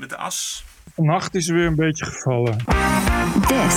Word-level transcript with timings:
met 0.00 0.08
de 0.08 0.16
as? 0.16 0.64
Vannacht 0.94 1.34
is 1.34 1.48
er 1.48 1.54
weer 1.54 1.66
een 1.66 1.74
beetje 1.74 2.04
gevallen. 2.04 2.56
This 3.46 3.74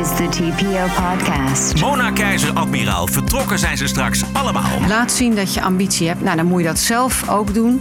is 0.00 0.16
the 0.16 0.26
TPO 0.30 0.86
podcast. 1.02 1.80
Mona 1.80 2.10
Keizer, 2.10 2.52
admiraal. 2.52 3.06
Vertrokken 3.06 3.58
zijn 3.58 3.76
ze 3.76 3.86
straks 3.86 4.24
allemaal. 4.32 4.80
Laat 4.88 5.12
zien 5.12 5.34
dat 5.34 5.54
je 5.54 5.62
ambitie 5.62 6.08
hebt. 6.08 6.20
Nou, 6.20 6.36
dan 6.36 6.46
moet 6.46 6.60
je 6.60 6.66
dat 6.66 6.78
zelf 6.78 7.28
ook 7.28 7.54
doen. 7.54 7.80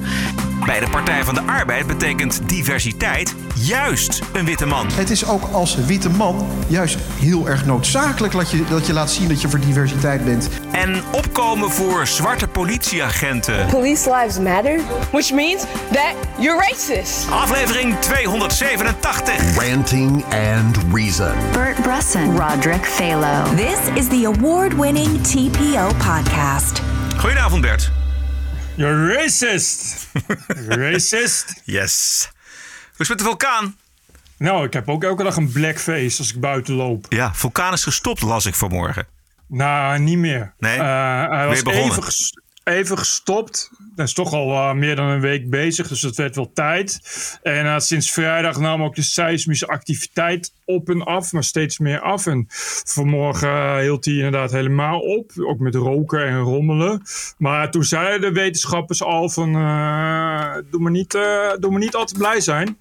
Bij 0.65 0.79
de 0.79 0.89
Partij 0.89 1.23
van 1.23 1.33
de 1.33 1.41
Arbeid 1.41 1.87
betekent 1.87 2.49
diversiteit 2.49 3.35
juist 3.55 4.21
een 4.33 4.45
witte 4.45 4.65
man. 4.65 4.87
Het 4.91 5.09
is 5.09 5.25
ook 5.25 5.43
als 5.51 5.75
witte 5.75 6.09
man 6.09 6.47
juist 6.67 6.97
heel 7.19 7.47
erg 7.47 7.65
noodzakelijk 7.65 8.33
dat 8.33 8.51
je, 8.51 8.63
dat 8.69 8.87
je 8.87 8.93
laat 8.93 9.11
zien 9.11 9.27
dat 9.27 9.41
je 9.41 9.49
voor 9.49 9.59
diversiteit 9.59 10.25
bent. 10.25 10.49
En 10.71 11.03
opkomen 11.11 11.71
voor 11.71 12.07
zwarte 12.07 12.47
politieagenten. 12.47 13.65
Police 13.65 14.15
lives 14.15 14.39
matter, 14.39 14.79
which 15.11 15.31
means 15.31 15.63
that 15.91 16.13
you're 16.37 16.67
racist. 16.69 17.31
Aflevering 17.31 17.99
287. 17.99 19.69
Ranting 19.69 20.23
and 20.23 20.77
Reason. 20.93 21.33
Bert 21.51 21.81
Bresson, 21.81 22.37
Roderick 22.37 22.85
Phalo. 22.85 23.55
This 23.55 23.79
is 23.93 24.07
the 24.07 24.25
award 24.25 24.73
winning 24.73 25.21
TPO 25.21 25.91
podcast. 25.97 26.81
Goedenavond 27.17 27.61
Bert. 27.61 27.98
You're 28.79 29.13
racist. 29.13 30.07
racist. 30.67 31.61
Yes. 31.65 32.27
Hoe 32.31 32.91
is 32.91 33.07
het 33.07 33.09
met 33.09 33.17
de 33.17 33.23
vulkaan? 33.23 33.77
Nou, 34.37 34.65
ik 34.65 34.73
heb 34.73 34.89
ook 34.89 35.03
elke 35.03 35.23
dag 35.23 35.35
een 35.35 35.51
blackface 35.51 36.17
als 36.17 36.33
ik 36.33 36.39
buiten 36.39 36.73
loop. 36.73 37.05
Ja, 37.09 37.33
vulkaan 37.33 37.73
is 37.73 37.83
gestopt, 37.83 38.21
las 38.21 38.45
ik 38.45 38.55
vanmorgen. 38.55 39.07
Nou, 39.47 39.99
niet 39.99 40.17
meer. 40.17 40.53
Nee? 40.59 40.77
Eh, 40.77 41.29
hij 41.29 41.47
was 41.47 41.63
even, 41.63 42.03
even 42.69 42.97
gestopt. 42.97 43.71
Hij 43.95 44.05
is 44.05 44.13
toch 44.13 44.33
al 44.33 44.51
eh, 44.51 44.73
meer 44.73 44.95
dan 44.95 45.07
een 45.07 45.21
week 45.21 45.49
bezig, 45.49 45.87
dus 45.87 46.01
het 46.01 46.15
werd 46.15 46.35
wel 46.35 46.51
tijd. 46.53 46.99
En 47.43 47.65
eh, 47.65 47.79
sinds 47.79 48.11
vrijdag 48.11 48.59
nam 48.59 48.83
ook 48.83 48.95
de 48.95 49.01
seismische 49.01 49.67
activiteit 49.67 50.53
op 50.65 50.89
en 50.89 51.03
af, 51.03 51.31
maar 51.31 51.43
steeds 51.43 51.79
meer 51.79 51.99
af. 51.99 52.25
En 52.25 52.45
vanmorgen 52.85 53.49
eh, 53.49 53.77
hield 53.77 54.05
hij 54.05 54.13
inderdaad 54.13 54.51
helemaal 54.51 54.99
op, 54.99 55.31
ook 55.35 55.59
met 55.59 55.75
roken 55.75 56.25
en 56.25 56.39
rommelen. 56.39 57.01
Maar 57.37 57.71
toen 57.71 57.83
zeiden 57.83 58.21
de 58.21 58.39
wetenschappers 58.39 59.03
al 59.03 59.29
van, 59.29 59.55
eh, 59.55 60.55
doe, 60.71 60.81
maar 60.81 60.91
niet, 60.91 61.13
eh, 61.13 61.51
doe 61.59 61.71
maar 61.71 61.79
niet 61.79 61.95
al 61.95 62.05
te 62.05 62.17
blij 62.17 62.41
zijn. 62.41 62.77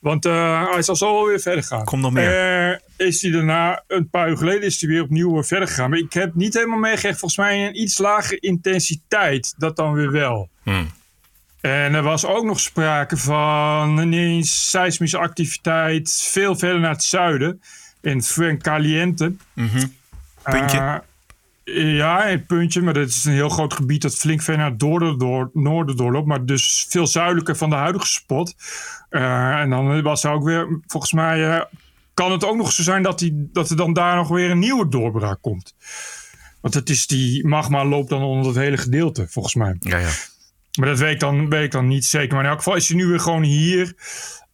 Want 0.00 0.24
eh, 0.24 0.70
hij 0.72 0.82
zal 0.82 0.96
zo 0.96 1.12
wel 1.14 1.26
weer 1.26 1.40
verder 1.40 1.64
gaan. 1.64 1.84
Komt 1.84 2.02
nog 2.02 2.12
meer. 2.12 2.80
Is 2.96 3.22
hij 3.22 3.30
daarna, 3.30 3.82
een 3.86 4.10
paar 4.10 4.28
uur 4.28 4.36
geleden, 4.36 4.62
is 4.62 4.80
hij 4.80 4.90
weer 4.90 5.02
opnieuw 5.02 5.38
eh, 5.38 5.44
verder 5.44 5.68
gegaan. 5.68 5.90
Maar 5.90 5.98
ik 5.98 6.12
heb 6.12 6.34
niet 6.34 6.54
helemaal 6.54 6.78
meegekregen, 6.78 7.18
volgens 7.18 7.40
mij 7.40 7.66
een 7.66 7.80
iets 7.80 7.98
lagere 7.98 8.40
intensiteit. 8.40 9.54
Dat 9.58 9.76
dan 9.76 9.92
weer 9.92 10.12
wel. 10.12 10.48
Hmm. 10.62 10.90
En 11.60 11.94
er 11.94 12.02
was 12.02 12.24
ook 12.24 12.44
nog 12.44 12.60
sprake 12.60 13.16
van 13.16 13.98
ineens 13.98 14.70
seismische 14.70 15.18
activiteit 15.18 16.12
veel 16.30 16.56
verder 16.56 16.80
naar 16.80 16.90
het 16.90 17.04
zuiden. 17.04 17.62
In 18.00 18.22
Fuencaliente. 18.22 19.34
Puntje. 20.42 20.78
Eh, 21.64 21.96
ja, 21.96 22.30
een 22.30 22.46
puntje, 22.46 22.82
maar 22.82 22.94
dat 22.94 23.08
is 23.08 23.24
een 23.24 23.32
heel 23.32 23.48
groot 23.48 23.74
gebied 23.74 24.02
dat 24.02 24.14
flink 24.14 24.42
ver 24.42 24.56
naar 24.56 24.70
het 24.70 24.80
noorden, 24.80 25.18
door, 25.18 25.50
noorden 25.52 25.96
doorloopt. 25.96 26.26
Maar 26.26 26.44
dus 26.44 26.86
veel 26.88 27.06
zuidelijker 27.06 27.56
van 27.56 27.70
de 27.70 27.76
huidige 27.76 28.06
spot. 28.06 28.54
Eh, 29.08 29.60
en 29.60 29.70
dan 29.70 30.02
was 30.02 30.24
er 30.24 30.30
ook 30.30 30.44
weer, 30.44 30.80
volgens 30.86 31.12
mij, 31.12 31.66
kan 32.16 32.32
het 32.32 32.44
ook 32.44 32.56
nog 32.56 32.72
zo 32.72 32.82
zijn 32.82 33.02
dat, 33.02 33.18
die, 33.18 33.48
dat 33.52 33.70
er 33.70 33.76
dan 33.76 33.92
daar 33.92 34.16
nog 34.16 34.28
weer 34.28 34.50
een 34.50 34.58
nieuwe 34.58 34.88
doorbraak 34.88 35.38
komt. 35.40 35.74
Want 36.60 36.74
het 36.74 36.90
is 36.90 37.06
die 37.06 37.46
magma 37.46 37.84
loopt 37.84 38.08
dan 38.08 38.22
onder 38.22 38.46
het 38.46 38.56
hele 38.56 38.76
gedeelte, 38.76 39.26
volgens 39.28 39.54
mij. 39.54 39.76
Ja, 39.80 39.98
ja. 39.98 40.10
Maar 40.78 40.88
dat 40.88 40.98
weet 40.98 41.12
ik 41.12 41.20
dan, 41.20 41.48
weet 41.48 41.64
ik 41.64 41.70
dan 41.70 41.86
niet 41.86 42.04
zeker. 42.04 42.34
Maar 42.34 42.44
in 42.44 42.50
elk 42.50 42.58
geval 42.58 42.76
is 42.76 42.88
hij 42.88 42.96
nu 42.96 43.06
weer 43.06 43.20
gewoon 43.20 43.42
hier. 43.42 43.94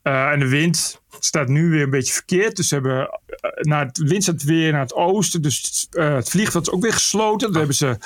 Eh, 0.03 0.31
en 0.31 0.39
de 0.39 0.49
wind 0.49 1.01
staat 1.19 1.49
nu 1.49 1.71
weer 1.71 1.83
een 1.83 1.91
beetje 1.91 2.13
verkeerd. 2.13 2.57
Dus 2.57 2.69
ze 2.69 2.75
hebben 2.75 3.09
eh, 3.27 3.51
naar 3.61 3.87
het 3.87 3.99
wind 3.99 4.23
staat 4.23 4.43
weer 4.43 4.73
naar 4.73 4.81
het 4.81 4.95
oosten. 4.95 5.43
Dus 5.43 5.87
eh, 5.91 6.15
het 6.15 6.29
vliegveld 6.29 6.67
is 6.67 6.73
ook 6.73 6.83
weer 6.83 6.93
gesloten. 6.93 7.47
Dat 7.47 7.57
hebben 7.57 7.77
ze 7.77 7.97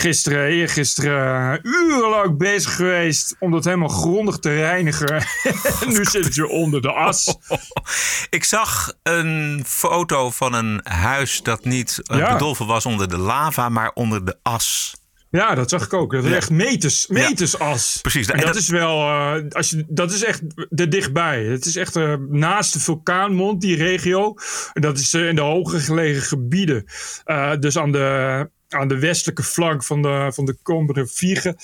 gisteren, 0.00 0.48
eergisteren 0.48 1.60
uh, 1.64 1.72
urenlang 1.72 2.38
bezig 2.38 2.76
geweest 2.76 3.36
om 3.38 3.50
dat 3.50 3.64
helemaal 3.64 3.88
grondig 3.88 4.38
te 4.38 4.54
reinigen. 4.54 5.16
en 5.82 5.88
nu 5.88 6.04
zit 6.04 6.24
het 6.24 6.34
weer 6.34 6.46
onder 6.46 6.82
de 6.82 6.92
as. 6.92 7.36
Ik 8.30 8.44
zag 8.44 8.92
een 9.02 9.62
foto 9.66 10.30
van 10.30 10.54
een 10.54 10.80
huis 10.84 11.42
dat 11.42 11.64
niet 11.64 12.00
eh, 12.02 12.18
Ja. 12.18 12.32
bedolven 12.32 12.66
was 12.66 12.86
onder 12.86 13.08
de 13.08 13.18
lava, 13.18 13.68
maar 13.68 13.90
onder 13.94 14.24
de 14.24 14.36
as. 14.42 14.94
Ja, 15.30 15.54
dat 15.54 15.70
zag 15.70 15.84
ik 15.84 15.92
ook. 15.92 16.12
Dat 16.12 16.24
is 16.24 16.32
echt 16.32 16.50
meters, 16.50 17.06
meters 17.06 17.58
as. 17.58 17.98
Precies. 18.02 18.26
En 18.26 18.36
dat, 18.38 18.46
dat- 18.46 18.56
is 18.56 18.68
wel, 18.68 19.00
eh, 19.00 19.42
als 19.50 19.70
je, 19.70 19.84
dat 19.88 20.12
is 20.12 20.24
echt 20.24 20.42
er 20.74 20.90
dichtbij. 20.90 21.44
Het 21.44 21.64
is 21.66 21.76
echt 21.76 21.96
eh, 21.96 22.14
naast 22.28 22.72
de 22.72 22.80
vulkaanmond, 22.80 23.60
die 23.60 23.76
regio. 23.76 24.34
En 24.72 24.82
dat 24.82 24.98
is 24.98 25.14
eh, 25.14 25.28
in 25.28 25.34
de 25.34 25.40
hoger 25.40 25.80
gelegen 25.80 26.22
gebieden. 26.22 26.84
Eh, 27.24 27.52
dus 27.60 27.78
aan 27.78 27.92
de, 27.92 28.50
aan 28.68 28.88
de 28.88 28.98
westelijke 28.98 29.42
flank 29.42 29.84
van 29.84 30.02
de, 30.02 30.30
van 30.34 30.44
de 30.44 30.56
Combere 30.62 31.06
Vieren 31.06 31.56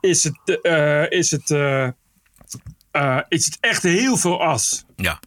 is 0.00 0.24
het, 0.24 0.60
eh, 0.62 1.10
is, 1.10 1.30
het, 1.30 1.50
eh, 1.50 1.86
eh, 2.90 3.18
is 3.28 3.44
het 3.44 3.56
echt 3.60 3.82
heel 3.82 4.16
veel 4.16 4.42
as. 4.42 4.84
Ja. 4.96 5.20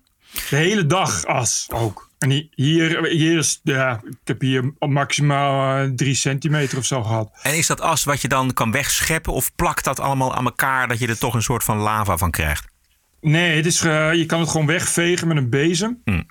De 0.50 0.56
hele 0.56 0.86
dag 0.86 1.26
as 1.26 1.68
ook. 1.74 2.12
En 2.20 2.30
hi- 2.30 2.48
hier, 2.56 3.06
hier 3.06 3.38
is, 3.38 3.60
ja, 3.64 4.02
ik 4.06 4.18
heb 4.24 4.42
hier 4.42 4.74
maximaal 4.80 5.90
drie 5.96 6.16
centimeter 6.16 6.78
of 6.78 6.86
zo 6.86 7.04
gehad. 7.04 7.32
En 7.42 7.58
is 7.58 7.68
dat 7.68 7.82
as 7.82 8.04
wat 8.04 8.22
je 8.22 8.28
dan 8.28 8.54
kan 8.54 8.72
wegscheppen 8.72 9.34
of 9.34 9.56
plakt 9.56 9.84
dat 9.84 10.00
allemaal 10.00 10.36
aan 10.36 10.46
elkaar 10.46 10.88
dat 10.88 11.00
je 11.00 11.08
er 11.08 11.18
toch 11.18 11.34
een 11.34 11.42
soort 11.42 11.64
van 11.64 11.78
lava 11.78 12.18
van 12.18 12.32
krijgt? 12.32 12.68
Nee, 13.22 13.56
het 13.56 13.66
is, 13.66 13.80
je 13.80 14.24
kan 14.28 14.40
het 14.40 14.50
gewoon 14.50 14.66
wegvegen 14.68 15.28
met 15.28 15.38
een 15.38 15.50
bezem. 15.50 16.02
Hmm. 16.04 16.28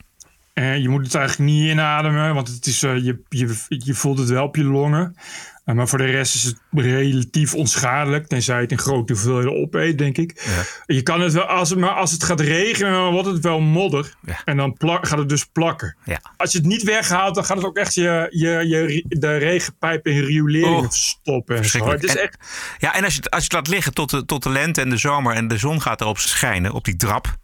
En 0.52 0.82
je 0.82 0.88
moet 0.88 1.04
het 1.04 1.14
eigenlijk 1.14 1.50
niet 1.50 1.70
inademen, 1.70 2.34
want 2.34 2.48
het 2.48 2.66
is, 2.66 2.82
eh, 2.82 2.96
je, 3.04 3.22
je, 3.28 3.56
je 3.68 3.94
voelt 3.94 4.18
het 4.18 4.28
wel 4.28 4.44
op 4.44 4.56
je 4.56 4.64
longen. 4.64 5.16
Eh, 5.64 5.74
maar 5.74 5.88
voor 5.88 5.98
de 5.98 6.04
rest 6.04 6.34
is 6.34 6.42
het 6.42 6.56
relatief 6.72 7.54
onschadelijk, 7.54 8.26
tenzij 8.26 8.56
je 8.56 8.62
het 8.62 8.70
in 8.70 8.78
grote 8.78 9.12
hoeveelheden 9.12 9.56
opeet, 9.56 9.98
denk 9.98 10.16
ik. 10.18 10.44
Je 10.86 11.02
kan 11.02 11.20
het 11.20 11.32
wel, 11.32 11.42
als 11.44 11.70
het, 11.70 11.78
maar 11.78 11.90
als 11.90 12.10
het 12.12 12.24
gaat 12.24 12.40
regenen, 12.40 12.92
dan 12.92 13.12
wordt 13.12 13.28
het 13.28 13.42
wel 13.42 13.60
modder. 13.60 14.14
Ja. 14.26 14.40
En 14.44 14.56
dan 14.56 14.72
plak, 14.72 15.06
gaat 15.08 15.18
het 15.18 15.28
dus 15.28 15.44
plakken. 15.44 15.96
Ja. 16.04 16.20
Als 16.36 16.52
je 16.52 16.58
het 16.58 16.66
niet 16.66 16.82
weghaalt, 16.82 17.34
dan 17.34 17.44
gaat 17.44 17.56
het 17.56 17.66
ook 17.66 17.76
echt 17.76 17.94
je, 17.94 18.26
je, 18.30 18.68
je, 18.68 19.04
de 19.08 19.36
regenpijp 19.36 20.06
in 20.06 20.20
rioleringen 20.24 20.76
Oh, 20.78 20.82
verstoppen. 20.84 21.56
En 21.56 21.64
zo. 21.64 21.88
Het 21.90 22.04
is 22.04 22.14
En- 22.16 22.22
echt, 22.22 22.36
Ja, 22.78 22.94
en 22.94 23.04
als 23.04 23.12
je, 23.14 23.20
het- 23.20 23.30
als 23.30 23.40
je 23.40 23.56
het 23.56 23.56
laat 23.56 23.74
liggen 23.74 23.94
tot 23.94 24.10
de, 24.10 24.24
tot 24.24 24.42
de 24.42 24.50
lente 24.50 24.80
en 24.80 24.90
de 24.90 24.96
zomer 24.96 25.34
en 25.34 25.48
de 25.48 25.58
zon 25.58 25.82
gaat 25.82 26.00
erop 26.00 26.18
schijnen, 26.18 26.72
op 26.72 26.84
die 26.84 26.96
drap, 26.96 27.36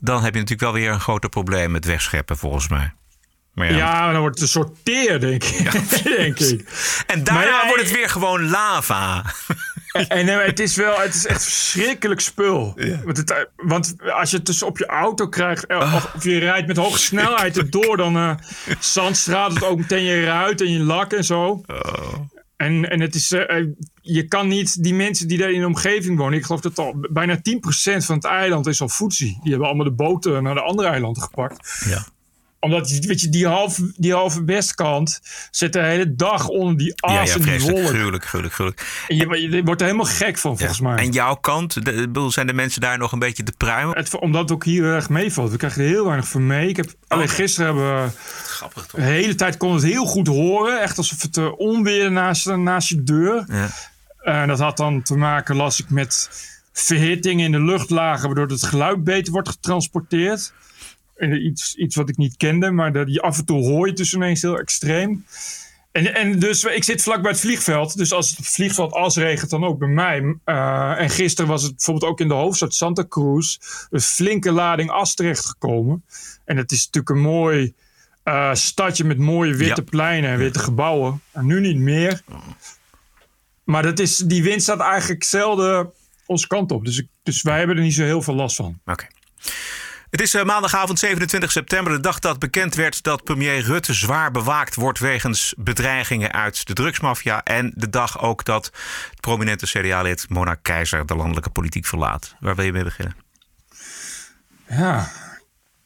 dan 0.00 0.22
heb 0.22 0.34
je 0.34 0.40
natuurlijk 0.40 0.72
wel 0.72 0.80
weer 0.82 0.90
een 0.90 1.00
groter 1.00 1.30
probleem 1.30 1.70
met 1.70 1.84
wegscheppen, 1.84 2.36
volgens 2.36 2.68
mij. 2.68 2.92
Maar 3.54 3.70
ja. 3.70 3.76
ja, 3.76 4.12
dan 4.12 4.20
wordt 4.20 4.34
het 4.34 4.44
een 4.44 4.52
soort 4.52 4.84
teer, 4.84 5.20
denk 5.20 5.44
ik. 5.44 5.72
denk 6.16 6.38
ik. 6.38 6.68
En 7.06 7.24
daarna 7.24 7.42
ja, 7.44 7.66
wordt 7.66 7.82
het 7.82 7.92
weer 7.92 8.08
gewoon 8.08 8.48
lava. 8.48 9.24
En 9.92 10.26
maar 10.26 10.44
het 10.44 10.60
is 10.60 10.76
wel, 10.76 11.00
het 11.00 11.14
is 11.14 11.26
echt 11.26 11.42
verschrikkelijk 11.42 12.20
spul. 12.20 12.78
Want, 13.04 13.16
het, 13.16 13.48
want 13.56 13.94
als 14.12 14.30
je 14.30 14.36
het 14.36 14.46
dus 14.46 14.62
op 14.62 14.78
je 14.78 14.86
auto 14.86 15.28
krijgt, 15.28 15.66
eh, 15.66 15.94
of, 15.94 16.14
of 16.14 16.24
je 16.24 16.38
rijdt 16.38 16.66
met 16.66 16.76
hoge 16.76 16.98
snelheid 16.98 17.56
erdoor, 17.56 17.96
dan 17.96 18.16
eh 18.16 18.34
zandstraat 18.78 19.52
het 19.52 19.64
ook 19.64 19.78
meteen 19.78 20.04
je 20.04 20.24
ruit 20.24 20.60
en 20.60 20.72
je 20.72 20.78
lak 20.78 21.12
en 21.12 21.24
zo. 21.24 21.62
En, 22.60 22.90
en 22.90 23.00
het 23.00 23.14
is, 23.14 23.32
eh, 23.32 23.58
eh, 23.58 23.66
je 24.00 24.28
kan 24.28 24.48
niet, 24.48 24.82
die 24.82 24.94
mensen 24.94 25.28
die 25.28 25.38
daar 25.38 25.50
in 25.50 25.60
de 25.60 25.66
omgeving 25.66 26.18
wonen, 26.18 26.38
ik 26.38 26.44
geloof 26.44 26.60
dat 26.60 26.78
al 26.78 26.94
bijna 27.10 27.40
10% 27.42 28.04
van 28.04 28.14
het 28.14 28.24
eiland 28.24 28.66
is 28.66 28.80
al 28.80 28.88
voetzie. 28.88 29.38
Die 29.42 29.50
hebben 29.50 29.68
allemaal 29.68 29.86
de 29.86 29.92
boten 29.92 30.42
naar 30.42 30.54
de 30.54 30.60
andere 30.60 30.88
eilanden 30.88 31.22
gepakt. 31.22 31.84
Ja. 31.88 32.06
Omdat, 32.60 32.90
weet 32.90 33.20
je, 33.20 33.28
die 33.28 33.46
halve, 33.46 33.92
die 33.96 34.12
halve 34.12 34.44
westkant 34.44 35.20
zit 35.50 35.72
de 35.72 35.82
hele 35.82 36.14
dag 36.14 36.48
onder 36.48 36.76
die 36.76 36.94
as 37.02 37.12
Ja, 37.12 37.22
ja, 37.22 37.34
en 37.34 37.58
die 37.58 37.70
wolk. 37.70 37.86
Gruwelijk, 37.88 38.24
gruwelijk, 38.24 38.54
gruwelijk. 38.54 39.04
En 39.08 39.16
je, 39.16 39.50
je 39.50 39.62
wordt 39.62 39.80
er 39.80 39.86
helemaal 39.86 40.12
gek 40.12 40.38
van, 40.38 40.58
volgens 40.58 40.78
Ja. 40.78 40.88
mij. 40.88 41.04
En 41.04 41.10
jouw 41.10 41.34
kant, 41.34 41.84
de, 41.84 41.92
bedoel, 41.92 42.30
zijn 42.30 42.46
de 42.46 42.52
mensen 42.52 42.80
daar 42.80 42.98
nog 42.98 43.12
een 43.12 43.18
beetje 43.18 43.42
de 43.42 43.52
pruimen? 43.56 43.96
Het, 43.96 44.18
omdat 44.18 44.40
het 44.40 44.52
ook 44.52 44.64
hier 44.64 44.84
erg 44.84 45.08
meevalt. 45.08 45.50
We 45.50 45.56
krijgen 45.56 45.82
er 45.82 45.88
heel 45.88 46.04
weinig 46.04 46.28
van 46.28 46.46
mee. 46.46 46.68
Ik 46.68 46.76
heb, 46.76 46.94
alleen 47.08 47.28
gisteren 47.28 47.66
hebben 47.66 48.04
we 48.04 48.10
Grappig 48.44 48.86
toch? 48.86 49.00
de 49.00 49.06
hele 49.06 49.34
tijd 49.34 49.56
kon 49.56 49.74
het 49.74 49.82
heel 49.82 50.04
goed 50.06 50.26
horen. 50.26 50.80
Echt 50.82 50.96
alsof 50.98 51.22
het 51.22 51.36
uh, 51.36 51.58
onweer 51.58 52.12
naast, 52.12 52.46
naast 52.46 52.88
je 52.88 53.02
deur. 53.02 53.44
Ja. 53.48 53.68
En 54.22 54.48
dat 54.48 54.58
had 54.58 54.76
dan 54.76 55.02
te 55.02 55.16
maken, 55.16 55.56
las 55.56 55.80
ik, 55.80 55.90
met 55.90 56.30
verhitting 56.72 57.40
in 57.40 57.52
de 57.52 57.60
luchtlagen. 57.60 58.26
Waardoor 58.26 58.46
het 58.46 58.62
geluid 58.62 59.04
beter 59.04 59.32
wordt 59.32 59.48
getransporteerd. 59.48 60.52
En 61.20 61.46
iets, 61.46 61.74
iets 61.74 61.96
wat 61.96 62.08
ik 62.08 62.16
niet 62.16 62.36
kende. 62.36 62.70
Maar 62.70 62.92
dat 62.92 63.12
je 63.12 63.20
af 63.20 63.38
en 63.38 63.44
toe 63.44 63.60
hoor 63.60 63.86
je 63.86 63.92
dus 63.92 64.12
ineens 64.14 64.42
heel 64.42 64.58
extreem. 64.58 65.24
En, 65.92 66.14
en 66.14 66.38
dus 66.38 66.64
ik 66.64 66.84
zit 66.84 67.02
vlak 67.02 67.22
bij 67.22 67.30
het 67.30 67.40
vliegveld. 67.40 67.96
Dus 67.96 68.12
als 68.12 68.36
het 68.36 68.46
vliegveld 68.46 68.92
als 68.92 69.16
regent, 69.16 69.50
dan 69.50 69.64
ook 69.64 69.78
bij 69.78 69.88
mij. 69.88 70.36
Eh, 70.44 71.00
en 71.00 71.10
gisteren 71.10 71.50
was 71.50 71.62
het 71.62 71.76
bijvoorbeeld 71.76 72.12
ook 72.12 72.20
in 72.20 72.28
de 72.28 72.34
hoofdstad 72.34 72.74
Santa 72.74 73.04
Cruz. 73.08 73.58
Een 73.90 74.00
flinke 74.00 74.52
lading 74.52 74.90
as 74.90 75.14
terechtgekomen. 75.14 76.04
En 76.44 76.56
het 76.56 76.72
is 76.72 76.84
natuurlijk 76.84 77.14
een 77.14 77.30
mooi 77.30 77.74
eh, 78.22 78.54
stadje 78.54 79.04
met 79.04 79.18
mooie 79.18 79.54
witte 79.54 79.82
Ja. 79.84 79.90
pleinen 79.90 80.30
en 80.30 80.38
witte 80.38 80.58
gebouwen. 80.58 81.22
En 81.32 81.46
nu 81.46 81.60
niet 81.60 81.76
meer. 81.78 82.22
Maar 83.64 83.82
dat 83.82 83.98
is, 83.98 84.16
die 84.16 84.42
wind 84.42 84.62
staat 84.62 84.80
eigenlijk 84.80 85.24
zelden 85.24 85.90
onze 86.26 86.46
kant 86.46 86.72
op. 86.72 86.84
Dus, 86.84 86.98
ik, 86.98 87.06
dus 87.22 87.42
wij 87.42 87.58
hebben 87.58 87.76
er 87.76 87.82
niet 87.82 87.94
zo 87.94 88.02
heel 88.04 88.22
veel 88.22 88.34
last 88.34 88.56
van. 88.56 88.78
Oké. 88.86 89.06
Het 90.10 90.20
is 90.20 90.34
eh, 90.34 90.44
maandagavond 90.44 90.98
27 90.98 91.52
september, 91.52 91.92
de 91.92 92.00
dag 92.00 92.18
dat 92.18 92.38
bekend 92.38 92.74
werd 92.74 93.02
dat 93.02 93.24
premier 93.24 93.60
Rutte 93.62 93.94
zwaar 93.94 94.30
bewaakt 94.30 94.74
wordt 94.74 94.98
wegens 94.98 95.54
bedreigingen 95.58 96.32
uit 96.32 96.66
de 96.66 96.72
drugsmafia. 96.72 97.42
En 97.42 97.72
de 97.74 97.90
dag 97.90 98.20
ook 98.20 98.44
dat 98.44 98.64
het 99.10 99.20
prominente 99.20 99.66
CDA-lid 99.66 100.26
Mona 100.28 100.54
Keizer 100.54 101.06
de 101.06 101.14
landelijke 101.16 101.50
politiek 101.50 101.86
verlaat. 101.86 102.34
Waar 102.40 102.54
wil 102.56 102.64
je 102.64 102.72
mee 102.72 102.84
beginnen? 102.84 103.16
Ja, 104.68 105.08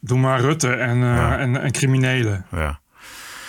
doe 0.01 0.19
maar 0.19 0.41
Rutte 0.41 0.73
en, 0.73 0.97
uh, 0.97 1.17
Ja. 1.17 1.39
en, 1.39 1.61
en 1.63 1.73
criminelen. 1.73 2.47
Ja. 2.51 2.81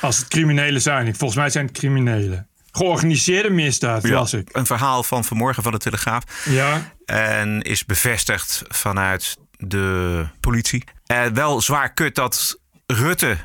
Als 0.01 0.18
het 0.18 0.27
criminelen 0.27 0.81
zijn. 0.81 1.16
Volgens 1.16 1.39
mij 1.39 1.50
zijn 1.50 1.66
het 1.66 1.77
criminelen. 1.77 2.48
Georganiseerde 2.72 3.50
misdaad, 3.50 4.07
las 4.10 4.33
ik. 4.33 4.50
Een 4.51 4.66
verhaal 4.66 5.04
van 5.04 5.24
vanmorgen 5.24 5.63
van 5.63 5.72
de 5.72 5.77
Telegraaf. 5.77 6.24
Ja, 6.45 6.94
En 7.06 7.62
is 7.62 7.86
bevestigd 7.86 8.63
vanuit 8.68 9.38
de 9.57 10.25
politie. 10.40 10.84
Eh, 11.06 11.25
wel 11.25 11.62
zwaar 11.62 11.94
kut 11.94 12.16
dat 12.16 12.60
Rutte 12.86 13.38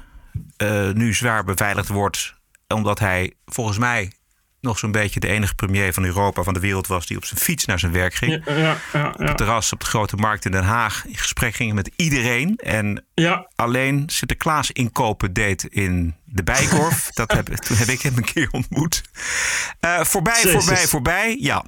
eh, 0.57 0.91
nu 0.91 1.15
zwaar 1.15 1.45
beveiligd 1.45 1.89
wordt. 1.89 2.35
Omdat 2.69 2.99
hij 2.99 3.33
volgens 3.47 3.79
mij 3.79 4.12
nog 4.61 4.79
zo'n 4.79 4.93
beetje 4.93 5.21
de 5.21 5.29
enige 5.29 5.55
premier 5.55 5.93
van 5.93 6.05
Europa, 6.05 6.43
van 6.43 6.55
de 6.55 6.61
wereld 6.61 6.87
was. 6.87 7.07
die 7.07 7.17
op 7.17 7.25
zijn 7.25 7.41
fiets 7.41 7.65
naar 7.65 7.79
zijn 7.79 7.93
werk 7.93 8.15
ging. 8.15 8.43
ja, 8.45 8.55
ja, 8.55 8.77
ja, 8.93 9.09
Op 9.09 9.19
het 9.19 9.37
terras 9.37 9.73
op 9.73 9.81
de 9.81 9.87
grote 9.87 10.17
markt 10.17 10.45
in 10.45 10.51
Den 10.51 10.65
Haag 10.65 11.07
in 11.07 11.17
gesprek 11.17 11.55
ging 11.55 11.73
met 11.73 11.91
iedereen. 11.97 12.56
En 12.56 13.05
ja. 13.15 13.49
alleen 13.55 14.03
Sinterklaas 14.06 14.71
inkopen 14.71 15.33
deed 15.33 15.65
in 15.65 16.15
de 16.32 16.43
Bijkorf. 16.43 17.11
dat 17.15 17.32
heb, 17.32 17.47
toen 17.47 17.77
heb 17.77 17.88
ik 17.88 18.03
hem 18.03 18.17
een 18.17 18.25
keer 18.25 18.49
ontmoet. 18.50 19.03
Eh, 19.81 20.00
voorbij, 20.00 20.41
Jezus. 20.43 20.65
voorbij, 20.65 20.87
voorbij. 20.87 21.37
Ja, 21.41 21.65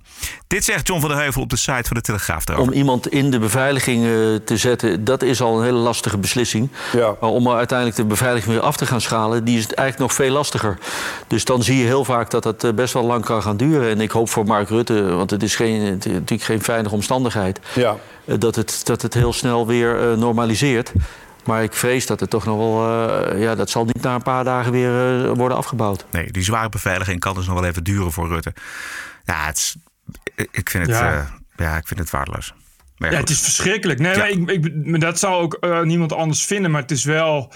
dit 0.47 0.65
zegt 0.65 0.87
John 0.87 1.01
van 1.01 1.09
der 1.09 1.19
Heuvel 1.19 1.43
op 1.43 1.51
de 1.51 1.57
site 1.57 1.85
van 1.85 1.97
de 1.97 2.01
Telegraaf 2.01 2.45
daarover. 2.45 2.73
Om 2.73 2.79
iemand 2.79 3.09
in 3.09 3.31
de 3.31 3.39
beveiliging 3.39 4.05
eh, 4.05 4.11
te 4.45 4.57
zetten, 4.57 5.05
dat 5.05 5.23
is 5.23 5.41
al 5.41 5.59
een 5.59 5.65
hele 5.65 5.79
lastige 5.79 6.19
beslissing. 6.19 6.69
Ja. 6.93 7.15
Maar 7.21 7.31
om 7.31 7.47
er 7.47 7.57
uiteindelijk 7.57 7.99
de 7.99 8.05
beveiliging 8.05 8.53
weer 8.55 8.63
af 8.63 8.77
te 8.77 8.87
gaan 8.87 9.01
schalen, 9.01 9.45
die 9.45 9.57
is 9.57 9.63
het 9.63 9.75
eigenlijk 9.75 10.09
nog 10.09 10.27
veel 10.27 10.33
lastiger. 10.35 10.79
Dus 11.27 11.45
dan 11.45 11.63
zie 11.63 11.79
je 11.79 11.85
heel 11.85 12.05
vaak 12.05 12.31
dat 12.31 12.43
dat 12.43 12.65
eh, 12.65 12.73
best 12.73 12.93
wel 12.95 13.05
lang 13.05 13.25
kan 13.25 13.43
gaan 13.43 13.57
duren. 13.57 13.89
En 13.91 14.01
ik 14.01 14.11
hoop 14.11 14.29
voor 14.29 14.45
Mark 14.47 14.69
Rutte, 14.69 15.03
want 15.03 15.31
het 15.31 15.43
is, 15.43 15.57
geen, 15.57 15.81
het 15.81 16.07
is 16.07 16.13
natuurlijk 16.13 16.43
geen 16.43 16.63
veilige 16.63 16.95
omstandigheid, 16.95 17.61
Ja. 17.75 17.97
dat, 18.25 18.55
het, 18.55 18.81
dat 18.85 19.03
het 19.03 19.15
heel 19.15 19.33
snel 19.33 19.67
weer 19.67 20.11
eh, 20.11 20.17
normaliseert. 20.17 20.93
Maar 21.45 21.63
ik 21.63 21.73
vrees 21.73 22.07
dat 22.07 22.21
het 22.21 22.31
toch 22.31 22.45
nog 22.45 22.57
wel, 22.57 23.01
eh, 23.25 23.41
ja, 23.43 23.55
dat 23.55 23.71
zal 23.71 23.85
niet 23.85 24.03
na 24.03 24.15
een 24.15 24.23
paar 24.23 24.45
dagen 24.45 24.73
weer 24.73 25.25
eh, 25.25 25.31
worden 25.37 25.57
afgebouwd. 25.57 26.05
Nee, 26.11 26.31
die 26.31 26.43
zware 26.43 26.69
beveiliging 26.69 27.21
kan 27.21 27.35
dus 27.35 27.47
nog 27.47 27.61
wel 27.61 27.69
even 27.69 27.85
duren 27.85 28.13
voor 28.13 28.29
Rutte. 28.29 28.55
Ja, 29.25 29.47
het 29.47 29.57
is, 29.57 29.77
ik, 30.51 30.71
vind 30.71 30.87
het, 30.87 30.97
Ja. 30.97 31.13
ja. 31.13 31.29
ja, 31.57 31.77
ik 31.77 31.87
vind 31.87 32.01
het 32.01 32.11
waardeloos. 32.11 32.55
Maar 32.97 33.13
Ja, 33.13 33.19
het 33.19 33.31
is 33.31 33.41
verschrikkelijk. 33.41 33.99
Nee, 33.99 34.31
ik, 34.31 34.51
ik, 34.51 34.75
maar 34.87 34.99
dat 34.99 35.19
zou 35.19 35.43
ook 35.43 35.55
eh, 35.55 35.81
niemand 35.81 36.13
anders 36.13 36.45
vinden. 36.45 36.71
Maar 36.71 36.81
het 36.83 36.91
is 36.91 37.05
wel 37.05 37.53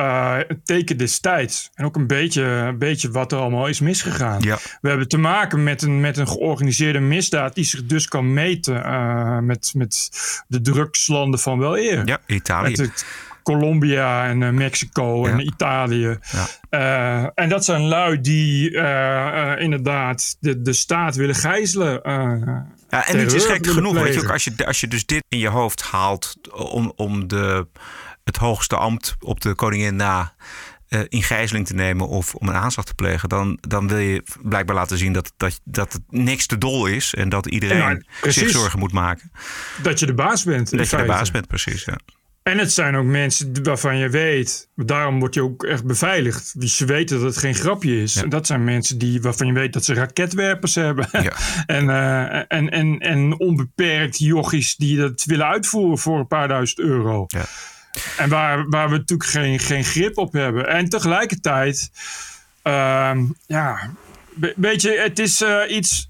eh, 0.00 0.38
een 0.48 0.60
teken 0.64 0.96
destijds. 0.96 1.70
En 1.74 1.84
ook 1.84 1.96
een 1.96 2.06
beetje, 2.06 2.42
een 2.42 2.78
beetje 2.78 3.10
wat 3.10 3.32
er 3.32 3.38
allemaal 3.38 3.66
is 3.66 3.80
misgegaan. 3.80 4.40
Ja. 4.42 4.58
We 4.80 4.88
hebben 4.88 5.08
te 5.08 5.18
maken 5.18 5.62
met 5.62 5.82
een, 5.82 6.00
met 6.00 6.16
een 6.16 6.28
georganiseerde 6.28 7.00
misdaad... 7.00 7.54
die 7.54 7.64
zich 7.64 7.86
dus 7.86 8.08
kan 8.08 8.32
meten 8.32 8.84
eh, 8.84 9.38
met, 9.38 9.72
met 9.76 10.10
de 10.48 10.60
drugslanden 10.60 11.40
van 11.40 11.58
wel 11.58 11.78
eer. 11.78 12.06
Ja, 12.06 12.18
Italië. 12.26 12.72
Het 12.72 13.06
Colombia 13.42 14.26
en 14.26 14.42
eh, 14.42 14.50
Mexico 14.50 15.26
en 15.26 15.38
Ja. 15.38 15.44
Italië. 15.44 16.18
Eh, 16.70 17.22
en 17.34 17.48
dat 17.48 17.64
zijn 17.64 17.82
lui 17.82 18.20
die 18.20 18.70
inderdaad 19.58 20.36
de, 20.40 20.62
de 20.62 20.72
staat 20.72 21.16
willen 21.16 21.34
gijzelen. 21.34 22.00
Ja, 22.90 23.06
en 23.06 23.16
niet 23.16 23.32
is 23.32 23.44
gek 23.44 23.66
genoeg. 23.66 23.92
Weet 23.92 24.14
je, 24.14 24.20
ook 24.20 24.30
als, 24.30 24.44
je, 24.44 24.66
als 24.66 24.80
je 24.80 24.88
dus 24.88 25.06
dit 25.06 25.24
in 25.28 25.38
je 25.38 25.48
hoofd 25.48 25.82
haalt 25.82 26.36
om, 26.52 26.92
om 26.96 27.28
de, 27.28 27.66
het 28.24 28.36
hoogste 28.36 28.76
ambt 28.76 29.16
op 29.18 29.40
de 29.40 29.54
koningin 29.54 29.96
na 29.96 30.34
eh, 30.88 31.00
in 31.08 31.22
gijzeling 31.22 31.66
te 31.66 31.74
nemen 31.74 32.08
of 32.08 32.34
om 32.34 32.48
een 32.48 32.54
aanslag 32.54 32.84
te 32.84 32.94
plegen, 32.94 33.28
dan, 33.28 33.58
dan 33.60 33.88
wil 33.88 33.98
je 33.98 34.22
blijkbaar 34.42 34.76
laten 34.76 34.98
zien 34.98 35.12
dat, 35.12 35.32
dat, 35.36 35.60
dat 35.64 35.92
het 35.92 36.02
niks 36.08 36.46
te 36.46 36.58
dol 36.58 36.86
is 36.86 37.14
en 37.14 37.28
dat 37.28 37.46
iedereen 37.46 38.06
zich 38.22 38.50
zorgen 38.50 38.78
moet 38.78 38.92
maken. 38.92 39.30
Dat 39.82 39.98
je 39.98 40.06
de 40.06 40.14
baas 40.14 40.44
bent. 40.44 40.76
Dat 40.76 40.90
je 40.90 40.96
de 40.96 41.04
baas 41.04 41.30
bent, 41.30 41.46
precies. 41.46 41.84
Ja. 41.84 41.98
En 42.42 42.58
het 42.58 42.72
zijn 42.72 42.96
ook 42.96 43.04
mensen 43.04 43.62
waarvan 43.62 43.96
je 43.96 44.08
weet, 44.08 44.68
daarom 44.76 45.18
word 45.18 45.34
je 45.34 45.42
ook 45.42 45.64
echt 45.64 45.84
beveiligd. 45.84 46.54
Ze 46.58 46.84
weten 46.84 47.16
dat 47.18 47.26
het 47.26 47.36
geen 47.36 47.54
grapje 47.54 48.02
is. 48.02 48.14
Ja. 48.14 48.22
En 48.22 48.28
dat 48.28 48.46
zijn 48.46 48.64
mensen 48.64 48.98
die, 48.98 49.22
waarvan 49.22 49.46
je 49.46 49.52
weet 49.52 49.72
dat 49.72 49.84
ze 49.84 49.94
raketwerpers 49.94 50.74
hebben. 50.74 51.08
Ja. 51.12 51.32
en, 51.76 51.90
eh, 51.90 52.44
en, 52.48 52.70
en, 52.70 52.98
en 52.98 53.38
onbeperkt 53.38 54.18
jochies 54.18 54.76
die 54.76 54.96
dat 54.96 55.24
willen 55.24 55.46
uitvoeren 55.46 55.98
voor 55.98 56.18
een 56.18 56.26
paar 56.26 56.48
duizend 56.48 56.78
euro. 56.78 57.24
Ja. 57.26 57.44
En 58.18 58.28
waar, 58.28 58.68
waar 58.68 58.90
we 58.90 58.96
natuurlijk 58.96 59.30
geen, 59.30 59.58
geen 59.58 59.84
grip 59.84 60.18
op 60.18 60.32
hebben. 60.32 60.68
En 60.68 60.88
tegelijkertijd, 60.88 61.90
ehm, 62.62 63.24
ja, 63.46 63.90
we- 64.34 64.54
weet 64.56 64.82
je, 64.82 64.98
het 64.98 65.18
is 65.18 65.40
eh, 65.42 65.60
iets 65.76 66.06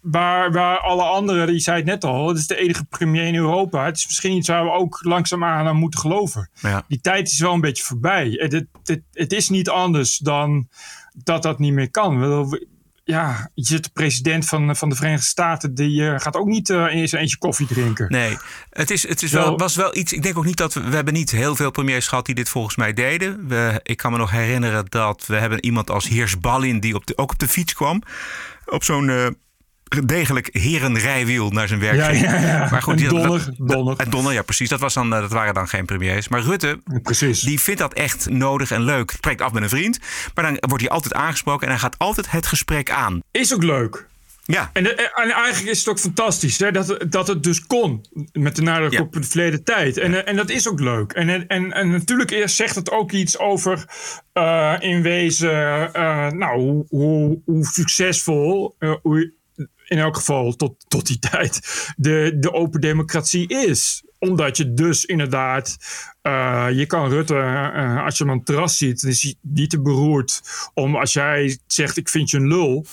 waar, 0.00 0.52
waar 0.52 0.78
alle 0.78 1.02
anderen, 1.02 1.46
die 1.46 1.58
zei 1.58 1.76
het 1.76 1.86
net 1.86 2.04
al, 2.04 2.28
het 2.28 2.38
is 2.38 2.46
de 2.46 2.56
enige 2.56 2.84
premier 2.84 3.26
in 3.26 3.34
Europa. 3.34 3.84
Het 3.84 3.96
is 3.96 4.06
misschien 4.06 4.36
iets 4.36 4.48
waar 4.48 4.64
we 4.64 4.70
ook 4.70 4.98
langzaamaan 5.04 5.66
aan 5.66 5.76
moeten 5.76 6.00
geloven. 6.00 6.48
Ja. 6.60 6.84
Die 6.88 7.00
tijd 7.00 7.28
is 7.30 7.40
wel 7.40 7.52
een 7.52 7.60
beetje 7.60 7.84
voorbij. 7.84 8.28
Het, 8.30 8.52
het, 8.52 8.66
het, 8.84 9.02
het 9.12 9.32
is 9.32 9.48
niet 9.48 9.68
anders 9.68 10.16
dan 10.18 10.68
dat 11.24 11.42
dat 11.42 11.58
niet 11.58 11.72
meer 11.72 11.90
kan. 11.90 12.18
Ja, 13.06 13.50
je 13.54 13.64
zit 13.64 13.84
de 13.84 13.90
president 13.92 14.48
van, 14.48 14.76
van 14.76 14.88
de 14.88 14.94
Verenigde 14.94 15.26
Staten, 15.26 15.74
die 15.74 16.08
eh, 16.08 16.20
gaat 16.20 16.36
ook 16.36 16.46
niet 16.46 16.70
eh, 16.70 16.94
in 16.94 17.08
zijn 17.08 17.22
eentje 17.22 17.38
koffie 17.38 17.66
drinken. 17.66 18.06
Nee, 18.10 18.36
het, 18.70 18.90
is, 18.90 19.08
het 19.08 19.22
is 19.22 19.30
Wel- 19.32 19.44
wel, 19.44 19.58
was 19.58 19.76
wel 19.76 19.96
iets. 19.96 20.12
Ik 20.12 20.22
denk 20.22 20.38
ook 20.38 20.44
niet 20.44 20.56
dat 20.56 20.74
we. 20.74 20.80
We 20.80 20.94
hebben 20.94 21.14
niet 21.14 21.30
heel 21.30 21.56
veel 21.56 21.70
premiers 21.70 22.08
gehad 22.08 22.26
die 22.26 22.34
dit 22.34 22.48
volgens 22.48 22.76
mij 22.76 22.92
deden. 22.92 23.48
We, 23.48 23.80
ik 23.82 23.96
kan 23.96 24.12
me 24.12 24.18
nog 24.18 24.30
herinneren 24.30 24.84
dat 24.88 25.26
we 25.26 25.36
hebben 25.36 25.64
iemand 25.64 25.90
als 25.90 26.08
Heers 26.08 26.40
Ballin 26.40 26.80
die 26.80 26.94
op 26.94 27.06
de, 27.06 27.16
ook 27.18 27.30
op 27.32 27.38
de 27.38 27.48
fiets 27.48 27.72
kwam. 27.72 28.02
Op 28.64 28.84
zo'n 28.84 29.08
eh, 29.08 29.26
degelijk 30.06 30.48
herenrijwiel 30.52 31.50
naar 31.50 31.68
zijn 31.68 31.80
werk 31.80 31.96
Ja, 31.96 32.10
ja, 32.10 32.40
ja. 32.40 32.68
Maar 32.70 32.82
goed, 32.82 32.98
dat- 33.00 33.10
donner, 33.10 33.44
dat- 33.56 33.68
donner. 33.68 33.94
Een 34.00 34.10
donner, 34.10 34.32
ja 34.32 34.42
precies. 34.42 34.68
Dat, 34.68 34.80
was 34.80 34.94
dan, 34.94 35.14
eh, 35.14 35.20
dat 35.20 35.30
waren 35.32 35.54
dan 35.54 35.68
geen 35.68 35.84
premiers. 35.84 36.28
Maar 36.28 36.40
Rutte, 36.42 36.80
Precies. 37.02 37.40
die 37.40 37.60
vindt 37.60 37.80
dat 37.80 37.92
echt 37.94 38.30
nodig 38.30 38.70
en 38.70 38.82
leuk. 38.82 39.10
Spreekt 39.10 39.40
af 39.40 39.52
met 39.52 39.62
een 39.62 39.68
vriend. 39.68 39.98
Maar 40.34 40.44
dan 40.44 40.56
wordt 40.60 40.82
hij 40.82 40.92
altijd 40.92 41.14
aangesproken 41.14 41.62
en 41.66 41.72
hij 41.72 41.80
gaat 41.82 41.98
altijd 41.98 42.30
het 42.30 42.46
gesprek 42.46 42.90
aan. 42.90 43.20
Is 43.30 43.54
ook 43.54 43.62
leuk. 43.62 44.06
Ja, 44.44 44.70
En, 44.72 44.82
de- 44.82 44.94
en 45.14 45.30
eigenlijk 45.30 45.70
is 45.72 45.78
het 45.78 45.88
ook 45.88 45.98
fantastisch 45.98 46.58
hè, 46.58 46.70
dat, 46.72 46.88
het- 46.88 47.12
dat 47.12 47.26
het 47.28 47.42
dus 47.42 47.66
kon. 47.66 48.04
Met 48.32 48.56
de 48.56 48.62
nadruk 48.62 48.92
Ja. 48.92 49.00
op 49.00 49.12
de 49.12 49.22
verleden 49.22 49.64
tijd. 49.64 49.96
En, 49.98 50.14
eh, 50.14 50.30
en 50.30 50.36
dat 50.36 50.50
is 50.50 50.68
ook 50.68 50.80
leuk. 50.80 51.12
En, 51.12 51.46
en, 51.48 51.72
en 51.72 51.90
natuurlijk 51.90 52.30
eerst 52.30 52.56
zegt 52.56 52.74
het 52.74 52.90
ook 52.90 53.12
iets 53.12 53.38
over 53.38 53.84
eh, 54.32 54.74
in 54.78 55.02
wezen 55.02 55.94
eh, 55.94 56.30
nou, 56.30 56.60
hoe, 56.60 56.84
hoe, 56.88 57.38
hoe 57.44 57.64
succesvol, 57.66 58.74
eh, 58.78 58.94
hoe, 59.02 59.32
in 59.88 59.98
elk 59.98 60.16
geval 60.16 60.56
tot, 60.56 60.84
tot 60.88 61.06
die 61.06 61.18
tijd, 61.18 61.60
de, 61.96 62.36
de 62.38 62.52
open 62.52 62.80
democratie 62.80 63.48
is. 63.48 64.04
Omdat 64.18 64.56
je 64.56 64.74
dus 64.74 65.04
inderdaad, 65.04 65.76
eh, 66.22 66.66
je 66.72 66.86
kan 66.86 67.08
Rutte, 67.08 67.34
eh, 67.34 68.04
als 68.04 68.18
je 68.18 68.22
hem 68.22 68.32
aan 68.32 68.38
het 68.38 68.46
terras 68.46 68.76
ziet, 68.76 69.02
is 69.02 69.22
hij 69.22 69.34
niet 69.40 69.70
te 69.70 69.80
beroerd 69.80 70.40
om 70.74 70.96
als 70.96 71.12
jij 71.12 71.58
zegt 71.66 71.96
ik 71.96 72.08
vind 72.08 72.30
je 72.30 72.36
een 72.36 72.48
lul. 72.48 72.86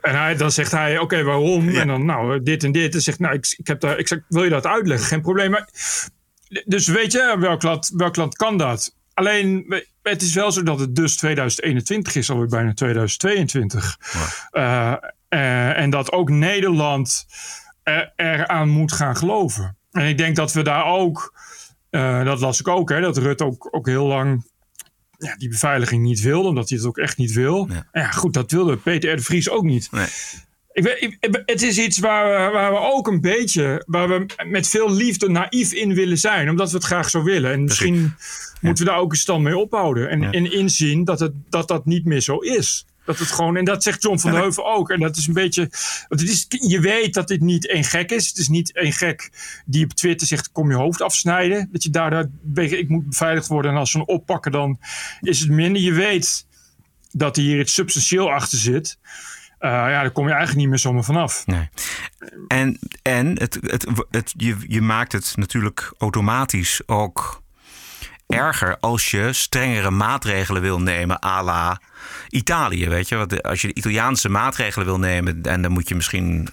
En 0.00 0.18
hij, 0.18 0.36
dan 0.36 0.50
zegt 0.50 0.70
hij, 0.70 0.98
oké, 0.98 1.22
waarom? 1.22 1.70
Ja. 1.70 1.80
En 1.80 1.86
dan, 1.86 2.04
nou, 2.04 2.42
dit 2.42 2.64
en 2.64 2.72
dit. 2.72 2.94
En 2.94 3.00
zegt, 3.00 3.18
nou, 3.18 3.34
ik, 3.34 3.54
ik, 3.56 3.66
heb 3.66 3.80
daar, 3.80 3.98
ik 3.98 4.08
zeg, 4.08 4.18
wil 4.28 4.44
je 4.44 4.50
dat 4.50 4.66
uitleggen? 4.66 5.06
Geen 5.06 5.20
probleem. 5.20 5.50
Maar, 5.50 5.68
dus 6.64 6.86
weet 6.86 7.12
je, 7.12 7.36
welk 7.38 7.62
land, 7.62 7.90
welk 7.96 8.16
land 8.16 8.36
kan 8.36 8.58
dat? 8.58 8.94
Alleen, 9.14 9.82
het 10.02 10.22
is 10.22 10.34
wel 10.34 10.52
zo 10.52 10.62
dat 10.62 10.80
het 10.80 10.96
dus 10.96 11.16
2021 11.16 12.14
is, 12.14 12.30
alweer 12.30 12.48
bijna 12.48 12.74
2022. 12.74 13.98
Eh, 14.50 14.94
eh, 15.32 15.78
en 15.78 15.90
dat 15.90 16.12
ook 16.12 16.30
Nederland 16.30 17.26
er, 17.82 18.12
eraan 18.16 18.68
moet 18.68 18.92
gaan 18.92 19.16
geloven. 19.16 19.76
En 19.92 20.06
ik 20.06 20.18
denk 20.18 20.36
dat 20.36 20.52
we 20.52 20.62
daar 20.62 20.84
ook, 20.86 21.34
eh, 21.90 22.24
dat 22.24 22.40
las 22.40 22.60
ik 22.60 22.68
ook, 22.68 22.88
hè, 22.90 23.00
dat 23.00 23.16
Rutte 23.16 23.44
ook, 23.44 23.68
ook 23.70 23.86
heel 23.86 24.06
lang 24.06 24.50
ja, 25.18 25.36
die 25.36 25.48
beveiliging 25.48 26.02
niet 26.02 26.20
wilde, 26.20 26.48
omdat 26.48 26.68
hij 26.68 26.78
het 26.78 26.86
ook 26.86 26.98
echt 26.98 27.16
niet 27.16 27.32
wil. 27.32 27.68
Ja. 27.70 27.86
Ja, 27.92 28.10
goed, 28.10 28.34
dat 28.34 28.50
wilde 28.50 28.76
Peter 28.76 29.12
R. 29.12 29.16
de 29.16 29.22
Vries 29.22 29.50
ook 29.50 29.64
niet. 29.64 29.88
nee. 29.90 30.06
Ik 30.72 30.82
weet, 30.82 31.02
ik- 31.02 31.42
het 31.46 31.62
is 31.62 31.78
iets 31.78 31.98
waar 31.98 32.24
we, 32.46 32.52
waar 32.52 32.72
we 32.72 32.78
ook 32.78 33.06
een 33.08 33.20
beetje, 33.20 33.82
waar 33.86 34.08
we 34.08 34.26
met 34.46 34.68
veel 34.68 34.90
liefde 34.92 35.28
naïef 35.28 35.72
in 35.72 35.94
willen 35.94 36.18
zijn, 36.18 36.50
omdat 36.50 36.70
we 36.70 36.76
het 36.76 36.86
graag 36.86 37.10
zo 37.10 37.22
willen. 37.22 37.52
En 37.52 37.64
misschien 37.64 38.14
moeten 38.60 38.84
we 38.84 38.90
daar 38.90 39.00
ook 39.00 39.10
een 39.10 39.16
stand 39.18 39.42
mee 39.42 39.56
ophouden 39.56 40.10
en, 40.10 40.32
en 40.32 40.52
inzien 40.52 41.04
dat, 41.04 41.20
het, 41.20 41.32
dat 41.48 41.68
dat 41.68 41.84
niet 41.86 42.04
meer 42.04 42.20
zo 42.20 42.36
is. 42.38 42.86
Dat 43.04 43.18
het 43.18 43.28
gewoon, 43.28 43.56
en 43.56 43.64
dat 43.64 43.82
zegt 43.82 44.02
John 44.02 44.18
van 44.18 44.30
Ja, 44.30 44.36
der 44.36 44.44
Heuvel 44.46 44.72
ook. 44.72 44.90
En 44.90 45.00
dat 45.00 45.16
is 45.16 45.26
een 45.26 45.32
beetje. 45.32 45.60
Want 46.08 46.20
het 46.20 46.30
is, 46.30 46.46
je 46.48 46.80
weet 46.80 47.14
dat 47.14 47.28
dit 47.28 47.40
niet 47.40 47.68
één 47.68 47.84
gek 47.84 48.10
is. 48.10 48.28
Het 48.28 48.38
is 48.38 48.48
niet 48.48 48.72
één 48.72 48.92
gek 48.92 49.30
die 49.66 49.84
op 49.84 49.92
Twitter 49.92 50.26
zegt: 50.26 50.52
kom 50.52 50.70
je 50.70 50.76
hoofd 50.76 51.02
afsnijden. 51.02 51.68
Dat 51.72 51.82
je 51.82 51.90
daar, 51.90 52.10
daar 52.10 52.64
ik 52.64 52.88
moet 52.88 53.08
beveiligd 53.08 53.46
worden. 53.46 53.70
En 53.70 53.76
als 53.76 53.90
ze 53.90 53.98
hem 53.98 54.06
oppakken, 54.06 54.52
dan 54.52 54.78
is 55.20 55.40
het 55.40 55.50
minder. 55.50 55.82
Je 55.82 55.92
weet 55.92 56.46
dat 57.12 57.36
hier 57.36 57.60
iets 57.60 57.74
substantieel 57.74 58.32
achter 58.32 58.58
zit. 58.58 58.98
Uh, 59.60 59.70
ja, 59.70 60.00
daar 60.00 60.10
kom 60.10 60.24
je 60.24 60.30
eigenlijk 60.30 60.60
niet 60.60 60.68
meer 60.68 60.78
zomaar 60.78 61.04
vanaf. 61.04 61.46
Nee. 61.46 61.68
En, 62.48 62.78
en 63.02 63.38
het, 63.38 63.58
het, 63.60 63.86
het, 64.10 64.34
je, 64.36 64.56
je 64.66 64.80
maakt 64.80 65.12
het 65.12 65.32
natuurlijk 65.36 65.92
automatisch 65.98 66.80
ook 66.86 67.42
erger 68.32 68.76
als 68.80 69.10
je 69.10 69.32
strengere 69.32 69.90
maatregelen 69.90 70.62
wil 70.62 70.80
nemen 70.80 71.24
à 71.24 71.42
la 71.42 71.80
Italië. 72.28 72.88
Weet 72.88 73.08
je, 73.08 73.16
Want 73.16 73.42
als 73.42 73.60
je 73.60 73.66
de 73.66 73.74
Italiaanse 73.74 74.28
maatregelen 74.28 74.86
wil 74.86 74.98
nemen, 74.98 75.42
en 75.42 75.62
dan 75.62 75.72
moet 75.72 75.88
je 75.88 75.94
misschien 75.94 76.48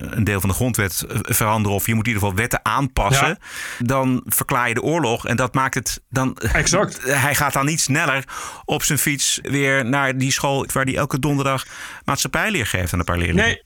een 0.00 0.24
deel 0.24 0.40
van 0.40 0.48
de 0.48 0.54
grondwet 0.54 1.04
veranderen, 1.22 1.76
of 1.76 1.86
je 1.86 1.94
moet 1.94 2.06
in 2.06 2.12
ieder 2.12 2.22
geval 2.22 2.40
wetten 2.40 2.60
aanpassen, 2.62 3.38
dan 3.78 4.22
verklaar 4.26 4.68
je 4.68 4.74
de 4.74 4.82
oorlog. 4.82 5.26
En 5.26 5.36
dat 5.36 5.54
maakt 5.54 5.74
het 5.74 6.02
dan. 6.08 6.36
Exact. 6.36 7.00
Hij 7.26 7.34
gaat 7.34 7.52
dan 7.52 7.66
niet 7.66 7.80
sneller 7.80 8.24
op 8.64 8.82
zijn 8.82 8.98
fiets 8.98 9.38
weer 9.42 9.84
naar 9.84 10.18
die 10.18 10.32
school 10.32 10.66
waar 10.72 10.84
hij 10.84 10.96
elke 10.96 11.18
donderdag 11.18 11.66
maatschappijleer 12.04 12.66
geeft 12.66 12.92
aan 12.92 12.98
een 12.98 13.04
paar 13.04 13.18
leerlingen. 13.18 13.44
Nee, 13.44 13.62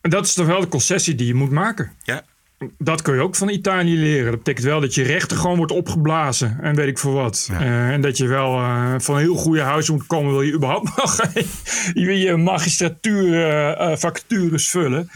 dat 0.00 0.24
is 0.24 0.34
toch 0.34 0.46
wel 0.46 0.60
de 0.60 0.68
concessie 0.68 1.14
die 1.14 1.26
je 1.26 1.34
moet 1.34 1.50
maken. 1.50 1.92
Ja. 2.02 2.22
Dat 2.78 3.02
kun 3.02 3.14
je 3.14 3.20
ook 3.20 3.36
van 3.36 3.48
Italië 3.48 3.96
leren. 3.96 4.30
Dat 4.30 4.38
betekent 4.38 4.66
wel 4.66 4.80
dat 4.80 4.94
je 4.94 5.02
rechter 5.02 5.36
gewoon 5.36 5.56
wordt 5.56 5.72
opgeblazen. 5.72 6.58
En 6.60 6.74
weet 6.74 6.88
ik 6.88 6.98
voor 6.98 7.12
wat. 7.12 7.48
Uh, 7.52 7.90
en 7.90 8.00
dat 8.00 8.16
je 8.16 8.26
wel 8.26 8.58
uh, 8.58 8.94
van 8.98 9.14
een 9.14 9.20
heel 9.20 9.34
goede 9.34 9.60
huis 9.60 9.90
moet 9.90 10.06
komen. 10.06 10.30
Wil 10.30 10.42
je 10.42 10.52
überhaupt 10.52 10.96
nog 10.96 11.16
je, 11.94 12.18
je 12.18 12.36
magistratuur 12.36 13.32
uh, 13.80 13.96
vacatures 13.96 14.70
vullen. 14.70 15.10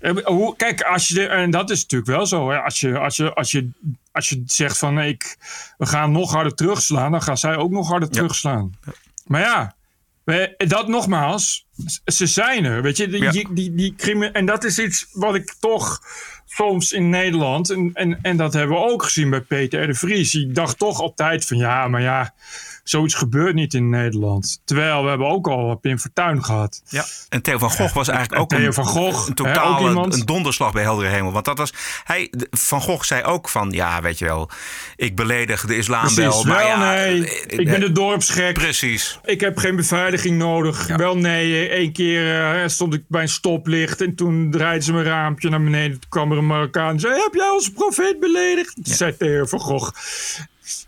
Ja. 0.00 0.14
Hoe, 0.24 0.56
kijk, 0.56 0.82
als 0.82 1.08
je, 1.08 1.26
en 1.26 1.50
dat 1.50 1.70
is 1.70 1.80
natuurlijk 1.80 2.10
wel 2.10 2.26
zo. 2.26 2.50
Hè, 2.50 2.58
als, 2.58 2.80
je, 2.80 2.98
als, 2.98 3.16
je, 3.16 3.34
als, 3.34 3.50
je, 3.50 3.70
als 4.12 4.28
je 4.28 4.42
zegt 4.46 4.78
van 4.78 5.00
ik, 5.00 5.36
we 5.78 5.86
gaan 5.86 6.12
nog 6.12 6.32
harder 6.32 6.54
terugslaan. 6.54 7.10
Dan 7.10 7.22
gaan 7.22 7.38
zij 7.38 7.56
ook 7.56 7.70
nog 7.70 7.88
harder 7.88 8.08
ja. 8.08 8.14
terugslaan. 8.14 8.72
Maar 9.26 9.40
ja, 9.40 9.74
dat 10.56 10.88
nogmaals, 10.88 11.66
ze 12.04 12.26
zijn 12.26 12.64
er. 12.64 12.82
Weet 12.82 12.96
je, 12.96 13.08
die, 13.08 13.22
ja. 13.22 13.30
die, 13.30 13.48
die, 13.52 13.74
die 13.74 14.30
en 14.32 14.46
dat 14.46 14.64
is 14.64 14.78
iets 14.78 15.06
wat 15.12 15.34
ik 15.34 15.54
toch 15.60 16.00
soms 16.46 16.92
in 16.92 17.08
Nederland, 17.08 17.70
en, 17.70 17.90
en, 17.92 18.18
en 18.22 18.36
dat 18.36 18.52
hebben 18.52 18.76
we 18.76 18.82
ook 18.82 19.02
gezien 19.02 19.30
bij 19.30 19.40
Peter 19.40 19.82
R. 19.82 19.86
de 19.86 19.94
Vries, 19.94 20.30
die 20.30 20.52
dacht 20.52 20.78
toch 20.78 21.00
altijd 21.00 21.46
van 21.46 21.56
ja, 21.56 21.88
maar 21.88 22.02
ja, 22.02 22.34
zoiets 22.90 23.14
gebeurt 23.14 23.54
niet 23.54 23.74
in 23.74 23.88
Nederland. 23.88 24.60
Terwijl 24.64 25.02
we 25.02 25.08
hebben 25.08 25.26
ook 25.26 25.48
al 25.48 25.74
Pim 25.74 25.98
Fortuyn 25.98 26.44
gehad. 26.44 26.82
Ja, 26.88 27.04
en 27.28 27.42
Theo 27.42 27.58
van 27.58 27.70
Gogh 27.70 27.94
was 27.94 28.08
eigenlijk 28.08 28.40
ook 28.40 28.48
Theo 28.48 28.72
van 28.72 28.84
Gogh, 28.84 29.28
een 29.28 29.34
totaal 29.34 29.86
een, 29.86 30.12
een 30.12 30.24
donderslag 30.24 30.72
bij 30.72 30.82
heldere 30.82 31.08
hemel. 31.08 31.32
Want 31.32 31.44
dat 31.44 31.58
was, 31.58 31.72
hij, 32.04 32.32
Van 32.50 32.80
Gogh 32.80 33.04
zei 33.04 33.22
ook 33.22 33.48
van, 33.48 33.70
ja, 33.70 34.02
weet 34.02 34.18
je 34.18 34.24
wel, 34.24 34.50
ik 34.96 35.16
beledig 35.16 35.66
de 35.66 35.76
islam 35.76 36.00
Precies, 36.00 36.16
wel. 36.16 36.44
Maar 36.44 36.58
wel 36.58 36.66
ja, 36.66 36.94
nee, 36.94 37.26
eh, 37.26 37.58
ik 37.58 37.66
ben 37.66 37.80
de 37.80 37.92
dorpsgek. 37.92 38.54
Precies. 38.54 39.18
Ik 39.24 39.40
heb 39.40 39.58
geen 39.58 39.76
beveiliging 39.76 40.38
nodig. 40.38 40.88
Ja. 40.88 40.96
Wel 40.96 41.16
nee, 41.16 41.68
één 41.68 41.92
keer 41.92 42.54
uh, 42.62 42.68
stond 42.68 42.94
ik 42.94 43.02
bij 43.08 43.22
een 43.22 43.28
stoplicht 43.28 44.00
en 44.00 44.14
toen 44.14 44.50
draaide 44.50 44.84
ze 44.84 44.92
mijn 44.92 45.04
raampje 45.04 45.48
naar 45.48 45.62
beneden. 45.62 46.00
Toen 46.00 46.10
kwam 46.10 46.32
er 46.32 46.38
een 46.38 46.46
Marokkaan 46.46 46.90
en 46.90 47.00
zei, 47.00 47.14
heb 47.14 47.34
jij 47.34 47.48
onze 47.48 47.72
profeet 47.72 48.20
beledigd? 48.20 48.74
Toen 48.74 48.94
zei 48.94 49.16
Theo 49.16 49.46
van 49.46 49.60
Gogh, 49.60 49.90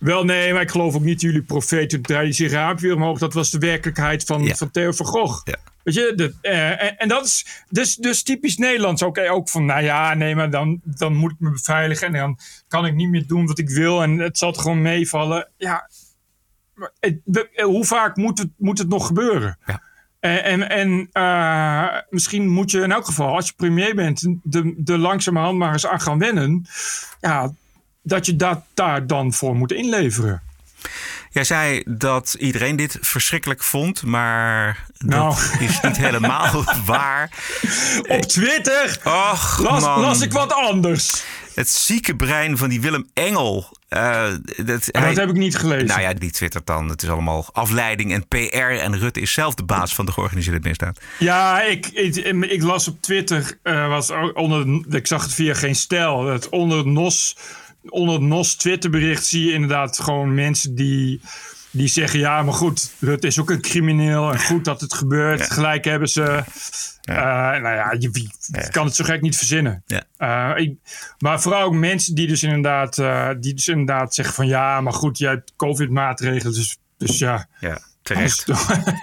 wel 0.00 0.24
nee, 0.24 0.52
maar 0.52 0.62
ik 0.62 0.70
geloof 0.70 0.94
ook 0.94 1.02
niet 1.02 1.20
jullie 1.20 1.42
profeet. 1.42 1.90
Toen 1.90 2.00
draaide 2.02 2.32
zich 2.32 2.80
weer 2.80 2.94
omhoog. 2.94 3.18
Dat 3.18 3.34
was 3.34 3.50
de 3.50 3.58
werkelijkheid 3.58 4.24
van, 4.24 4.42
Ja. 4.42 4.54
van 4.54 4.70
Theo 4.70 4.92
van 4.92 5.06
Gogh. 5.06 5.40
Ja. 5.44 5.56
Weet 5.82 5.94
je, 5.94 6.34
eh, 6.40 6.82
en, 6.82 6.96
en 6.96 7.08
dat 7.08 7.24
is 7.26 7.46
dus, 7.68 7.96
dus 7.96 8.22
typisch 8.22 8.56
Nederlands. 8.56 9.02
Ook, 9.02 9.18
ook 9.18 9.48
van, 9.48 9.64
nou 9.64 9.82
ja, 9.82 10.14
nee, 10.14 10.34
maar 10.34 10.50
dan, 10.50 10.80
dan 10.84 11.14
moet 11.14 11.30
ik 11.30 11.36
me 11.40 11.50
beveiligen. 11.50 12.06
En 12.06 12.12
dan 12.12 12.38
kan 12.68 12.86
ik 12.86 12.94
niet 12.94 13.08
meer 13.08 13.26
doen 13.26 13.46
wat 13.46 13.58
ik 13.58 13.70
wil. 13.70 14.02
En 14.02 14.18
het 14.18 14.38
zal 14.38 14.52
gewoon 14.52 14.82
meevallen. 14.82 15.48
Ja, 15.56 15.90
maar 16.74 16.90
het- 17.00 17.20
we- 17.24 17.62
hoe 17.64 17.84
vaak 17.84 18.16
moet 18.16 18.38
het, 18.38 18.48
moet 18.56 18.78
het 18.78 18.88
nog 18.88 19.06
gebeuren? 19.06 19.58
Ja. 19.66 19.82
En, 20.20 20.44
en, 20.44 20.68
en 20.68 21.08
eh, 21.12 22.00
misschien 22.10 22.48
moet 22.48 22.70
je 22.70 22.80
in 22.80 22.92
elk 22.92 23.06
geval, 23.06 23.34
als 23.34 23.46
je 23.46 23.52
premier 23.56 23.94
bent, 23.94 24.20
de, 24.42 24.74
de 24.76 24.98
langzamerhand 24.98 25.58
maar 25.58 25.72
eens 25.72 25.86
aan 25.86 26.00
gaan 26.00 26.18
wennen. 26.18 26.66
Ja, 27.20 27.52
dat 28.02 28.26
je 28.26 28.36
dat 28.36 28.60
daar 28.74 29.06
dan 29.06 29.32
voor 29.32 29.56
moet 29.56 29.72
inleveren. 29.72 30.42
Jij 31.30 31.44
zei 31.44 31.82
dat 31.86 32.36
iedereen 32.38 32.76
dit 32.76 32.98
verschrikkelijk 33.00 33.62
vond, 33.62 34.02
maar 34.02 34.86
Nou. 34.98 35.34
dat 35.34 35.60
is 35.60 35.80
niet 35.80 35.96
helemaal 35.96 36.64
waar. 36.86 37.30
Op 38.08 38.22
Twitter 38.22 38.98
Och, 39.04 39.58
las, 39.58 39.82
las 39.82 40.20
ik 40.20 40.32
wat 40.32 40.52
anders. 40.52 41.22
Het 41.54 41.68
zieke 41.68 42.16
brein 42.16 42.58
van 42.58 42.68
die 42.68 42.80
Willem 42.80 43.08
Engel. 43.14 43.76
eh, 43.88 44.22
dat, 44.56 44.88
Maar 44.92 45.02
hij- 45.02 45.08
dat 45.14 45.16
heb 45.16 45.28
ik 45.28 45.36
niet 45.36 45.56
gelezen. 45.56 45.86
Nou 45.86 46.00
ja, 46.00 46.12
die 46.14 46.30
twittert 46.30 46.66
dan. 46.66 46.88
Het 46.88 47.02
is 47.02 47.08
allemaal 47.08 47.48
afleiding 47.52 48.12
en 48.12 48.28
PR. 48.28 48.56
En 48.56 48.98
Rutte 48.98 49.20
is 49.20 49.32
zelf 49.32 49.54
de 49.54 49.64
baas 49.64 49.94
van 49.94 50.06
de 50.06 50.12
georganiseerde 50.12 50.68
misdaad. 50.68 51.00
Ja, 51.18 51.62
ik, 51.62 51.86
ik, 51.86 52.16
ik 52.40 52.62
las 52.62 52.88
op 52.88 53.02
Twitter, 53.02 53.58
eh, 53.62 53.88
was 53.88 54.10
onder, 54.34 54.84
ik 54.96 55.06
zag 55.06 55.22
het 55.22 55.34
via 55.34 55.54
geen 55.54 55.74
stijl. 55.74 56.24
Dat 56.24 56.48
onder 56.48 56.78
het 56.78 56.86
NOS, 56.86 57.36
onder 57.88 58.14
het 58.14 58.22
NOS 58.22 58.54
Twitterbericht 58.54 59.26
zie 59.26 59.46
je 59.46 59.52
inderdaad 59.52 60.00
gewoon 60.00 60.34
mensen 60.34 60.74
die, 60.74 61.20
die 61.70 61.88
zeggen: 61.88 62.18
ja, 62.18 62.42
maar 62.42 62.54
goed, 62.54 62.92
Rutte 62.98 63.26
is 63.26 63.40
ook 63.40 63.50
een 63.50 63.60
crimineel 63.60 64.32
en 64.32 64.40
goed 64.40 64.64
dat 64.64 64.80
het 64.80 64.94
gebeurt. 64.94 65.52
Gelijk 65.52 65.84
hebben 65.84 66.08
ze. 66.08 66.44
Eh, 67.02 67.16
nou 67.16 67.74
ja, 67.74 67.94
je, 67.98 68.30
kan 68.70 68.86
het 68.86 68.94
zo 68.94 69.04
gek 69.04 69.20
niet 69.20 69.36
verzinnen. 69.36 69.84
Eh, 70.16 70.52
ik, 70.54 70.76
maar 71.18 71.40
vooral 71.40 71.62
ook 71.62 71.74
mensen 71.74 72.14
die 72.14 72.26
dus 72.26 72.42
inderdaad, 72.42 72.98
eh, 72.98 73.30
die 73.40 73.54
dus 73.54 73.68
inderdaad 73.68 74.14
zeggen 74.14 74.34
van 74.34 74.46
ja, 74.46 74.80
maar 74.80 74.92
goed, 74.92 75.18
jij 75.18 75.30
hebt 75.30 75.52
COVID-maatregelen, 75.56 76.54
dus, 76.54 76.78
dus 76.98 77.18
ja. 77.18 77.46
Ja, 77.60 77.78
terecht. 78.02 78.50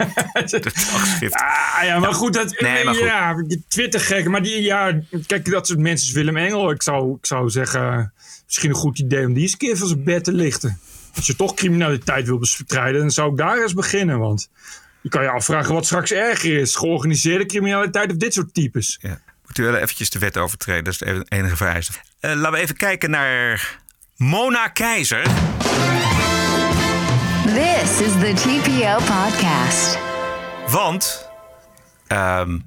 Afschrift. 0.94 1.34
Ah, 1.34 1.84
ja, 1.84 2.00
maar 2.00 2.14
goed, 2.14 2.34
dat, 2.34 2.60
Nee, 2.60 2.84
maar 2.84 2.96
goed. 2.96 3.04
ja, 3.04 3.46
Twitter 3.68 4.00
gek, 4.00 4.28
maar 4.28 4.44
die, 4.44 4.62
ja, 4.62 5.00
kijk, 5.26 5.52
dat 5.52 5.68
soort 5.68 5.80
mensen 5.80 6.08
is 6.08 6.14
Willem 6.14 6.38
Engel. 6.38 6.72
Ik 6.72 6.84
zou, 6.84 7.16
ik 7.16 7.26
zou 7.26 7.50
zeggen, 7.50 8.14
misschien 8.50 8.70
een 8.70 8.76
goed 8.76 9.00
idee 9.00 9.26
om 9.26 9.34
die 9.34 9.44
eens 9.44 9.52
een 9.52 9.58
keer 9.58 9.78
van 9.78 9.88
zijn 9.88 10.04
bed 10.04 10.24
te 10.24 10.34
lichten. 10.34 10.80
Als 11.16 11.28
je 11.28 11.36
toch 11.36 11.54
criminaliteit 11.54 12.28
wil 12.28 12.38
bestrijden, 12.38 13.02
dan 13.02 13.12
zou 13.12 13.32
ik 13.32 13.38
daar 13.38 13.62
eens 13.62 13.74
beginnen, 13.74 14.20
want 14.20 14.50
je 15.02 15.10
kan 15.10 15.24
je 15.24 15.30
afvragen 15.30 15.74
wat 15.74 15.86
straks 15.86 16.12
erger 16.12 16.58
is, 16.58 16.76
georganiseerde 16.76 17.46
criminaliteit 17.46 18.12
of 18.12 18.18
dit 18.18 18.34
soort 18.34 18.54
types. 18.54 18.98
Ja. 19.02 19.22
Moet 19.46 19.58
u 19.58 19.64
wel 19.64 19.76
eventjes 19.76 20.10
de 20.10 20.20
wet 20.20 20.38
overtreden. 20.38 20.84
Dat 20.84 20.94
is 20.94 21.00
de 21.00 21.26
enige 21.28 21.56
vereiste. 21.56 21.94
Eh, 22.20 22.34
laten 22.36 22.52
we 22.52 22.58
even 22.58 22.76
kijken 22.76 23.10
naar 23.10 23.80
Mona 24.16 24.68
Keizer. 24.68 25.24
This 27.46 28.02
is 28.02 28.12
the 28.12 28.34
TPO 28.36 28.96
podcast. 28.96 29.98
Want 30.68 31.30
ehm, 32.08 32.60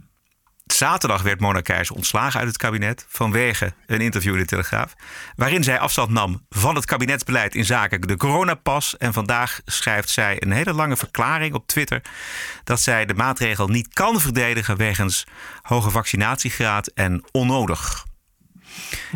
zaterdag 0.83 1.23
werd 1.23 1.41
Mona 1.41 1.61
Keizer 1.61 1.97
ontslagen 1.97 2.39
uit 2.39 2.49
het 2.49 2.57
kabinet 2.57 3.07
vanwege 3.09 3.73
een 3.87 4.01
interview 4.01 4.33
in 4.33 4.39
de 4.41 4.47
Telegraaf. 4.47 4.95
Waarin 5.37 5.65
zij 5.65 5.79
afstand 5.79 6.11
nam 6.11 6.47
van 6.49 6.75
het 6.75 6.85
kabinetsbeleid 6.85 7.55
in 7.55 7.65
zaken 7.65 8.01
de 8.01 8.17
coronapas. 8.17 8.97
En 8.97 9.12
vandaag 9.12 9.61
schrijft 9.65 10.09
zij 10.09 10.37
een 10.43 10.53
hele 10.53 10.73
lange 10.73 10.97
verklaring 10.97 11.55
op 11.55 11.67
Twitter 11.67 12.03
dat 12.65 12.81
zij 12.81 13.07
de 13.07 13.15
maatregel 13.15 13.69
niet 13.69 13.89
kan 13.89 14.21
verdedigen 14.21 14.77
wegens 14.77 15.27
hoge 15.62 15.91
vaccinatiegraad 15.91 16.87
en 16.87 17.25
onnodig. 17.33 18.05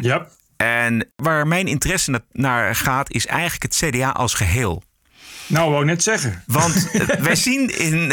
Ja, 0.00 0.26
En 0.56 1.12
waar 1.16 1.46
mijn 1.46 1.66
interesse 1.66 2.11
na- 2.11 2.25
naar 2.32 2.75
gaat, 2.75 3.11
is 3.11 3.26
eigenlijk 3.26 3.62
het 3.62 3.76
CDA 3.90 4.11
als 4.11 4.35
geheel. 4.35 4.82
nou 5.46 5.70
wou 5.70 5.82
ik 5.82 5.88
net 5.88 6.02
zeggen. 6.02 6.42
Want 6.46 6.90
eh, 6.90 7.00
wij 7.08 7.37
zien 7.37 7.78
in. 7.78 8.12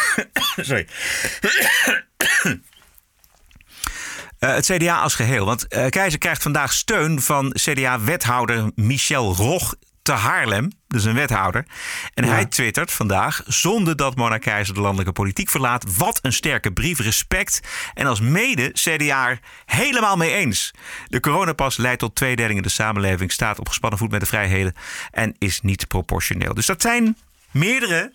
Sorry. 0.56 0.86
Eh, 4.40 4.54
het 4.54 4.64
CDA 4.64 5.00
als 5.00 5.14
geheel. 5.14 5.44
Want 5.44 5.68
eh, 5.68 5.88
Keizer 5.88 6.18
krijgt 6.18 6.42
vandaag 6.42 6.72
steun 6.72 7.20
van 7.20 7.52
CDA-wethouder 7.52 8.70
Michel 8.74 9.34
Rog 9.34 9.74
te 10.02 10.12
Haarlem. 10.12 10.72
Dus 10.88 11.04
een 11.04 11.14
wethouder. 11.14 11.66
En 12.14 12.24
hij 12.24 12.46
twittert 12.46 12.92
vandaag, 12.92 13.42
zonder 13.46 13.96
dat 13.96 14.16
Mona 14.16 14.38
Keizer 14.38 14.74
de 14.74 14.80
landelijke 14.80 15.12
politiek 15.12 15.48
verlaat... 15.48 15.96
wat 15.96 16.18
een 16.22 16.32
sterke 16.32 16.72
brief, 16.72 17.00
respect. 17.00 17.60
En 17.94 18.06
als 18.06 18.20
mede 18.20 18.70
CDA 18.72 19.38
helemaal 19.66 20.16
mee 20.16 20.32
eens. 20.32 20.70
De 21.06 21.20
coronapas 21.20 21.76
leidt 21.76 22.00
tot 22.00 22.14
tweedeling 22.14 22.56
in 22.56 22.62
de 22.62 22.68
samenleving... 22.68 23.32
staat 23.32 23.58
op 23.58 23.68
gespannen 23.68 23.98
voet 23.98 24.10
met 24.10 24.20
de 24.20 24.26
vrijheden 24.26 24.74
en 25.10 25.34
is 25.38 25.60
niet 25.60 25.88
proportioneel. 25.88 26.54
Dus 26.54 26.66
dat 26.66 26.82
zijn 26.82 27.16
meerdere 27.50 28.12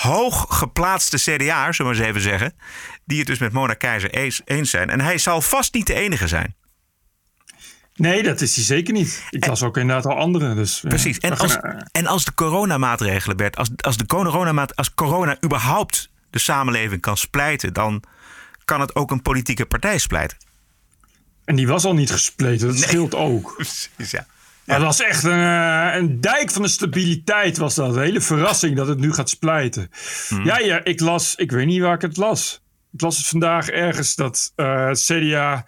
hoog 0.00 0.46
geplaatste 0.48 1.16
CDA'ers, 1.16 1.76
zullen 1.76 1.92
we 1.92 1.98
eens 1.98 2.08
even 2.08 2.20
zeggen... 2.20 2.52
die 3.04 3.18
het 3.18 3.26
dus 3.26 3.38
met 3.38 3.52
Mona 3.52 3.74
Keizer 3.74 4.10
eens, 4.44 4.70
zijn. 4.70 4.90
En 4.90 5.00
hij 5.00 5.18
zal 5.18 5.40
vast 5.40 5.74
niet 5.74 5.86
de 5.86 5.94
enige 5.94 6.28
zijn. 6.28 6.54
Nee, 7.94 8.22
dat 8.22 8.40
is 8.40 8.54
hij 8.54 8.64
zeker 8.64 8.92
niet. 8.94 9.24
Ik 9.30 9.46
las 9.46 9.62
ook 9.62 9.76
inderdaad 9.76 10.06
al 10.06 10.18
anderen. 10.18 10.56
Dus, 10.56 10.80
ja. 10.80 10.88
Precies. 10.88 11.18
En 11.18 11.38
als, 11.38 11.56
eh, 11.56 11.80
en 11.92 12.06
als 12.06 12.24
de 12.24 12.34
coronamaatregelen, 12.34 13.36
Bert, 13.36 13.56
als, 13.56 13.70
als, 13.76 13.96
de 13.96 14.06
coronamaat, 14.06 14.76
als 14.76 14.94
corona 14.94 15.36
überhaupt 15.44 16.10
de 16.30 16.38
samenleving 16.38 17.00
kan 17.00 17.16
splijten, 17.16 17.72
dan 17.72 18.02
kan 18.64 18.80
het 18.80 18.94
ook 18.94 19.10
een 19.10 19.22
politieke 19.22 19.66
partij 19.66 19.98
splijten. 19.98 20.38
En 21.44 21.56
die 21.56 21.66
was 21.66 21.84
al 21.84 21.94
niet 21.94 22.10
gespleten, 22.10 22.66
dat 22.66 22.78
scheelt 22.78 23.14
ook. 23.14 23.52
Precies, 23.56 24.10
ja. 24.10 24.26
Dat 24.68 24.82
was 24.82 25.02
echt 25.02 25.24
een, 25.24 25.40
eh, 25.40 25.94
een 25.94 26.20
dijk 26.20 26.50
van 26.50 26.62
de 26.62 26.68
stabiliteit 26.68 27.56
was 27.56 27.74
dat. 27.74 27.96
Een 27.96 28.02
hele 28.02 28.20
verrassing 28.20 28.76
dat 28.76 28.88
het 28.88 28.98
nu 28.98 29.12
gaat 29.12 29.28
splijten. 29.28 29.90
Hmm. 30.28 30.44
Ja, 30.44 30.58
ja, 30.58 30.84
ik 30.84 31.00
las, 31.00 31.34
ik 31.34 31.50
weet 31.50 31.66
niet 31.66 31.80
waar 31.80 31.94
ik 31.94 32.02
het 32.02 32.16
las. 32.16 32.62
Ik 32.92 33.00
las 33.00 33.16
het 33.16 33.26
vandaag 33.26 33.68
ergens 33.68 34.14
dat 34.14 34.52
uh, 34.56 34.86
het 34.86 35.00
CDA 35.00 35.66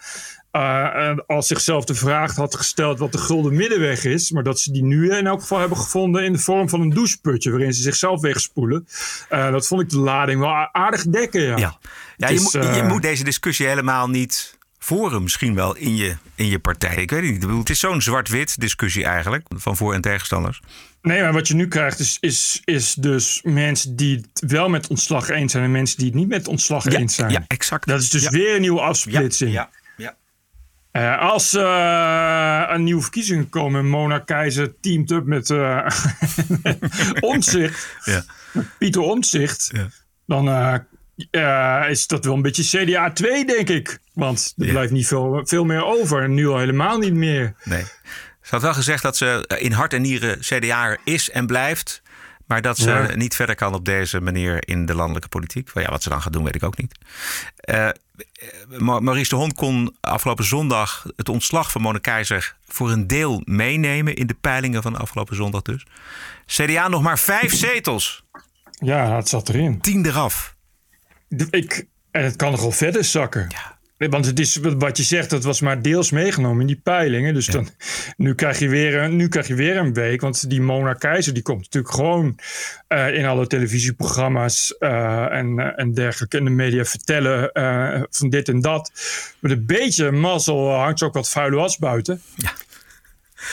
uh, 0.53 1.19
als 1.27 1.47
zichzelf 1.47 1.85
de 1.85 1.95
vraag 1.95 2.35
had 2.35 2.55
gesteld 2.55 2.99
wat 2.99 3.13
de 3.13 3.19
gulden 3.19 3.55
middenweg 3.55 4.05
is. 4.05 4.31
Maar 4.31 4.43
dat 4.43 4.61
ze 4.61 4.73
die 4.73 4.85
nu 4.85 5.17
in 5.17 5.27
elk 5.27 5.41
geval 5.41 5.59
hebben 5.59 5.79
gevonden 5.79 6.25
in 6.25 6.33
de 6.33 6.39
vorm 6.39 6.69
van 6.69 6.81
een 6.81 6.91
doucheputje. 6.91 7.51
Waarin 7.51 7.73
ze 7.73 7.83
zichzelf 7.83 8.21
wegspoelen. 8.21 8.87
Uh, 9.31 9.51
dat 9.51 9.67
vond 9.67 9.81
ik 9.83 9.91
de 9.91 9.99
lading 9.99 10.41
wel 10.41 10.69
aardig 10.73 11.05
dekken. 11.05 11.43
Ja, 11.43 11.57
ja. 11.57 11.79
ja 12.17 12.29
je, 12.29 12.35
is, 12.35 12.53
je 12.53 12.85
moet 12.89 13.03
deze 13.03 13.25
discussie 13.25 13.67
helemaal 13.67 14.09
niet 14.09 14.59
voeren. 14.85 15.23
Misschien 15.23 15.55
wel 15.55 15.77
in 15.77 15.97
je, 15.97 16.17
in 16.35 16.47
je 16.47 16.59
partij. 16.59 16.95
Ik 16.95 17.11
weet 17.11 17.23
het 17.41 17.49
niet. 17.51 17.59
Het 17.59 17.71
is 17.71 17.81
zo'n 17.81 18.03
zwart-wit 18.03 18.61
discussie 18.61 19.05
eigenlijk. 19.05 19.47
Van 19.57 19.77
voor- 19.77 19.95
en 19.95 20.01
tegenstanders. 20.01 20.61
Nee, 21.03 21.23
maar 21.23 21.33
wat 21.33 21.49
je 21.49 21.55
nu 21.55 21.69
krijgt 21.69 21.99
is, 21.99 22.17
is, 22.21 22.61
is 22.65 22.95
dus 22.95 23.41
mensen 23.43 23.97
die 23.97 24.17
het 24.17 24.51
wel 24.51 24.69
met 24.69 24.89
ontslag 24.89 25.29
eens 25.29 25.53
zijn. 25.53 25.65
En 25.65 25.71
mensen 25.71 25.97
die 25.99 26.07
het 26.07 26.15
niet 26.15 26.29
met 26.29 26.49
ontslag 26.49 26.91
ja, 26.93 26.99
eens 26.99 27.15
zijn. 27.15 27.31
Ja, 27.31 27.45
exact. 27.47 27.87
Dat 27.87 28.01
is 28.01 28.11
dus 28.11 28.29
weer 28.29 28.55
een 28.55 28.61
nieuwe 28.61 28.81
afsplitsing. 28.81 29.53
ja. 29.53 29.71
ja. 29.97 30.17
Uh, 30.93 31.19
als 31.19 31.55
uh, 31.55 32.65
een 32.69 32.83
nieuwe 32.85 33.03
verkiezingen 33.03 33.49
komen 33.49 33.81
en 33.81 33.89
Mona 33.89 34.19
Keizer 34.19 34.81
teamt 34.81 35.11
up 35.11 35.25
met 35.25 35.51
uh, 35.61 35.87
Omtzigt, 37.21 37.97
ja. 38.05 38.25
Pieter 38.79 39.03
Omtzigt, 39.03 39.71
ja. 41.31 41.85
is 41.87 42.07
dat 42.07 42.25
wel 42.25 42.35
een 42.35 42.43
beetje 42.43 42.85
CDA 42.85 43.13
2, 43.13 43.45
denk 43.45 43.69
ik. 43.69 43.99
Want 44.15 44.53
er 44.57 44.65
Ja. 44.67 44.73
blijft 44.73 44.93
niet 44.93 45.07
veel, 45.07 45.41
veel 45.45 45.65
meer 45.65 45.85
over. 45.85 46.23
En 46.23 46.35
nu 46.35 46.49
al 46.49 46.59
helemaal 46.59 46.99
niet 46.99 47.15
meer. 47.15 47.55
Nee. 47.65 47.83
Ze 48.43 48.57
had 48.57 48.63
wel 48.63 48.75
gezegd 48.75 49.03
dat 49.03 49.17
ze 49.17 49.45
in 49.59 49.73
hart 49.73 49.93
en 49.93 50.03
nieren 50.03 50.39
CDA 50.41 50.97
is 51.05 51.31
en 51.31 51.47
blijft. 51.47 52.03
Maar 52.47 52.63
dat 52.63 52.79
ze 52.79 52.91
Ja. 52.91 53.15
niet 53.15 53.35
verder 53.35 53.55
kan 53.55 53.75
op 53.75 53.85
deze 53.85 54.21
manier 54.21 54.69
in 54.69 54.87
de 54.87 54.95
landelijke 54.95 55.29
politiek. 55.29 55.71
Ja, 55.75 55.91
wat 55.91 56.03
ze 56.03 56.09
dan 56.09 56.23
gaat 56.23 56.33
doen, 56.33 56.45
weet 56.45 56.55
ik 56.55 56.63
ook 56.63 56.77
niet. 56.79 56.99
Ma- 58.79 59.01
Maurice 59.01 59.29
de 59.29 59.37
Hond 59.37 59.53
kon 59.55 59.97
afgelopen 60.01 60.45
zondag 60.45 61.07
het 61.17 61.29
ontslag 61.29 61.71
van 61.71 61.81
Mona 61.83 61.99
Keizer 61.99 62.57
voor 62.69 62.91
een 62.91 63.07
deel 63.07 63.43
meenemen 63.45 64.15
in 64.15 64.27
de 64.27 64.37
peilingen 64.41 64.83
van 64.83 64.97
afgelopen 64.97 65.37
zondag 65.37 65.63
dus. 65.63 65.87
CDA 66.47 66.89
nog 66.89 67.03
maar 67.03 67.19
vijf 67.19 67.55
zetels. 67.55 68.25
Ja, 68.71 69.17
het 69.17 69.29
zat 69.29 69.49
erin. 69.49 69.81
Tien 69.81 70.07
eraf. 70.07 70.55
Ik, 71.51 71.87
en 72.11 72.25
het 72.25 72.37
kan 72.37 72.51
nogal 72.51 72.71
verder 72.73 73.05
zakken. 73.05 73.47
Ja. 73.49 73.79
Want 74.09 74.27
het 74.27 74.39
is 74.41 74.57
wat 74.63 74.97
je 74.97 75.03
zegt, 75.03 75.31
dat 75.31 75.45
was 75.45 75.61
maar 75.61 75.83
deels 75.83 76.11
meegenomen 76.11 76.61
in 76.61 76.67
die 76.67 76.81
peilingen. 76.83 77.35
Dus 77.35 77.47
dan, 77.47 77.69
nu, 78.17 78.35
krijg 78.35 78.59
je 78.59 78.69
weer, 78.69 78.95
een- 79.03 79.17
nu 79.17 79.29
krijg 79.29 79.47
je 79.47 79.55
weer 79.55 79.77
een 79.77 79.93
week. 79.95 80.21
Want 80.21 80.51
die 80.51 80.61
Mona 80.61 80.93
Keizer 80.95 81.35
die 81.35 81.43
komt 81.43 81.61
natuurlijk 81.63 81.95
gewoon 81.95 82.39
eh, 82.89 83.15
in 83.15 83.25
alle 83.25 83.47
televisieprogramma's 83.47 84.77
eh, 84.79 85.33
en, 85.33 85.59
eh, 85.59 85.73
en 85.77 85.95
dergelijke. 85.95 86.37
In 86.39 86.45
de 86.45 86.51
media 86.51 86.85
vertellen 86.85 87.51
van 88.11 88.31
dit 88.31 88.49
en 88.49 88.61
dat. 88.61 88.93
Met 89.39 89.51
een 89.53 89.67
beetje 89.67 90.11
mazzel 90.11 90.71
hangt 90.75 90.99
ze 90.99 91.05
ook 91.05 91.15
wat 91.15 91.31
vuile 91.31 91.57
was 91.57 91.79
buiten. 91.79 92.23
Ja. 92.37 92.53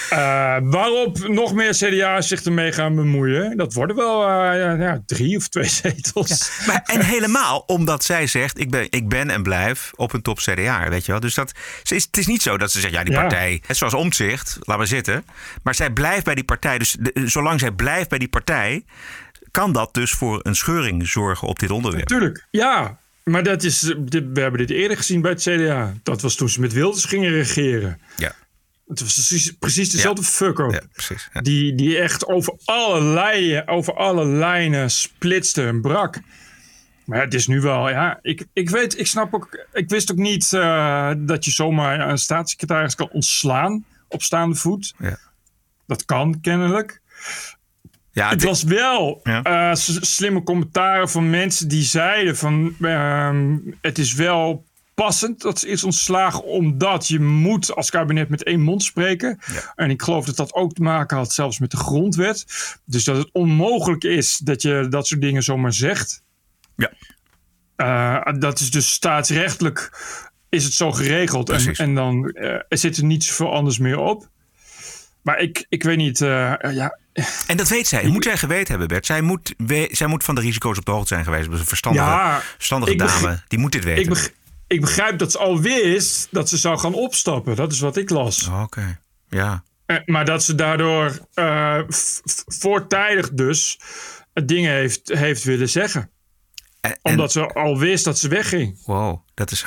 Eh, 0.10 0.58
waarop 0.62 1.28
nog 1.28 1.54
meer 1.54 1.72
CDA's 1.72 2.28
zich 2.28 2.44
ermee 2.44 2.72
gaan 2.72 2.96
bemoeien. 2.96 3.58
Dat 3.58 3.74
worden 3.74 3.96
wel 3.96 4.22
eh, 4.28 4.80
ja, 4.80 5.02
drie 5.06 5.38
of 5.38 5.48
twee 5.48 5.68
zetels. 5.84 6.52
Maar, 6.68 6.82
en 6.86 7.06
helemaal 7.06 7.64
omdat 7.68 8.04
zij 8.04 8.28
zegt: 8.28 8.60
ik 8.60 8.70
ben, 8.70 8.88
ik 8.90 9.10
ben 9.10 9.30
en 9.30 9.44
blijf 9.44 9.92
op 9.96 10.14
een 10.14 10.22
top 10.22 10.38
CDA. 10.38 10.90
Weet 10.90 11.06
je 11.06 11.12
wel? 11.12 11.22
Dus 11.22 11.34
dat, 11.34 11.52
ze 11.84 11.96
is, 11.96 12.04
het 12.06 12.18
is 12.18 12.28
niet 12.28 12.42
zo 12.42 12.58
dat 12.58 12.72
ze 12.72 12.80
zegt: 12.80 12.94
ja, 12.94 13.04
die 13.04 13.14
Ja. 13.14 13.22
partij, 13.22 13.62
net 13.68 13.78
zoals 13.78 13.94
omzicht, 13.94 14.58
laat 14.62 14.78
maar 14.78 14.88
zitten. 14.88 15.26
Maar 15.64 15.76
zij 15.76 15.90
blijft 15.90 16.26
bij 16.26 16.36
die 16.36 16.44
partij. 16.44 16.78
Dus 16.78 16.96
de- 17.00 17.22
zolang 17.26 17.60
zij 17.60 17.72
blijft 17.72 18.10
bij 18.10 18.20
die 18.20 18.28
partij, 18.30 18.86
kan 19.52 19.72
dat 19.74 19.94
dus 19.94 20.12
voor 20.12 20.40
een 20.44 20.56
scheuring 20.56 21.08
zorgen 21.08 21.48
op 21.48 21.60
dit 21.60 21.72
onderwerp. 21.72 22.08
Tuurlijk, 22.08 22.48
ja. 22.52 22.98
Maar 23.24 23.44
dat 23.44 23.64
is, 23.64 23.82
we 23.82 24.30
hebben 24.34 24.58
dit 24.58 24.70
eerder 24.70 24.98
gezien 24.98 25.22
bij 25.22 25.32
het 25.32 25.42
CDA. 25.42 25.94
Dat 26.04 26.22
was 26.22 26.36
toen 26.36 26.50
ze 26.50 26.60
met 26.60 26.74
Wilders 26.74 27.06
gingen 27.06 27.32
regeren. 27.32 28.00
Ja, 28.18 28.32
Het 28.88 29.00
was 29.00 29.54
precies, 29.60 29.92
dezelfde 29.92 30.24
fuck-up. 30.24 30.72
ja 30.72 30.82
precies. 30.94 31.30
Ja. 31.34 31.42
Die, 31.42 31.76
die 31.76 31.98
echt 31.98 32.26
over 32.28 32.54
alle, 32.66 33.02
lijnen, 33.02 33.68
over 33.68 33.94
alle 33.94 34.26
lijnen 34.26 34.92
splitste 34.92 35.66
en 35.66 35.82
brak. 35.82 36.20
Maar 37.06 37.22
het 37.22 37.34
is 37.34 37.48
nu 37.48 37.62
wel, 37.62 37.90
ja. 37.90 38.20
Ik, 38.22 38.46
ik 38.54 38.70
weet, 38.70 39.00
ik 39.00 39.08
snap 39.08 39.34
ook. 39.34 39.66
Ik 39.74 39.90
wist 39.90 40.12
ook 40.12 40.18
niet 40.18 40.54
eh, 40.54 41.12
dat 41.18 41.46
je 41.46 41.52
zomaar 41.52 42.10
een 42.10 42.18
staatssecretaris 42.18 42.96
kan 42.96 43.10
ontslaan 43.12 43.86
op 44.08 44.24
staande 44.24 44.56
voet. 44.56 44.94
Ja. 45.00 45.18
Dat 45.88 46.06
kan 46.06 46.42
kennelijk. 46.42 47.02
Ja, 48.12 48.30
Het 48.30 48.44
was 48.44 48.64
wel 48.64 49.20
Ja. 49.24 49.44
eh, 49.44 49.76
slimme 50.02 50.44
commentaren 50.44 51.10
van 51.10 51.30
mensen 51.30 51.68
die 51.68 51.84
zeiden 51.84 52.38
van 52.38 52.76
ehm, 52.82 53.58
het 53.82 53.98
is 53.98 54.14
wel 54.14 54.66
passend 55.04 55.42
dat 55.42 55.60
ze 55.60 55.68
is 55.68 55.84
ontslagen 55.84 56.44
omdat 56.44 57.08
je 57.08 57.20
moet 57.20 57.76
als 57.76 57.90
kabinet 57.90 58.30
met 58.30 58.44
één 58.44 58.62
mond 58.62 58.84
spreken. 58.84 59.40
Ja. 59.54 59.74
En 59.76 59.90
ik 59.90 60.02
geloof 60.02 60.26
dat 60.26 60.36
dat 60.36 60.54
ook 60.54 60.74
te 60.74 60.82
maken 60.82 61.18
had 61.18 61.34
zelfs 61.34 61.60
met 61.60 61.72
de 61.72 61.78
grondwet. 61.78 62.46
Dus 62.86 63.04
dat 63.04 63.18
het 63.18 63.30
onmogelijk 63.32 64.04
is 64.04 64.38
dat 64.38 64.62
je 64.62 64.88
dat 64.90 65.08
soort 65.08 65.22
dingen 65.22 65.44
zomaar 65.44 65.74
zegt. 65.74 66.24
Ja. 66.76 66.92
Eh, 67.76 68.34
dat 68.40 68.60
is 68.60 68.72
dus 68.72 68.92
staatsrechtelijk 68.92 69.92
is 70.50 70.64
het 70.64 70.74
zo 70.74 70.92
geregeld. 70.92 71.50
En, 71.50 71.76
en 71.76 71.96
dan 71.96 72.32
er 72.34 72.66
zit 72.78 72.98
er 72.98 73.04
niet 73.04 73.24
zoveel 73.24 73.54
anders 73.54 73.78
meer 73.78 73.98
op. 74.00 74.30
Maar 75.22 75.40
ik, 75.40 75.66
ik 75.70 75.84
weet 75.84 75.98
niet, 75.98 76.22
eh, 76.22 76.54
ja, 76.72 76.98
En 77.48 77.58
dat 77.58 77.68
weet 77.68 77.88
zij. 77.88 78.02
Dat 78.04 78.12
moet 78.12 78.24
zij 78.24 78.38
geweten 78.38 78.68
hebben, 78.70 78.88
Bert. 78.88 79.06
Zij 79.06 79.22
moet, 79.22 79.54
we- 79.58 79.90
zij 79.92 80.08
moet 80.08 80.24
van 80.24 80.36
de 80.36 80.42
risico's 80.42 80.78
op 80.78 80.86
de 80.86 80.92
hoogte 80.92 81.08
zijn 81.08 81.24
geweest. 81.24 81.48
Een 81.48 81.58
verstandige, 81.66 82.06
Ja, 82.06 82.42
verstandige 82.56 82.96
dame. 82.96 83.42
Die 83.48 83.60
moet 83.60 83.72
dit 83.72 83.84
weten. 83.84 84.12
Ik, 84.12 84.34
ik 84.68 84.82
begrijp 84.82 85.18
dat 85.20 85.32
ze 85.32 85.38
al 85.38 85.60
wist 85.62 86.28
dat 86.32 86.50
ze 86.50 86.58
zou 86.58 86.78
gaan 86.80 86.94
opstappen. 86.94 87.56
Dat 87.56 87.72
is 87.72 87.80
wat 87.80 87.98
ik 87.98 88.10
las. 88.10 88.48
Oh, 88.48 88.62
Oké, 88.62 89.00
ja. 89.30 89.64
Eh, 89.86 89.98
Maar 90.06 90.26
dat 90.26 90.44
ze 90.44 90.56
daardoor 90.56 91.20
eh, 91.34 91.80
voortijdig 92.46 93.32
dus 93.32 93.80
eh, 94.34 94.44
dingen 94.46 94.72
heeft, 94.72 95.08
heeft 95.14 95.44
willen 95.44 95.70
zeggen. 95.70 96.10
En, 96.82 96.92
en- 96.92 97.12
Omdat 97.12 97.32
ze 97.32 97.54
al 97.54 97.78
wist 97.80 98.04
dat 98.04 98.20
ze 98.20 98.28
wegging. 98.28 98.86
Wow, 98.86 99.22
dat 99.34 99.52
is. 99.52 99.66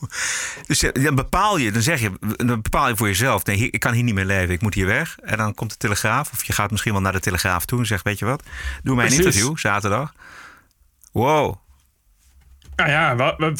dus 0.66 0.84
dan 0.92 1.14
bepaal 1.14 1.56
je, 1.58 1.72
dan 1.72 1.82
zeg 1.82 2.00
je, 2.00 2.10
dan 2.36 2.62
bepaal 2.62 2.88
je 2.88 2.96
voor 2.96 3.06
jezelf: 3.06 3.44
nee, 3.44 3.70
ik 3.70 3.80
kan 3.80 3.92
hier 3.92 4.02
niet 4.02 4.14
meer 4.14 4.24
leven, 4.24 4.54
ik 4.54 4.62
moet 4.62 4.74
hier 4.74 4.86
weg. 4.86 5.18
En 5.22 5.36
dan 5.36 5.54
komt 5.54 5.70
de 5.70 5.76
telegraaf, 5.76 6.32
of 6.32 6.44
je 6.44 6.52
gaat 6.52 6.70
misschien 6.70 6.92
wel 6.92 7.00
naar 7.00 7.12
de 7.12 7.20
telegraaf 7.20 7.64
toe 7.64 7.78
en 7.78 7.86
zegt: 7.86 8.04
Weet 8.04 8.18
je 8.18 8.24
wat, 8.24 8.42
doe 8.82 8.94
mij 8.96 9.04
een 9.06 9.10
Precies. 9.12 9.26
interview 9.34 9.58
zaterdag. 9.58 10.14
Wow, 11.12 11.54
Nou 12.80 12.92
ja, 12.92 13.16
wa- 13.16 13.34
wa- 13.38 13.52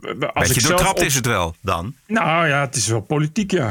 wa- 0.00 0.14
wa- 0.16 0.26
als 0.26 0.48
beetje 0.48 0.54
ik 0.54 0.60
zelf 0.60 0.68
doortrapt 0.68 0.98
op- 0.98 1.04
is 1.06 1.14
het 1.14 1.26
wel 1.26 1.54
dan. 1.60 1.94
Nou 2.06 2.48
ja, 2.48 2.60
het 2.60 2.76
is 2.76 2.86
wel 2.86 3.00
politiek, 3.00 3.50
ja. 3.50 3.70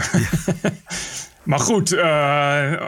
maar 1.44 1.60
goed, 1.60 1.92
eh, 1.92 2.86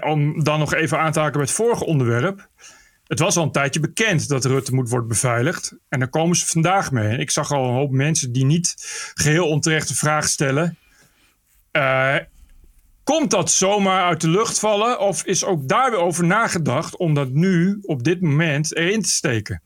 om 0.00 0.44
dan 0.44 0.58
nog 0.58 0.74
even 0.74 0.98
aan 0.98 1.12
te 1.12 1.18
haken 1.18 1.32
bij 1.36 1.42
het 1.42 1.50
vorige 1.56 1.84
onderwerp. 1.86 2.48
Het 3.06 3.18
was 3.18 3.36
al 3.36 3.42
een 3.42 3.52
tijdje 3.52 3.80
bekend 3.80 4.28
dat 4.28 4.44
Rutte 4.44 4.74
moet 4.74 4.88
worden 4.88 5.08
beveiligd. 5.08 5.76
En 5.88 5.98
daar 5.98 6.08
komen 6.08 6.36
ze 6.36 6.46
vandaag 6.46 6.90
mee. 6.92 7.18
Ik 7.18 7.30
zag 7.30 7.50
al 7.52 7.64
een 7.68 7.74
hoop 7.74 7.90
mensen 7.90 8.32
die 8.32 8.44
niet 8.44 8.74
geheel 9.14 9.48
onterecht 9.48 9.88
de 9.88 9.94
vraag 9.94 10.28
stellen. 10.28 10.78
eh, 11.70 12.14
komt 13.04 13.30
dat 13.30 13.50
zomaar 13.50 14.04
uit 14.04 14.20
de 14.20 14.28
lucht 14.28 14.58
vallen? 14.58 15.00
Of 15.00 15.24
is 15.24 15.44
ook 15.44 15.68
daar 15.68 15.90
weer 15.90 16.00
over 16.00 16.24
nagedacht 16.24 16.96
om 16.96 17.14
dat 17.14 17.28
nu 17.30 17.78
op 17.82 18.04
dit 18.04 18.20
moment 18.20 18.76
erin 18.76 19.02
te 19.02 19.08
steken? 19.10 19.62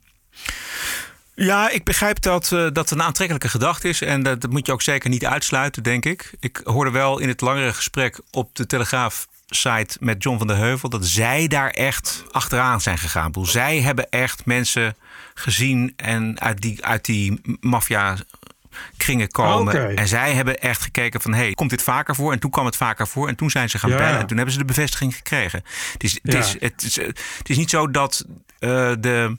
Ja, 1.40 1.70
ik 1.70 1.84
begrijp 1.84 2.20
dat 2.22 2.52
eh, 2.52 2.66
dat 2.72 2.90
een 2.90 3.02
aantrekkelijke 3.02 3.48
gedachte 3.48 3.88
is. 3.88 4.02
En 4.02 4.22
dat, 4.22 4.40
dat 4.40 4.50
moet 4.50 4.66
je 4.66 4.72
ook 4.72 4.82
zeker 4.82 5.10
niet 5.10 5.26
uitsluiten, 5.26 5.82
denk 5.82 6.04
ik. 6.04 6.32
Ik 6.40 6.60
hoorde 6.64 6.90
wel 6.90 7.18
in 7.18 7.28
het 7.28 7.40
langere 7.40 7.72
gesprek 7.72 8.20
op 8.30 8.54
de 8.54 8.66
Telegraaf-site 8.66 9.96
met 10.00 10.22
John 10.22 10.38
van 10.38 10.46
der 10.46 10.56
Heuvel... 10.56 10.88
dat 10.88 11.06
zij 11.06 11.48
daar 11.48 11.70
echt 11.70 12.24
achteraan 12.30 12.80
zijn 12.80 12.98
gegaan. 12.98 13.26
Ik 13.26 13.32
bedoel, 13.32 13.48
zij 13.48 13.80
hebben 13.80 14.10
echt 14.10 14.44
mensen 14.44 14.96
gezien 15.34 15.92
en 15.96 16.40
uit 16.40 16.60
die, 16.60 16.84
uit 16.84 17.04
die 17.04 17.40
maffia 17.60 18.16
kringen 18.96 19.28
komen. 19.30 19.96
En 19.96 20.08
zij 20.08 20.32
hebben 20.34 20.58
echt 20.60 20.82
gekeken 20.82 21.20
van, 21.20 21.34
hey, 21.34 21.52
komt 21.52 21.70
dit 21.70 21.82
vaker 21.82 22.14
voor? 22.14 22.32
En 22.32 22.38
toen 22.38 22.50
kwam 22.50 22.64
het 22.66 22.76
vaker 22.76 23.06
voor 23.08 23.28
en 23.28 23.36
toen 23.36 23.50
zijn 23.50 23.70
ze 23.70 23.78
gaan 23.78 23.90
Ja. 23.90 23.96
bellen. 23.96 24.18
En 24.18 24.26
toen 24.26 24.36
hebben 24.36 24.54
ze 24.54 24.60
de 24.60 24.66
bevestiging 24.66 25.14
gekregen. 25.16 25.62
Het 25.92 26.02
is, 26.04 26.18
het 26.22 26.32
Ja. 26.32 26.38
is, 26.38 26.56
het 26.60 26.82
is, 26.82 26.96
het 27.38 27.48
is 27.48 27.56
niet 27.56 27.70
zo 27.70 27.90
dat 27.90 28.24
eh, 28.58 28.92
de 29.00 29.36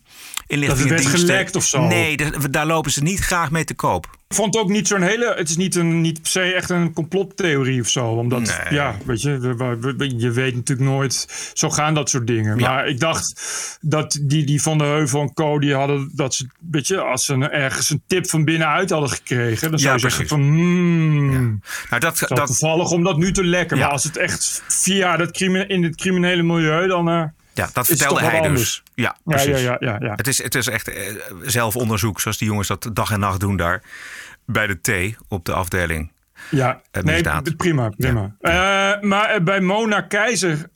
Dat 0.47 0.77
gelekt 1.05 1.55
of 1.55 1.65
zo? 1.65 1.87
Nee, 1.87 2.17
daar- 2.49 2.65
lopen 2.65 2.91
ze 2.91 3.03
niet 3.03 3.19
graag 3.19 3.51
mee 3.51 3.63
te 3.63 3.73
koop. 3.73 4.05
Ik 4.27 4.35
vond 4.35 4.53
het 4.53 4.63
ook 4.63 4.69
niet 4.69 4.87
zo'n 4.87 5.01
hele. 5.01 5.33
Het 5.37 5.49
is 5.49 5.55
niet, 5.57 5.75
een, 5.75 6.01
niet 6.01 6.21
per 6.21 6.31
se 6.31 6.41
echt 6.41 6.69
een 6.69 6.93
complottheorie 6.93 7.81
of 7.81 7.87
zo. 7.89 8.05
Omdat, 8.05 8.39
Nee. 8.39 8.73
ja, 8.73 8.95
weet 9.05 9.21
je, 9.21 10.13
je 10.17 10.31
weet 10.31 10.55
natuurlijk 10.55 10.89
nooit. 10.89 11.27
Zo 11.53 11.69
gaan 11.69 11.93
dat 11.93 12.09
soort 12.09 12.27
dingen. 12.27 12.57
Ja. 12.59 12.69
Maar 12.69 12.87
ik 12.87 12.99
dacht 12.99 13.33
dat 13.81 14.19
die, 14.21 14.45
die 14.45 14.61
van 14.61 14.77
de 14.77 14.83
Heuvel 14.83 15.21
en 15.21 15.33
Co. 15.33 15.59
die 15.59 15.73
hadden 15.73 16.11
dat 16.15 16.35
ze, 16.35 16.47
weet 16.71 16.87
je, 16.87 17.01
als 17.01 17.25
ze 17.25 17.33
een- 17.33 17.49
ergens 17.51 17.89
een 17.89 18.01
tip 18.07 18.29
van 18.29 18.43
binnenuit 18.45 18.89
hadden 18.89 19.09
gekregen, 19.09 19.69
dan 19.69 19.79
zou 19.79 19.89
Ja, 19.89 19.95
je 20.03 20.09
zeggen 20.09 20.27
van, 20.27 20.41
hmm, 20.41 21.61
Nou, 21.89 22.01
dat, 22.01 22.25
dat, 22.27 22.45
toevallig 22.45 22.89
om 22.91 23.03
dat 23.03 23.17
nu 23.17 23.31
te 23.31 23.43
lekken. 23.43 23.77
Ja. 23.77 23.83
Maar 23.83 23.91
als 23.91 24.03
het 24.03 24.17
echt 24.17 24.63
via 24.67 25.17
dat 25.17 25.41
in 25.41 25.83
het 25.83 25.95
criminele 25.95 26.43
milieu, 26.43 26.87
dan. 26.87 27.09
eh, 27.09 27.23
Ja, 27.59 27.69
dat 27.73 27.87
vertelde 27.87 28.21
hij 28.21 28.39
dus. 28.39 28.47
anders. 28.47 28.83
Ja, 28.95 29.03
Ja, 29.03 29.17
precies. 29.23 29.61
ja, 29.61 29.77
ja, 29.79 29.97
ja, 29.97 29.97
ja. 29.99 30.13
Het, 30.15 30.27
is, 30.27 30.43
het 30.43 30.55
is 30.55 30.67
echt 30.67 30.87
eh, 30.87 31.15
zelfonderzoek, 31.41 32.19
zoals 32.19 32.37
die 32.37 32.47
jongens 32.47 32.67
dat 32.67 32.89
dag 32.93 33.11
en 33.11 33.19
nacht 33.19 33.39
doen 33.39 33.57
daar. 33.57 33.83
Bij 34.45 34.67
de 34.67 34.81
T 34.81 35.17
op 35.27 35.45
de 35.45 35.53
afdeling. 35.53 36.11
Ja, 36.51 36.81
Eh, 36.91 37.03
nee, 37.03 37.23
prima, 37.57 37.89
prima. 37.89 38.35
Eh, 38.39 39.01
maar 39.01 39.43
bij 39.43 39.61
Mona 39.61 40.01
Keizer 40.01 40.69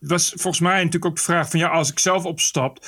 was 0.00 0.28
volgens 0.28 0.60
mij 0.60 0.76
natuurlijk 0.76 1.04
ook 1.04 1.16
de 1.16 1.22
vraag 1.22 1.50
van... 1.50 1.60
ja, 1.60 1.68
als 1.68 1.90
ik 1.90 1.98
zelf 1.98 2.24
opstap, 2.24 2.78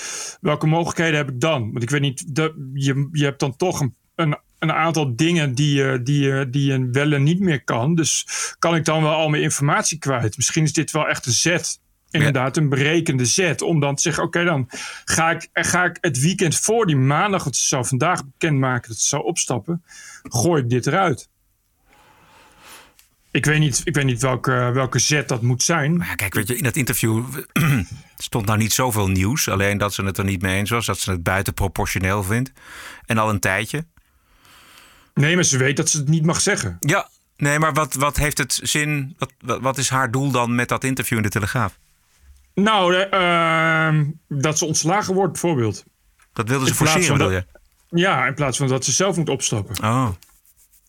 welke 0.41 0.67
mogelijkheden 0.67 1.17
heb 1.17 1.29
ik 1.29 1.41
dan? 1.41 1.71
Want 1.73 1.83
ik 1.83 1.91
weet 1.91 2.01
niet, 2.01 2.35
de, 2.35 2.71
je, 2.75 3.09
je 3.13 3.25
hebt 3.25 3.41
dan 3.41 3.57
toch 3.57 3.81
een, 3.81 3.95
een, 4.15 4.39
een 4.59 4.73
aantal 4.73 5.17
dingen 5.17 5.55
die 5.55 5.75
je, 5.75 6.03
die, 6.03 6.21
je, 6.23 6.51
die 6.51 6.73
je 6.73 6.89
wel 6.93 7.13
en 7.13 7.23
niet 7.23 7.41
meer 7.41 7.65
kan. 7.65 7.95
Dus 7.95 8.27
kan 8.59 8.75
ik 8.75 8.85
dan 8.85 9.03
wel 9.03 9.13
al 9.15 9.29
mijn 9.29 9.43
informatie 9.43 9.99
kwijt? 9.99 10.37
Misschien 10.37 10.65
is 10.65 10.73
dit 10.73 10.91
wel 10.91 11.09
echt 11.09 11.27
een 11.27 11.33
zet. 11.33 11.81
Inderdaad, 12.13 12.57
een 12.57 12.69
berekende 12.69 13.25
zet. 13.25 13.63
Om 13.63 13.81
dan 13.81 13.95
te 13.95 14.03
zeggen, 14.03 14.23
oké, 14.23 14.45
dan 14.45 14.69
ga 15.05 15.31
ik, 15.31 15.49
ga 15.53 15.85
ik 15.85 15.99
het 16.01 16.21
weekend 16.21 16.57
voor 16.57 16.87
die 16.87 16.97
maandag... 16.97 17.43
want 17.45 17.57
ze 17.57 17.67
zou 17.67 17.87
vandaag 17.87 18.25
bekendmaken 18.25 18.89
dat 18.89 18.99
ze 18.99 19.07
zou 19.07 19.25
opstappen... 19.25 19.85
gooi 20.23 20.63
ik 20.63 20.71
dit 20.71 20.87
eruit. 20.87 21.31
Ik 23.31 23.45
weet 23.45 23.59
niet, 23.59 23.81
ik 23.85 23.95
weet 23.95 24.05
niet 24.05 24.23
welke, 24.23 24.71
welke 24.75 24.99
zet 24.99 25.29
dat 25.29 25.43
moet 25.43 25.63
zijn. 25.63 25.97
Maar 25.97 26.17
kijk, 26.17 26.35
weet 26.35 26.49
je, 26.49 26.57
in 26.57 26.63
dat 26.63 26.77
interview 26.77 27.25
stond 28.17 28.47
nou 28.47 28.59
niet 28.59 28.73
zoveel 28.73 29.09
nieuws. 29.09 29.49
Alleen 29.49 29.79
dat 29.79 29.95
ze 29.95 30.05
het 30.05 30.19
er 30.19 30.25
niet 30.25 30.43
mee 30.43 30.57
eens 30.57 30.71
was. 30.71 30.87
Dat 30.87 30.99
ze 30.99 31.11
het 31.11 31.23
buitenproportioneel 31.23 32.23
vindt. 32.23 32.53
En 33.07 33.19
al 33.19 33.31
een 33.31 33.41
tijdje. 33.41 33.87
Nee, 35.15 35.35
maar 35.35 35.45
ze 35.45 35.59
weet 35.59 35.77
dat 35.77 35.89
ze 35.89 35.99
het 35.99 36.09
niet 36.09 36.25
mag 36.25 36.41
zeggen. 36.41 36.77
Ja, 36.81 37.09
nee, 37.37 37.59
maar 37.59 37.73
wat, 37.73 37.95
wat 37.95 38.17
heeft 38.17 38.39
het 38.39 38.61
zin? 38.63 39.17
Wat, 39.19 39.61
wat 39.61 39.79
is 39.79 39.89
haar 39.89 40.11
doel 40.11 40.31
dan 40.31 40.55
met 40.55 40.69
dat 40.69 40.85
interview 40.85 41.17
in 41.17 41.23
de 41.23 41.29
Telegraaf? 41.29 41.79
Nou, 42.55 42.95
eh, 42.95 43.87
ehm, 43.87 44.05
dat 44.29 44.59
ze 44.59 44.65
ontslagen 44.65 45.15
wordt 45.15 45.33
bijvoorbeeld. 45.33 45.85
Dat 46.33 46.49
wilden 46.49 46.67
ze 46.67 46.73
In 46.73 46.79
plaats 46.79 46.93
forceren, 46.93 47.19
bedoel 47.19 47.33
je? 47.33 47.45
Ja, 47.89 48.27
in 48.27 48.35
plaats 48.35 48.57
van 48.57 48.69
dat 48.69 48.85
ze 48.85 48.93
zelf 48.93 49.17
moet 49.17 49.29
opstappen. 49.29 49.85
Oh. 49.85 50.09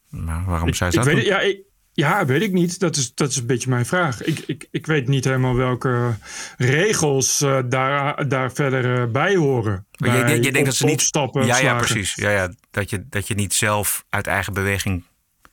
Nou, 0.10 0.45
waarom 0.45 0.73
zou 0.73 0.91
ze 0.91 0.99
ik 0.99 1.06
dat 1.06 1.13
weet, 1.13 1.26
ja, 1.26 1.39
ik, 1.39 1.60
ja, 1.93 2.26
weet 2.26 2.41
ik 2.41 2.52
niet. 2.52 2.80
Dat 2.80 2.95
is, 2.95 3.13
dat 3.13 3.30
is 3.30 3.36
een 3.36 3.45
beetje 3.45 3.69
mijn 3.69 3.86
vraag. 3.86 4.23
Ik, 4.23 4.39
ik, 4.39 4.67
ik 4.71 4.86
weet 4.86 5.08
niet 5.08 5.23
helemaal 5.23 5.56
welke 5.56 6.15
regels 6.58 7.41
eh, 7.41 7.60
daar, 7.65 8.28
daar 8.28 8.52
verder 8.52 9.02
eh, 9.02 9.12
bij 9.12 9.36
horen. 9.36 9.86
Maar 9.97 10.17
je, 10.17 10.23
Bij 10.23 10.36
je, 10.36 10.43
je 10.43 10.52
denkt 10.52 10.67
dat 10.67 10.76
ze 10.76 10.86
niet... 10.86 10.93
opstappen, 10.93 11.45
ja, 11.45 11.58
ja, 11.58 11.76
precies. 11.76 12.15
Ja, 12.15 12.30
ja, 12.30 12.54
dat, 12.71 12.89
je, 12.89 13.06
dat 13.10 13.28
je 13.28 13.36
niet 13.36 13.54
zelf 13.54 14.06
uit 14.10 14.28
eigen 14.28 14.54
beweging 14.54 15.04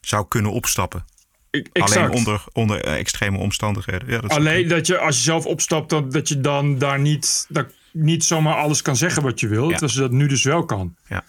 zou 0.01 0.29
kunnen 0.29 0.53
opstappen. 0.53 1.05
Exact. 1.51 1.97
Alleen 1.97 2.11
onder, 2.11 2.45
onder 2.53 2.85
eh, 2.85 2.99
extreme 2.99 3.39
omstandigheden. 3.39 4.09
Ja, 4.09 4.21
dat 4.21 4.31
Alleen 4.31 4.69
dat 4.69 4.87
je 4.87 4.99
als 4.99 5.17
je 5.17 5.23
zelf 5.23 5.47
opstapt, 5.47 5.91
dat, 5.91 6.13
dat 6.13 6.29
je 6.29 6.41
dan 6.41 6.79
daar 6.79 7.01
niet, 7.01 7.47
dat 7.49 7.67
niet 7.93 8.25
zomaar 8.25 8.55
alles 8.55 8.83
kan 8.83 8.97
zeggen 8.97 9.23
wat 9.23 9.41
je 9.41 9.49
wil. 9.49 9.71
Ja. 9.71 9.79
Dat 9.79 9.91
ze 9.91 10.01
dat 10.01 10.11
nu 10.11 10.27
dus 10.27 10.45
wel 10.45 10.65
kan. 10.65 10.97
Ja. 11.09 11.25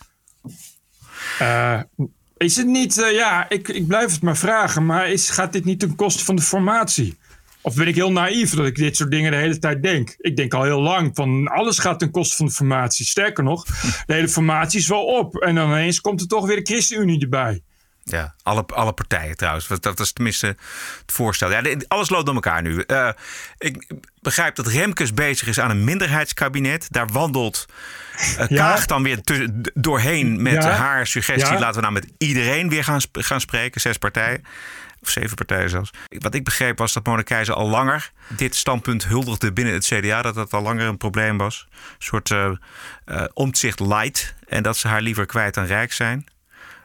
Eh, 1.40 1.82
is 2.38 2.56
het 2.56 2.68
niet, 2.68 3.02
eh, 3.02 3.12
ja, 3.12 3.50
ik, 3.50 3.68
ik 3.68 3.88
blijf 3.88 4.12
het 4.12 4.22
maar 4.22 4.38
vragen, 4.38 4.86
maar 4.86 5.10
is, 5.10 5.30
gaat 5.30 5.54
dit 5.54 5.66
niet 5.66 5.80
ten 5.80 5.96
koste 5.96 6.24
van 6.24 6.36
de 6.36 6.42
formatie? 6.42 7.18
Of 7.62 7.76
ben 7.76 7.88
ik 7.88 7.96
heel 7.96 8.12
naïef 8.12 8.54
dat 8.54 8.66
ik 8.66 8.76
dit 8.76 8.96
soort 8.96 9.12
dingen 9.12 9.32
de 9.32 9.38
hele 9.38 9.60
tijd 9.60 9.84
denk? 9.84 10.16
Ik 10.18 10.36
denk 10.36 10.54
al 10.54 10.64
heel 10.64 10.82
lang 10.82 11.12
van 11.14 11.48
alles 11.48 11.80
gaat 11.80 12.00
ten 12.00 12.12
koste 12.12 12.36
van 12.36 12.46
de 12.46 12.52
formatie. 12.52 13.06
Sterker 13.06 13.44
nog, 13.44 13.66
de 14.06 14.14
hele 14.14 14.30
formatie 14.30 14.80
is 14.80 14.88
wel 14.88 15.06
op. 15.06 15.36
En 15.36 15.56
dan 15.56 15.70
ineens 15.70 16.02
komt 16.02 16.22
er 16.22 16.28
toch 16.28 16.48
weer 16.48 16.56
de 16.56 16.72
ChristenUnie 16.72 17.22
erbij. 17.22 17.62
Ja, 18.04 18.34
alle, 18.44 18.66
alle 18.66 18.94
partijen 18.94 19.36
trouwens. 19.38 19.68
Dat- 19.68 19.84
Dat 19.84 20.00
is 20.00 20.12
tenminste 20.12 20.46
het 20.48 20.58
voorstel. 21.06 21.52
Ja, 21.52 21.62
alles 21.88 22.10
loopt 22.10 22.26
door 22.26 22.36
elkaar 22.36 22.62
nu. 22.62 22.82
Eh, 22.82 23.10
ik 23.58 23.92
begrijp 24.22 24.56
dat 24.56 24.68
Remkes 24.68 25.14
bezig 25.14 25.48
is 25.48 25.60
aan 25.60 25.70
een 25.70 25.84
minderheidskabinet. 25.84 26.88
Daar 26.90 27.08
wandelt 27.08 27.66
uh, 28.20 28.38
Ja. 28.38 28.46
Kaag 28.48 28.86
dan 28.86 29.04
weer 29.04 29.20
doorheen 29.74 30.42
met 30.42 30.54
Ja. 30.64 30.70
haar 30.70 31.08
suggestie. 31.08 31.54
Ja. 31.54 31.60
Laten 31.60 31.76
we 31.76 31.82
nou 31.82 31.94
met 31.94 32.08
iedereen 32.18 32.70
weer 32.70 32.84
gaan, 32.84 33.02
sp- 33.02 33.18
gaan 33.20 33.42
spreken. 33.42 33.82
Zes 33.82 33.98
partijen. 33.98 34.44
Of 35.02 35.10
zeven 35.10 35.36
partijen 35.36 35.70
zelfs. 35.70 35.90
Wat 36.08 36.34
ik 36.36 36.44
begreep 36.44 36.78
was 36.78 36.94
dat 36.94 37.06
Mona 37.06 37.22
Keizer 37.22 37.54
al 37.54 37.70
langer 37.70 38.12
dit 38.28 38.56
standpunt 38.56 39.06
huldigde 39.06 39.54
binnen 39.54 39.74
het 39.74 39.86
CDA. 39.86 40.22
Dat 40.22 40.36
dat 40.36 40.54
al 40.54 40.62
langer 40.62 40.88
een 40.88 40.98
probleem 40.98 41.38
was. 41.38 41.68
Een 41.72 41.78
soort 42.00 42.32
eh 42.32 42.52
eh, 43.06 43.24
omzicht 43.34 43.80
light. 43.80 44.34
En 44.48 44.64
dat 44.64 44.78
ze 44.78 44.88
haar 44.88 45.02
liever 45.02 45.26
kwijt 45.26 45.54
dan 45.54 45.66
rijk 45.66 45.94
zijn. 45.94 46.26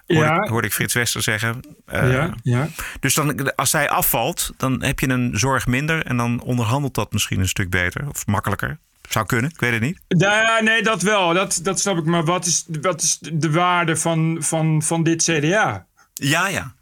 Hoorde, 0.07 0.25
Ja. 0.25 0.43
ik, 0.43 0.49
hoorde 0.49 0.67
ik 0.67 0.73
Frits 0.73 0.95
Wester 0.95 1.23
zeggen. 1.23 1.61
Eh, 1.87 2.13
ja, 2.13 2.35
ja. 2.43 2.69
Dus 3.01 3.15
dan, 3.15 3.55
als 3.55 3.71
zij 3.71 3.89
afvalt, 3.91 4.53
dan 4.57 4.83
heb 4.83 5.01
je 5.01 5.09
een 5.09 5.39
zorg 5.39 5.67
minder. 5.67 6.07
En 6.07 6.17
dan 6.17 6.41
onderhandelt 6.41 6.95
dat 6.95 7.13
misschien 7.13 7.41
een 7.41 7.49
stuk 7.49 7.71
beter. 7.71 8.09
Of 8.09 8.27
makkelijker. 8.27 8.79
Zou 9.09 9.27
kunnen, 9.27 9.51
ik 9.51 9.61
weet 9.61 9.73
het 9.73 9.81
niet. 9.81 9.99
Ja, 10.09 10.61
nee, 10.63 10.83
dat 10.83 11.03
wel. 11.03 11.35
Dat, 11.35 11.61
dat 11.63 11.81
snap 11.81 11.99
ik. 11.99 12.05
Maar 12.05 12.25
wat 12.25 12.47
is, 12.47 12.65
wat 12.81 13.03
is 13.03 13.19
de 13.33 13.51
waarde 13.51 13.97
van, 13.97 14.37
van, 14.41 14.83
van 14.83 15.03
dit 15.03 15.23
CDA? 15.23 15.87
Ja, 16.15 16.49
ja. 16.49 16.75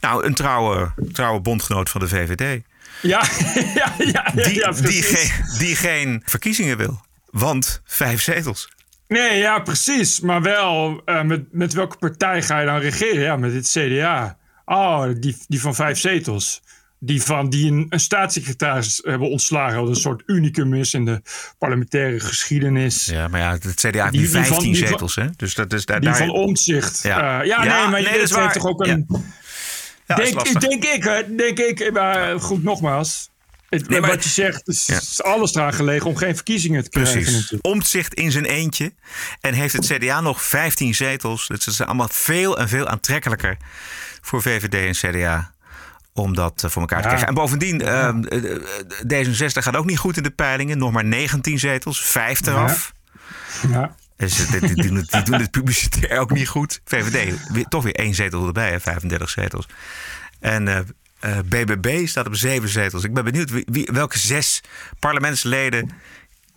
Nou, 0.00 0.24
een 0.24 0.34
trouwe, 0.34 0.92
trouwe 1.12 1.40
bondgenoot 1.40 1.90
van 1.90 2.00
de 2.00 2.08
VVD. 2.08 2.62
Ja, 3.02 3.22
ja, 3.74 3.94
ja. 3.98 4.30
Die, 4.34 4.54
ja, 4.54 4.70
die, 4.72 5.02
geen, 5.02 5.58
die 5.58 5.76
geen 5.76 6.22
verkiezingen 6.24 6.76
wil. 6.76 7.00
Want 7.30 7.80
vijf 7.84 8.22
zetels. 8.22 8.68
Nee, 9.10 9.38
ja, 9.38 9.58
precies. 9.58 10.20
Maar 10.20 10.42
wel, 10.42 11.02
eh, 11.04 11.22
met, 11.22 11.52
met 11.52 11.72
welke 11.72 11.96
partij 11.96 12.42
ga 12.42 12.60
je 12.60 12.66
dan 12.66 12.78
regeren? 12.78 13.22
Ja, 13.22 13.36
met 13.36 13.52
het 13.52 13.68
CDA. 13.78 14.36
Oh, 14.64 15.06
die, 15.20 15.36
die 15.48 15.60
van 15.60 15.74
vijf 15.74 15.98
zetels. 15.98 16.62
Die 16.98 17.22
van 17.22 17.48
die 17.50 17.70
een, 17.72 17.86
een 17.88 18.00
staatssecretaris 18.00 19.00
hebben 19.04 19.30
ontslagen. 19.30 19.80
Wat 19.80 19.88
een 19.88 19.94
soort 19.96 20.22
unicum 20.26 20.74
is 20.74 20.94
in 20.94 21.04
de 21.04 21.22
parlementaire 21.58 22.20
geschiedenis. 22.20 23.04
Ja, 23.06 23.28
maar 23.28 23.40
ja, 23.40 23.52
het 23.52 23.74
CDA 23.74 24.02
heeft 24.02 24.10
Die- 24.12 24.20
nu 24.20 24.26
die 24.26 24.34
van- 24.36 24.44
15 24.44 24.72
die 24.72 24.80
van- 24.80 24.88
zetels. 24.88 25.14
Hè? 25.14 25.26
Dus 25.36 25.54
dat 25.54 25.72
is 25.72 25.84
daar. 25.86 26.00
Die 26.00 26.08
daar 26.08 26.18
van 26.18 26.30
Omtzigt. 26.30 27.02
Ja. 27.02 27.18
Ja, 27.18 27.42
ja, 27.42 27.64
Ja, 27.64 27.80
nee, 27.82 27.90
maar 27.90 28.02
nee, 28.02 28.26
waar. 28.28 28.40
heeft 28.42 28.52
toch 28.54 28.66
ook 28.66 28.86
een... 28.86 29.06
Ja, 30.06 30.14
denk, 30.16 30.60
denk 30.60 30.84
ik, 30.84 31.26
denk 31.38 31.58
ik. 31.58 31.92
Maar 31.92 32.40
goed, 32.40 32.62
nogmaals. 32.62 33.30
Het, 33.70 33.88
Nee, 33.88 34.00
maar- 34.00 34.10
wat 34.10 34.24
je 34.24 34.30
zegt, 34.30 34.68
is, 34.68 34.86
Ja. 34.86 35.00
alles 35.24 35.54
eraan 35.54 35.72
gelegen 35.74 36.06
om 36.06 36.16
geen 36.16 36.34
verkiezingen 36.34 36.84
te 36.84 36.90
krijgen. 36.90 37.22
Precies. 37.22 37.54
Omtzigt 37.60 38.14
in 38.14 38.30
zijn 38.32 38.44
eentje. 38.44 38.92
En 39.40 39.54
heeft 39.54 39.72
het 39.72 39.86
CDA 39.86 40.20
nog 40.20 40.42
15 40.42 40.94
zetels. 40.94 41.46
Dus 41.48 41.64
het 41.64 41.74
is 41.74 41.80
allemaal 41.80 42.08
veel 42.10 42.58
en 42.58 42.68
veel 42.68 42.88
aantrekkelijker 42.88 43.56
voor 44.20 44.42
VVD 44.42 44.74
en 45.04 45.10
CDA. 45.12 45.52
Om 46.12 46.34
dat 46.34 46.64
eh, 46.64 46.70
voor 46.70 46.80
elkaar 46.80 47.00
te 47.00 47.06
krijgen. 47.06 47.28
En 47.28 47.34
bovendien, 47.34 47.82
ehm, 47.82 48.22
eh, 48.24 48.54
eh, 48.54 48.60
D66 49.06 49.62
gaat 49.62 49.76
ook 49.76 49.86
niet 49.86 49.98
goed 49.98 50.16
in 50.16 50.22
de 50.22 50.30
peilingen. 50.30 50.78
Nog 50.78 50.92
maar 50.92 51.04
19 51.04 51.58
zetels, 51.58 52.00
5 52.04 52.46
eraf. 52.46 52.92
Ja. 53.70 53.94
Dus 54.16 54.46
die, 54.46 54.60
die, 54.60 54.74
doen 54.86 54.96
het, 54.96 55.10
die 55.10 55.22
doen 55.22 55.40
het 55.40 55.50
publicitair 55.50 56.18
ook 56.18 56.30
niet 56.30 56.48
goed. 56.48 56.80
VVD, 56.84 57.34
toch 57.68 57.82
weer 57.82 57.94
één 57.94 58.14
zetel 58.14 58.46
erbij, 58.46 58.70
hè, 58.70 58.80
35 58.80 59.30
zetels. 59.30 59.66
En 60.40 60.86
eh, 61.20 61.38
BBB 61.44 62.06
staat 62.06 62.26
op 62.26 62.34
zeven 62.36 62.68
zetels. 62.68 63.04
Ik 63.04 63.14
ben 63.14 63.24
benieuwd 63.24 63.50
wie, 63.50 63.64
wie- 63.66 63.88
welke 63.92 64.18
zes 64.18 64.60
parlementsleden 64.98 65.90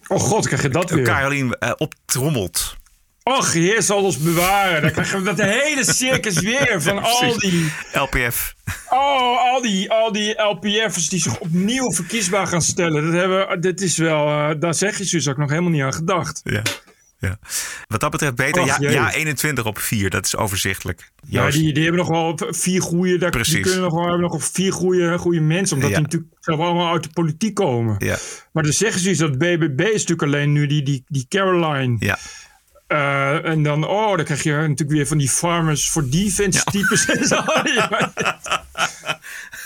Oh 0.08 0.20
god, 0.20 0.48
krijg 0.48 0.62
je 0.62 0.70
dat 0.70 0.90
weer. 0.90 1.04
Carolien 1.04 1.58
eh, 1.60 1.72
optrommelt. 1.78 2.76
Och, 3.24 3.54
heer 3.54 3.82
zal 3.82 4.04
ons 4.04 4.18
bewaren. 4.18 4.82
Dan 4.82 4.92
krijgen 4.92 5.18
we 5.24 5.34
dat 5.34 5.46
hele 5.48 5.94
circus 5.94 6.40
weer 6.40 6.82
van 6.82 7.04
al 7.04 7.38
die, 7.40 7.72
LPF. 7.94 8.54
oh, 8.90 9.52
al 9.54 9.62
die, 9.62 9.92
al 9.92 10.12
die 10.12 10.42
LPF'ers 10.42 11.10
die 11.10 11.20
zich 11.22 11.40
opnieuw 11.40 11.92
verkiesbaar 11.92 12.48
gaan 12.48 12.62
stellen. 12.62 13.04
Dat 13.06 13.14
hebben, 13.14 13.62
dit 13.62 13.82
is 13.82 13.98
wel, 13.98 14.28
eh, 14.28 14.56
daar 14.60 14.74
zeg 14.74 14.98
je 14.98 15.06
dus 15.06 15.28
ook 15.28 15.38
nog 15.38 15.50
helemaal 15.50 15.72
niet 15.72 15.82
aan 15.82 15.94
gedacht. 15.94 16.42
Ja. 16.44 16.62
Ja. 17.24 17.38
Wat 17.88 18.00
dat 18.00 18.12
betreft 18.12 18.36
beter. 18.36 18.66
Ja, 18.66 18.78
ja, 18.80 19.14
21 19.14 19.66
op 19.66 19.80
4. 19.80 20.10
Dat 20.10 20.26
is 20.26 20.36
overzichtelijk. 20.36 21.12
Ja, 21.28 21.50
die, 21.50 21.74
die 21.74 21.84
hebben 21.84 22.02
nog 22.02 22.10
wel 22.10 22.40
vier 22.52 22.82
goede, 22.82 23.18
daar, 23.18 23.32
die 23.32 23.42
Precies. 23.42 23.62
kunnen 23.62 23.82
nog 23.82 23.94
wel, 23.94 24.02
hebben 24.04 24.22
nog 24.22 24.44
vier 24.44 24.74
goede, 24.74 25.18
goede 25.18 25.40
mensen. 25.40 25.76
Omdat 25.76 25.90
Ja. 25.90 25.96
die 25.96 26.06
natuurlijk 26.06 26.34
zelf 26.40 26.60
allemaal 26.60 26.92
uit 26.92 27.04
de 27.04 27.10
politiek 27.14 27.54
komen. 27.56 27.96
Ja. 27.98 28.18
Maar 28.52 28.64
dan 28.64 28.72
zeggen 28.72 29.02
ze 29.02 29.10
iets 29.10 29.20
dat 29.20 29.38
BBB 29.38 29.80
is 29.80 29.92
natuurlijk 29.92 30.22
alleen 30.24 30.52
nu 30.52 30.68
die, 30.68 30.84
die, 30.84 31.04
die 31.08 31.26
Caroline. 31.30 31.96
Ja. 32.00 32.18
Eh, 32.88 33.46
en 33.46 33.64
dan, 33.64 33.88
oh, 33.88 34.16
dan 34.16 34.26
krijg 34.26 34.44
je 34.44 34.52
natuurlijk 34.52 34.90
weer 34.92 35.08
van 35.08 35.18
die 35.18 35.30
farmers 35.30 35.90
voor 35.90 36.10
defense 36.10 36.64
types 36.64 37.06
en 37.06 37.28
zo. 37.28 37.44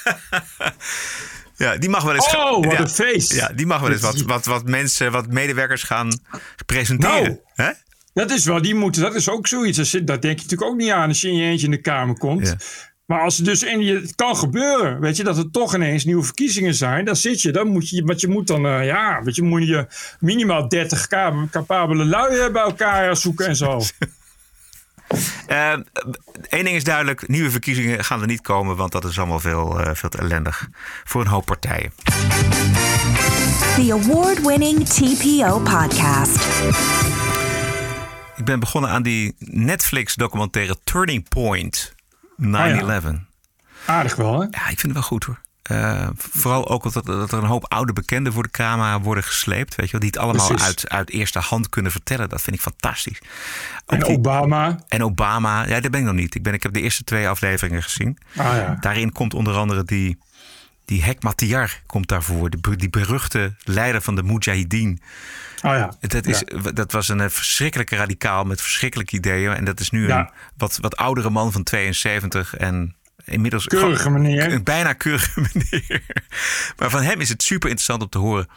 ja, 1.57 1.77
die 1.77 1.89
mag 1.89 2.03
wel 2.03 2.15
eens. 2.15 2.35
Oh, 2.35 2.63
wat 2.63 2.71
ja. 2.71 2.79
een 2.79 2.89
feest. 2.89 3.33
Ja, 3.33 3.51
die 3.55 3.65
mag 3.65 3.81
wel 3.81 3.91
eens 3.91 4.01
wat, 4.01 4.21
wat, 4.21 4.45
wat 4.45 4.65
mensen, 4.65 5.11
wat 5.11 5.27
medewerkers 5.27 5.83
gaan 5.83 6.19
presenteren. 6.65 7.21
Nou. 7.21 7.37
Hè? 7.55 7.71
Dat 8.13 8.31
is 8.31 8.45
wel, 8.45 8.61
die 8.61 8.75
moeten, 8.75 9.01
dat 9.01 9.15
is 9.15 9.29
ook 9.29 9.47
zoiets. 9.47 9.77
Dat 9.77 10.05
denk 10.05 10.21
je 10.21 10.43
natuurlijk 10.43 10.63
ook 10.63 10.77
niet 10.77 10.91
aan 10.91 11.07
als 11.07 11.21
je 11.21 11.27
in 11.27 11.35
je 11.35 11.45
eentje 11.45 11.65
in 11.65 11.71
de 11.71 11.81
Kamer 11.81 12.17
komt. 12.17 12.47
Ja. 12.47 12.55
Maar 13.05 13.21
als 13.21 13.37
het 13.37 13.45
dus 13.45 13.63
in 13.63 13.81
je, 13.81 13.93
het 13.93 14.15
kan 14.15 14.37
gebeuren, 14.37 14.99
weet 14.99 15.17
je, 15.17 15.23
dat 15.23 15.37
er 15.37 15.51
toch 15.51 15.75
ineens 15.75 16.05
nieuwe 16.05 16.23
verkiezingen 16.23 16.73
zijn, 16.73 17.05
dan 17.05 17.15
zit 17.15 17.41
je, 17.41 17.51
dan 17.51 17.67
moet 17.67 17.89
je, 17.89 18.03
wat 18.03 18.21
je 18.21 18.27
moet 18.27 18.47
dan, 18.47 18.65
eh, 18.65 18.85
ja, 18.85 19.23
weet 19.23 19.35
je, 19.35 19.41
moet 19.41 19.67
je 19.67 19.87
minimaal 20.19 20.69
30 20.69 21.07
ka- 21.07 21.47
capabele 21.51 22.05
lui 22.05 22.39
eh, 22.39 22.51
bij 22.51 22.61
elkaar 22.61 23.17
zoeken 23.17 23.47
en 23.47 23.55
zo. 23.55 23.79
Eén 25.47 26.63
ding 26.63 26.75
is 26.75 26.83
duidelijk: 26.83 27.27
nieuwe 27.27 27.51
verkiezingen 27.51 28.03
gaan 28.03 28.21
er 28.21 28.27
niet 28.27 28.41
komen, 28.41 28.75
want 28.75 28.91
dat 28.91 29.05
is 29.05 29.17
allemaal 29.17 29.39
veel, 29.39 29.79
eh, 29.79 29.95
veel 29.95 30.09
te 30.09 30.17
ellendig 30.17 30.69
voor 31.03 31.21
een 31.21 31.27
hoop 31.27 31.45
partijen. 31.45 31.91
the 33.75 33.91
award 33.91 34.41
winning 34.41 34.87
TPO 34.87 35.59
podcast. 35.59 36.45
Ik 38.35 38.45
ben 38.45 38.59
begonnen 38.59 38.89
aan 38.89 39.03
die 39.03 39.35
Netflix-documentaire 39.39 40.77
Turning 40.83 41.29
Point 41.29 41.95
9-11. 42.35 43.25
Aardig 43.85 44.15
wel, 44.15 44.41
hè? 44.41 44.47
Ja, 44.51 44.69
ik 44.69 44.79
vind 44.79 44.81
het 44.81 44.93
wel 44.93 45.01
goed 45.01 45.23
hoor. 45.23 45.39
Uh, 45.71 46.07
vooral 46.17 46.69
ook 46.69 46.93
dat, 46.93 47.05
dat, 47.05 47.31
er 47.31 47.37
een 47.37 47.45
hoop 47.45 47.73
oude 47.73 47.93
bekenden 47.93 48.33
voor 48.33 48.43
de 48.43 48.49
camera 48.49 49.01
worden 49.01 49.23
gesleept. 49.23 49.75
Weet 49.75 49.85
je 49.85 49.91
wel, 49.91 50.01
die 50.01 50.09
het 50.09 50.19
allemaal 50.19 50.59
uit, 50.59 50.89
uit 50.89 51.09
eerste 51.09 51.39
hand 51.39 51.69
kunnen 51.69 51.91
vertellen. 51.91 52.29
Dat 52.29 52.41
vind 52.41 52.55
ik 52.55 52.61
fantastisch. 52.61 53.19
Ook 53.85 53.99
en 53.99 53.99
die, 53.99 54.17
Obama. 54.17 54.79
En 54.87 55.03
Obama. 55.03 55.67
Ja, 55.67 55.79
daar 55.79 55.89
ben 55.89 55.99
ik 55.99 56.05
nog 56.05 56.15
niet. 56.15 56.35
Ik, 56.35 56.43
ben, 56.43 56.53
ik 56.53 56.63
heb 56.63 56.73
de 56.73 56.81
eerste 56.81 57.03
twee 57.03 57.29
afleveringen 57.29 57.83
gezien. 57.83 58.17
Ah, 58.35 58.45
ja. 58.45 58.77
Daarin 58.79 59.11
komt 59.11 59.33
onder 59.33 59.55
andere 59.55 59.83
die, 59.83 60.17
die 60.85 61.03
Hek 61.03 61.23
Matyar 61.23 61.81
komt 61.85 62.07
daarvoor. 62.07 62.49
Die, 62.49 62.75
die 62.75 62.89
beruchte 62.89 63.55
leider 63.63 64.01
van 64.01 64.15
de 64.15 64.23
Mujahideen. 64.23 65.01
Oh 65.63 65.71
ja. 65.71 65.93
Dat, 65.99 66.25
is, 66.25 66.43
ja. 66.45 66.71
dat 66.71 66.91
was 66.91 67.07
een 67.07 67.31
verschrikkelijke 67.31 67.95
radicaal 67.95 68.43
met 68.43 68.61
verschrikkelijke 68.61 69.15
ideeën. 69.15 69.53
En 69.53 69.65
dat 69.65 69.79
is 69.79 69.89
nu 69.89 70.11
een 70.11 70.29
wat, 70.57 70.77
wat 70.81 70.97
oudere 70.97 71.29
man 71.29 71.51
van 71.51 71.63
72. 71.63 72.55
En 72.55 72.95
inmiddels. 73.27 73.65
Keurige 73.65 74.09
meneer. 74.09 74.53
Een 74.53 74.63
bijna 74.63 74.93
keurige 74.93 75.41
meneer. 75.53 76.01
Maar 76.77 76.89
van 76.89 77.01
hem 77.01 77.21
is 77.21 77.29
het 77.29 77.43
super 77.43 77.69
interessant 77.69 78.01
om 78.01 78.09
te 78.09 78.17
horen 78.17 78.47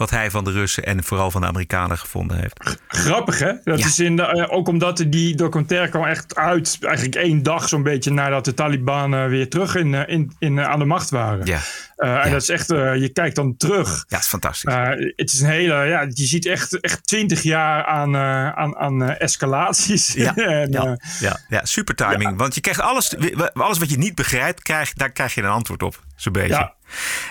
wat 0.00 0.10
hij 0.10 0.30
van 0.30 0.44
de 0.44 0.50
Russen 0.50 0.84
en 0.84 1.04
vooral 1.04 1.30
van 1.30 1.40
de 1.40 1.46
Amerikanen 1.46 1.98
gevonden 1.98 2.38
heeft. 2.38 2.78
Grappig 2.88 3.38
hè? 3.38 3.52
Dat 3.64 3.78
is 3.78 3.98
in 3.98 4.16
de, 4.16 4.48
ook 4.50 4.68
omdat 4.68 5.04
die 5.08 5.34
documentaire 5.34 5.88
kwam 5.88 6.04
echt 6.04 6.36
uit, 6.36 6.78
eigenlijk 6.80 7.14
één 7.14 7.42
dag 7.42 7.68
zo'n 7.68 7.82
beetje 7.82 8.12
nadat 8.12 8.44
de 8.44 8.54
Taliban 8.54 9.28
weer 9.28 9.48
terug 9.48 9.74
in, 9.74 9.94
in, 9.94 10.32
in, 10.38 10.60
aan 10.60 10.78
de 10.78 10.84
macht 10.84 11.10
waren. 11.10 11.46
Ja. 11.46 11.60
Uh, 11.96 12.24
en 12.24 12.30
dat 12.30 12.42
is 12.42 12.48
echt, 12.48 12.70
uh, 12.72 12.96
je 12.96 13.08
kijkt 13.08 13.36
dan 13.36 13.56
terug. 13.56 13.88
Ja, 13.88 14.16
het 14.16 14.20
is 14.20 14.26
fantastisch. 14.26 14.74
Uh, 14.74 14.88
het 15.16 15.32
is 15.32 15.40
een 15.40 15.48
hele, 15.48 15.74
ja, 15.74 16.00
je 16.08 16.24
ziet 16.24 16.46
echt, 16.46 16.80
echt 16.80 17.06
twintig 17.06 17.42
jaar 17.42 17.84
aan, 17.84 18.16
aan, 18.16 18.76
aan 18.76 19.02
escalaties. 19.02 20.12
Ja, 20.12 20.36
en, 20.60 20.72
ja, 20.72 20.98
ja, 21.20 21.38
ja, 21.48 21.64
super 21.64 21.94
timing. 21.94 22.38
Want 22.38 22.54
je 22.54 22.60
krijgt 22.60 22.80
alles, 22.80 23.16
alles 23.52 23.78
wat 23.78 23.90
je 23.90 23.98
niet 23.98 24.14
begrijpt, 24.14 24.62
krijg, 24.62 24.92
daar 24.92 25.10
krijg 25.10 25.34
je 25.34 25.42
een 25.42 25.48
antwoord 25.48 25.82
op. 25.82 26.00
Zo'n 26.20 26.32
beetje. 26.32 26.48
Ja. 26.48 26.74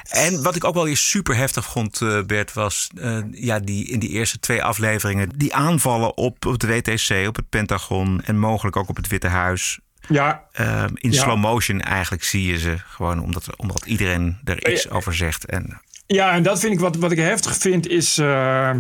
En 0.10 0.44
wat 0.44 0.56
ik 0.56 0.64
ook 0.64 0.74
wel 0.74 0.84
weer 0.84 0.98
super 0.98 1.36
heftig 1.36 1.66
vond, 1.66 2.00
Bert, 2.26 2.54
was 2.54 2.90
ja, 3.32 3.60
die, 3.60 3.88
in 3.88 4.00
die 4.00 4.10
eerste 4.10 4.40
twee 4.40 4.64
afleveringen... 4.64 5.30
die 5.36 5.56
aanvallen 5.56 6.18
op, 6.18 6.46
op 6.46 6.60
de 6.60 6.68
WTC, 6.68 7.28
op 7.28 7.36
het 7.36 7.50
Pentagon 7.50 8.22
en 8.26 8.40
mogelijk 8.40 8.76
ook 8.76 8.90
op 8.90 8.96
het 8.96 9.08
Witte 9.08 9.28
Huis... 9.28 9.80
Ja. 10.08 10.44
Uh, 10.60 10.84
in 10.94 11.12
ja. 11.12 11.22
slow 11.22 11.38
motion 11.38 11.82
eigenlijk 11.82 12.24
zie 12.24 12.46
je 12.46 12.58
ze 12.58 12.78
gewoon 12.78 13.22
omdat, 13.22 13.56
omdat 13.56 13.86
iedereen 13.86 14.40
er 14.44 14.72
iets 14.72 14.90
over 14.90 15.16
zegt. 15.16 15.46
En... 15.46 15.82
Ja, 16.08 16.32
en 16.32 16.44
dat 16.44 16.60
vind 16.60 16.74
ik 16.74 16.80
wat, 16.80 16.96
wat 16.96 17.12
ik 17.12 17.18
heftig 17.18 17.58
vind 17.58 17.88
is, 17.88 18.18
uh, 18.18 18.76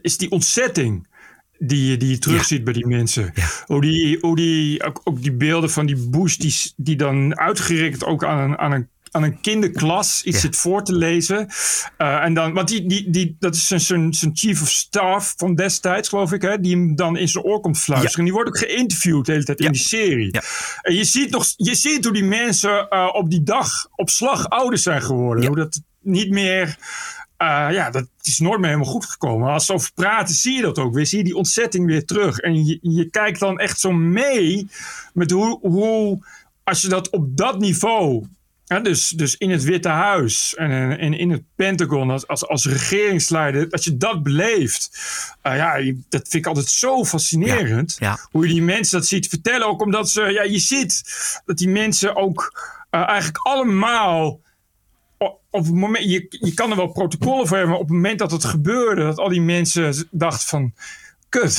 is 0.00 0.16
die 0.18 0.30
ontzetting 0.30 1.06
die, 1.66 1.96
die 1.96 2.08
je 2.08 2.18
terugziet 2.18 2.58
ja. 2.58 2.64
bij 2.64 2.72
die 2.72 2.86
mensen. 2.86 3.30
Ja. 3.34 3.46
Hoe 3.66 3.80
die, 3.80 4.18
hoe 4.20 4.36
die, 4.36 4.84
ook, 4.84 5.00
ook 5.04 5.22
die 5.22 5.32
beelden 5.32 5.70
van 5.70 5.86
die 5.86 6.08
Bush 6.08 6.36
die, 6.36 6.54
die 6.76 6.96
dan 6.96 7.38
uitgerekend 7.38 8.04
ook 8.04 8.24
aan 8.24 8.50
een, 8.50 8.58
aan 8.58 8.72
een 8.72 8.88
aan 9.14 9.22
een 9.22 9.40
kinderklas 9.40 10.22
iets 10.22 10.36
Ja. 10.36 10.42
zit 10.42 10.56
voor 10.56 10.84
te 10.84 10.94
lezen. 10.94 11.48
Uh, 11.98 12.24
en 12.24 12.34
dan, 12.34 12.52
want 12.52 12.68
die, 12.68 12.86
die, 12.86 13.10
die, 13.10 13.36
dat 13.38 13.54
is 13.54 13.66
zijn, 13.66 14.14
chief 14.32 14.62
of 14.62 14.68
staff 14.68 15.34
van 15.36 15.54
destijds, 15.54 16.08
geloof 16.08 16.32
ik, 16.32 16.42
hè, 16.42 16.60
die 16.60 16.76
hem 16.76 16.96
dan 16.96 17.16
in 17.16 17.28
zijn 17.28 17.44
oor 17.44 17.60
komt 17.60 17.78
fluisteren. 17.78 18.18
En 18.18 18.24
die 18.24 18.32
wordt 18.32 18.48
ook 18.48 18.58
geïnterviewd 18.58 19.26
de 19.26 19.32
hele 19.32 19.44
tijd 19.44 19.60
in 19.60 19.72
die 19.72 19.80
serie. 19.80 20.28
Ja. 20.30 20.42
En 20.82 20.94
je 20.94 21.04
ziet, 21.04 21.30
nog, 21.30 21.46
je 21.56 21.74
ziet 21.74 22.04
hoe 22.04 22.12
die 22.12 22.24
mensen 22.24 22.86
uh, 22.90 23.08
op 23.12 23.30
die 23.30 23.42
dag 23.42 23.88
op 23.96 24.10
slag 24.10 24.48
ouder 24.48 24.78
zijn 24.78 25.02
geworden. 25.02 25.46
Hoe 25.46 25.56
dat 25.56 25.80
niet 26.00 26.30
meer. 26.30 26.76
Uh, 27.38 27.68
ja, 27.70 27.90
dat 27.90 28.08
is 28.22 28.38
nooit 28.38 28.58
meer 28.58 28.70
helemaal 28.70 28.92
goed 28.92 29.04
gekomen. 29.04 29.52
Als 29.52 29.66
ze 29.66 29.72
over 29.72 29.90
praten, 29.94 30.34
zie 30.34 30.56
je 30.56 30.62
dat 30.62 30.78
ook 30.78 30.94
weer. 30.94 31.06
Zie 31.06 31.18
je 31.18 31.24
die 31.24 31.36
ontzetting 31.36 31.86
weer 31.86 32.04
terug. 32.04 32.38
En 32.38 32.64
je, 32.64 32.78
je 32.82 33.10
kijkt 33.10 33.40
dan 33.40 33.58
echt 33.58 33.80
zo 33.80 33.92
mee 33.92 34.68
met 35.12 35.30
hoe, 35.30 35.58
hoe 35.60 36.26
als 36.64 36.82
je 36.82 36.88
dat 36.88 37.10
op 37.10 37.36
dat 37.36 37.58
niveau 37.58 38.26
ja, 38.64 38.80
dus, 38.80 39.08
dus 39.08 39.36
in 39.36 39.50
het 39.50 39.62
Witte 39.62 39.88
Huis 39.88 40.54
en, 40.54 40.98
en 40.98 41.18
in 41.18 41.30
het 41.30 41.42
Pentagon 41.56 42.10
als, 42.10 42.26
als, 42.26 42.46
als 42.46 42.66
regeringsleider, 42.66 43.70
als 43.70 43.84
je 43.84 43.96
dat 43.96 44.22
beleeft, 44.22 44.90
uh, 45.42 45.56
ja, 45.56 45.92
dat 46.08 46.28
vind 46.28 46.34
ik 46.34 46.46
altijd 46.46 46.68
zo 46.68 47.04
fascinerend. 47.04 47.96
Ja, 47.98 48.06
ja. 48.06 48.28
Hoe 48.30 48.46
je 48.46 48.52
die 48.52 48.62
mensen 48.62 48.98
dat 48.98 49.08
ziet 49.08 49.28
vertellen. 49.28 49.66
Ook 49.66 49.82
omdat 49.82 50.10
ze, 50.10 50.22
ja, 50.22 50.42
je 50.42 50.58
ziet 50.58 51.02
dat 51.44 51.58
die 51.58 51.68
mensen 51.68 52.16
ook 52.16 52.52
uh, 52.90 53.08
eigenlijk 53.08 53.46
allemaal. 53.46 54.40
Op 55.54 55.64
het 55.64 55.74
moment, 55.74 56.04
je, 56.04 56.26
je 56.40 56.54
kan 56.54 56.70
er 56.70 56.76
wel 56.76 56.86
protocollen 56.86 57.46
voor 57.46 57.56
hebben, 57.56 57.74
maar 57.74 57.82
op 57.82 57.88
het 57.88 57.96
moment 57.96 58.18
dat 58.18 58.30
het 58.30 58.44
gebeurde, 58.44 59.02
dat 59.02 59.18
al 59.18 59.28
die 59.28 59.40
mensen 59.40 60.08
dachten 60.10 60.48
van. 60.48 60.72
Kut. 61.28 61.58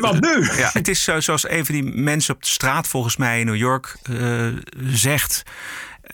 wat, 0.00 0.20
nu? 0.20 0.50
Ja, 0.56 0.70
het 0.72 0.88
is 0.88 1.02
zo, 1.02 1.20
zoals 1.20 1.48
een 1.48 1.66
van 1.66 1.74
die 1.74 1.84
mensen 1.84 2.34
op 2.34 2.42
de 2.42 2.48
straat 2.48 2.88
volgens 2.88 3.16
mij 3.16 3.40
in 3.40 3.46
New 3.46 3.56
York 3.56 3.96
uh, 4.10 4.46
zegt. 4.86 5.42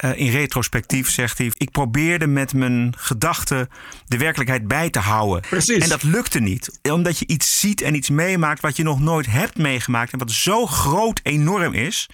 Uh, 0.01 0.19
in 0.19 0.31
retrospectief 0.31 1.11
zegt 1.11 1.39
hij: 1.39 1.53
Ik 1.55 1.71
probeerde 1.71 2.27
met 2.27 2.53
mijn 2.53 2.95
gedachten 2.97 3.69
de 4.07 4.19
werkelijkheid 4.19 4.69
bij 4.69 4.91
te 4.91 4.99
houden. 4.99 5.41
Precies. 5.41 5.83
En 5.83 5.89
dat 5.89 6.03
lukte 6.03 6.41
niet. 6.41 6.79
Omdat 6.83 7.19
je 7.19 7.27
iets 7.27 7.61
ziet 7.61 7.81
en 7.81 7.95
iets 7.95 8.11
meemaakt 8.11 8.61
wat 8.61 8.77
je 8.77 8.83
nog 8.83 9.01
nooit 9.01 9.27
hebt 9.27 9.59
meegemaakt. 9.59 10.13
En 10.13 10.19
wat 10.19 10.31
zo 10.31 10.67
groot, 10.67 11.21
enorm 11.23 11.73
is. 11.73 12.09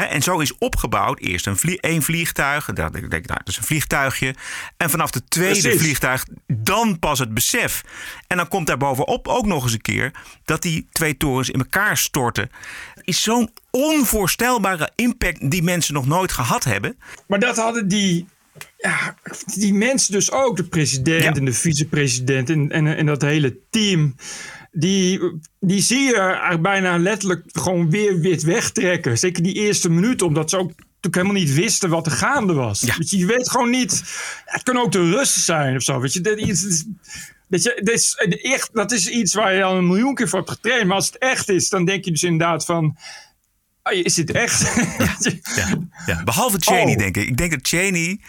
He, 0.00 0.06
en 0.06 0.22
zo 0.22 0.38
is 0.38 0.58
opgebouwd 0.58 1.18
eerst 1.20 1.46
een 1.46 1.56
vlie 1.56 1.80
één 1.80 2.02
vliegtuig. 2.02 2.64
Denk 2.66 2.94
ik, 2.96 3.10
nou, 3.10 3.22
dat 3.26 3.48
is 3.48 3.56
een 3.56 3.64
vliegtuigje. 3.64 4.34
En 4.76 4.90
vanaf 4.90 5.10
de 5.10 5.24
tweede 5.28 5.60
Precies. 5.60 5.80
vliegtuig 5.80 6.24
dan 6.46 6.98
pas 6.98 7.18
het 7.18 7.34
besef. 7.34 7.84
En 8.26 8.36
dan 8.36 8.48
komt 8.48 8.66
daar 8.66 8.76
bovenop 8.76 9.28
ook 9.28 9.46
nog 9.46 9.62
eens 9.62 9.72
een 9.72 9.80
keer 9.80 10.10
dat 10.44 10.62
die 10.62 10.86
twee 10.92 11.16
torens 11.16 11.50
in 11.50 11.58
elkaar 11.60 11.96
storten. 11.96 12.50
Is 13.04 13.22
zo'n 13.22 13.50
onvoorstelbare 13.70 14.90
impact 14.94 15.50
die 15.50 15.62
mensen 15.62 15.94
nog 15.94 16.06
nooit 16.06 16.32
gehad 16.32 16.64
hebben. 16.64 16.98
Maar 17.26 17.38
dat 17.38 17.56
hadden 17.56 17.88
die, 17.88 18.26
ja, 18.76 19.14
die 19.54 19.74
mensen 19.74 20.12
dus 20.12 20.30
ook. 20.32 20.56
De 20.56 20.64
president 20.64 21.22
Ja. 21.22 21.32
en 21.32 21.44
de 21.44 21.52
vicepresident 21.52 22.50
en, 22.50 22.70
en, 22.70 22.96
en 22.96 23.06
dat 23.06 23.22
hele 23.22 23.56
team. 23.70 24.14
Die, 24.72 25.20
die 25.60 25.80
zie 25.82 26.00
je 26.00 26.16
eigenlijk 26.20 26.62
bijna 26.62 26.98
letterlijk 26.98 27.44
gewoon 27.52 27.90
weer 27.90 28.20
wit 28.20 28.42
wegtrekken. 28.42 29.18
Zeker 29.18 29.42
die 29.42 29.54
eerste 29.54 29.90
minuut, 29.90 30.22
omdat 30.22 30.50
ze 30.50 30.56
ook 30.56 30.68
natuurlijk 30.68 31.14
helemaal 31.14 31.32
niet 31.42 31.54
wisten 31.54 31.90
wat 31.90 32.06
er 32.06 32.12
gaande 32.12 32.52
was. 32.52 32.80
Ja. 32.80 32.94
Weet 32.98 33.10
je, 33.10 33.18
je 33.18 33.26
weet 33.26 33.50
gewoon 33.50 33.70
niet. 33.70 34.02
Het 34.44 34.62
kunnen 34.62 34.82
ook 34.82 34.92
de 34.92 35.10
Russen 35.10 35.42
zijn 35.42 35.76
of 35.76 35.82
zo. 35.82 36.00
Weet 36.00 36.12
je, 36.12 36.20
dat 36.20 36.38
is, 36.38 36.84
dat, 37.48 37.62
je, 37.62 37.80
dat, 37.84 37.94
is, 37.94 38.14
echt, 38.42 38.70
dat 38.72 38.92
is 38.92 39.08
iets 39.08 39.34
waar 39.34 39.54
je 39.54 39.62
al 39.62 39.76
een 39.76 39.86
miljoen 39.86 40.14
keer 40.14 40.28
voor 40.28 40.38
hebt 40.38 40.50
getraind. 40.50 40.86
Maar 40.86 40.96
als 40.96 41.06
het 41.06 41.18
echt 41.18 41.48
is, 41.48 41.68
dan 41.68 41.84
denk 41.84 42.04
je 42.04 42.10
dus 42.10 42.22
inderdaad 42.22 42.64
van. 42.64 42.96
ah, 43.82 43.96
Is 44.04 44.14
dit 44.14 44.30
echt? 44.30 44.60
Ja, 45.56 45.78
ja. 46.06 46.24
Behalve 46.24 46.58
Cheney, 46.58 46.92
Oh. 46.92 46.98
denk 46.98 47.16
ik. 47.16 47.28
Ik 47.28 47.36
denk 47.36 47.50
dat 47.50 47.60
Cheney 47.68 48.20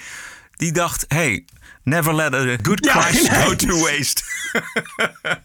die 0.51 0.71
dacht: 0.71 1.05
hey, 1.07 1.45
never 1.83 2.13
let 2.13 2.33
a 2.33 2.55
good 2.61 2.85
Ja, 2.85 3.01
Christ 3.01 3.31
nee. 3.31 3.41
go 3.41 3.55
to 3.55 3.79
waste. 3.79 4.23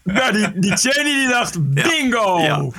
Ja, 0.03 0.31
die, 0.31 0.59
die 0.59 0.77
Cheney 0.77 1.13
die 1.19 1.27
dacht, 1.27 1.73
bingo! 1.73 2.39
Ja. 2.39 2.69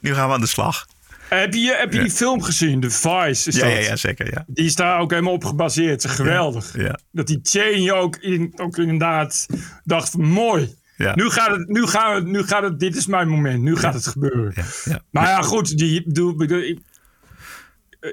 Nu 0.00 0.14
gaan 0.14 0.28
we 0.28 0.34
aan 0.34 0.40
de 0.40 0.46
slag. 0.46 0.86
Heb 1.28 1.54
je, 1.54 1.74
heb 1.78 1.92
je 1.92 2.00
die 2.00 2.10
film 2.10 2.42
gezien? 2.42 2.80
The 2.80 2.90
Vice 2.90 3.48
is 3.48 3.56
Ja, 3.56 3.60
dat? 3.62 3.72
ja, 3.72 3.78
ja, 3.78 3.96
zeker. 3.96 4.30
Ja. 4.32 4.44
Die 4.46 4.64
is 4.64 4.74
daar 4.74 5.00
ook 5.00 5.10
helemaal 5.10 5.32
op 5.32 5.44
gebaseerd. 5.44 6.06
Geweldig. 6.08 6.76
Ja. 6.76 6.98
Dat 7.12 7.26
die 7.26 7.40
Cheney 7.42 7.92
ook, 7.92 8.16
in, 8.16 8.52
ook 8.56 8.78
inderdaad 8.78 9.46
dacht 9.84 10.16
mooi. 10.16 10.74
Ja. 10.96 11.14
Nu 11.14 11.30
gaat 11.30 11.50
het, 11.50 11.68
nu 11.68 11.86
gaan 11.86 12.14
we, 12.24 12.30
nu 12.30 12.42
gaat 12.42 12.62
het, 12.62 12.80
dit 12.80 12.96
is 12.96 13.06
mijn 13.06 13.28
moment. 13.28 13.62
Nu 13.62 13.76
gaat 13.76 13.94
het 13.94 14.06
gebeuren. 14.06 14.52
Ja, 14.56 14.64
ja. 14.84 15.00
Maar 15.10 15.28
ja, 15.28 15.42
goed. 15.42 15.78
Die, 15.78 16.04
eh, 16.04 16.76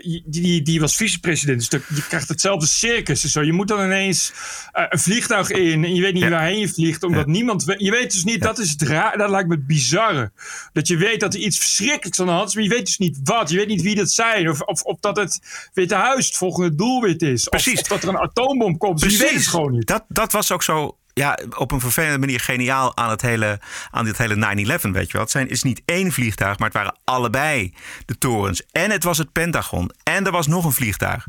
die, 0.01 0.23
die, 0.25 0.62
die 0.62 0.79
was 0.79 0.95
vicepresident. 0.95 1.69
Dus 1.71 1.82
je 1.95 2.08
krijgt 2.08 2.27
hetzelfde 2.29 2.65
circus. 2.67 3.23
en 3.23 3.29
Zo. 3.29 3.41
Je 3.41 3.53
moet 3.53 3.67
dan 3.67 3.84
ineens 3.84 4.32
eh, 4.71 4.86
een 4.89 4.99
vliegtuig 4.99 5.49
in. 5.49 5.84
En 5.84 5.95
je 5.95 6.01
weet 6.01 6.13
niet 6.13 6.23
Ja. 6.23 6.29
waarheen 6.29 6.60
je 6.60 6.67
vliegt. 6.69 7.03
Omdat 7.03 7.25
Ja. 7.25 7.32
niemand... 7.32 7.63
Je 7.77 7.91
weet 7.91 8.12
dus 8.12 8.23
niet... 8.23 8.41
Dat 8.41 8.60
is 8.60 8.69
het 8.69 8.82
raar. 8.82 9.17
Dat 9.17 9.29
lijkt 9.29 9.47
me 9.49 9.56
het 9.56 9.67
bizarre. 9.67 10.32
Dat 10.73 10.88
je 10.88 10.97
weet 10.97 11.19
dat 11.19 11.34
er 11.34 11.39
iets 11.39 11.58
verschrikkelijks 11.58 12.19
aan 12.19 12.25
de 12.25 12.32
hand 12.32 12.47
is. 12.47 12.56
Maar 12.56 12.63
je 12.63 12.69
weet 12.69 12.86
dus 12.86 12.97
niet 12.97 13.19
wat. 13.23 13.49
Je 13.49 13.58
weet 13.58 13.67
niet 13.67 13.82
wie 13.82 13.95
dat 13.95 14.12
zijn. 14.12 14.49
Of, 14.49 14.62
of, 14.62 14.82
of 14.82 14.99
dat 14.99 15.15
het 15.17 15.39
Witte 15.73 15.95
Huis 15.95 16.25
het 16.25 16.36
volgende 16.38 16.75
doelwit 16.75 17.21
is. 17.21 17.43
Of- 17.43 17.49
Precies. 17.49 17.82
Of, 17.82 17.88
dat 17.88 18.03
er 18.03 18.10
een 18.10 18.17
atoombom 18.19 18.77
komt. 18.77 18.99
Dus 19.01 19.12
je 19.17 19.23
weet 19.23 19.34
het 19.36 19.47
gewoon 19.47 19.71
niet. 19.71 19.88
Dat, 19.88 20.06
dat 20.08 20.32
was 20.32 20.51
ook 20.51 20.63
zo 20.63 20.97
ja, 21.13 21.39
op 21.58 21.71
een 21.71 21.80
vervelende 21.80 22.19
manier 22.19 22.39
geniaal 22.39 22.97
aan, 22.97 23.10
het 23.10 23.21
hele, 23.21 23.60
aan 23.91 24.06
dit 24.06 24.17
hele 24.17 24.36
9-11, 24.36 24.89
weet 24.91 25.08
je 25.08 25.13
wel. 25.13 25.21
Het 25.21 25.32
zijn, 25.32 25.49
is 25.49 25.63
niet 25.63 25.82
één 25.86 26.12
vliegtuig, 26.12 26.58
maar 26.58 26.67
het 26.67 26.78
waren 26.78 26.97
allebei 27.04 27.73
de 28.06 28.17
torens. 28.17 28.63
En 28.71 28.91
het 28.91 29.04
was 29.04 29.17
het 29.17 29.32
Pentagon. 29.32 29.91
En 30.04 30.26
er 30.26 30.32
was 30.32 30.47
nog 30.47 30.65
een 30.65 30.71
vliegtuig. 30.71 31.28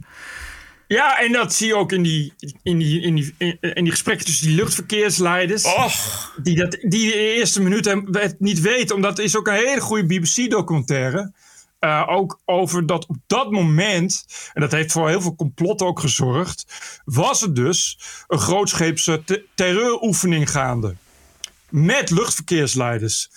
Ja, 0.87 1.21
en 1.21 1.33
dat 1.33 1.55
zie 1.55 1.67
je 1.67 1.77
ook 1.77 1.93
in 1.93 2.03
die, 2.03 2.33
in 2.63 2.79
die, 2.79 3.01
in 3.01 3.15
die, 3.15 3.35
in, 3.39 3.85
die 3.85 3.91
gesprekken 3.91 4.27
tussen 4.27 4.47
die 4.47 4.57
luchtverkeersleiders. 4.57 5.65
Och, 5.65 6.33
Die, 6.43 6.57
dat, 6.57 6.71
die 6.71 7.13
de 7.13 7.35
eerste 7.35 7.63
het 8.11 8.41
niet 8.41 8.61
weten. 8.61 8.97
Omdat 8.97 9.19
er 9.19 9.25
is 9.25 9.37
ook 9.37 9.47
een 9.47 9.55
hele 9.55 9.81
goede 9.81 10.07
BBC-documentaire. 10.07 11.33
Eh, 11.85 12.05
ook 12.09 12.41
over 12.45 12.87
dat 12.87 13.07
op 13.07 13.17
dat 13.27 13.51
moment, 13.51 14.27
en 14.53 14.61
dat 14.61 14.73
heeft 14.73 14.93
voor 14.93 15.09
heel 15.09 15.21
veel 15.21 15.35
complot 15.35 15.83
ook 15.83 16.01
gezorgd, 16.01 16.65
was 17.05 17.43
er 17.43 17.55
dus 17.55 17.99
een 18.27 18.39
grootscheepse 18.39 19.23
te- 19.25 19.45
terreuroefening 19.55 20.51
gaande. 20.51 20.95
Met 21.69 22.11
luchtverkeersleiders 22.11 23.29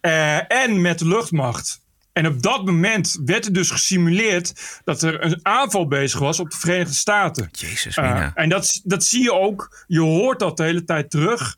eh, 0.00 0.52
en 0.52 0.80
met 0.80 0.98
de 0.98 1.06
luchtmacht. 1.06 1.80
En 2.12 2.26
op 2.26 2.42
dat 2.42 2.64
moment 2.64 3.18
werd 3.24 3.44
er 3.46 3.52
dus 3.52 3.70
gesimuleerd 3.70 4.80
dat 4.84 5.02
er 5.02 5.24
een 5.24 5.40
aanval 5.42 5.88
bezig 5.88 6.18
was 6.20 6.40
op 6.40 6.50
de 6.50 6.56
Verenigde 6.58 6.94
Staten. 6.94 7.48
Jezus, 7.52 7.96
Uh, 7.96 8.04
Mina. 8.04 8.32
en 8.34 8.48
dat, 8.48 8.80
dat 8.84 9.04
zie 9.04 9.22
je 9.22 9.32
ook. 9.32 9.84
Je 9.86 10.00
hoort 10.00 10.38
dat 10.38 10.56
de 10.56 10.62
hele 10.62 10.84
tijd 10.84 11.10
terug. 11.10 11.56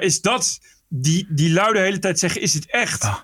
Is 0.00 0.20
dat 0.20 0.60
die, 0.88 1.26
die 1.28 1.52
lui 1.52 1.72
de 1.72 1.78
hele 1.78 1.98
tijd 1.98 2.18
zeggen: 2.18 2.40
is 2.40 2.54
het 2.54 2.70
echt? 2.70 3.02
Ah. 3.02 3.16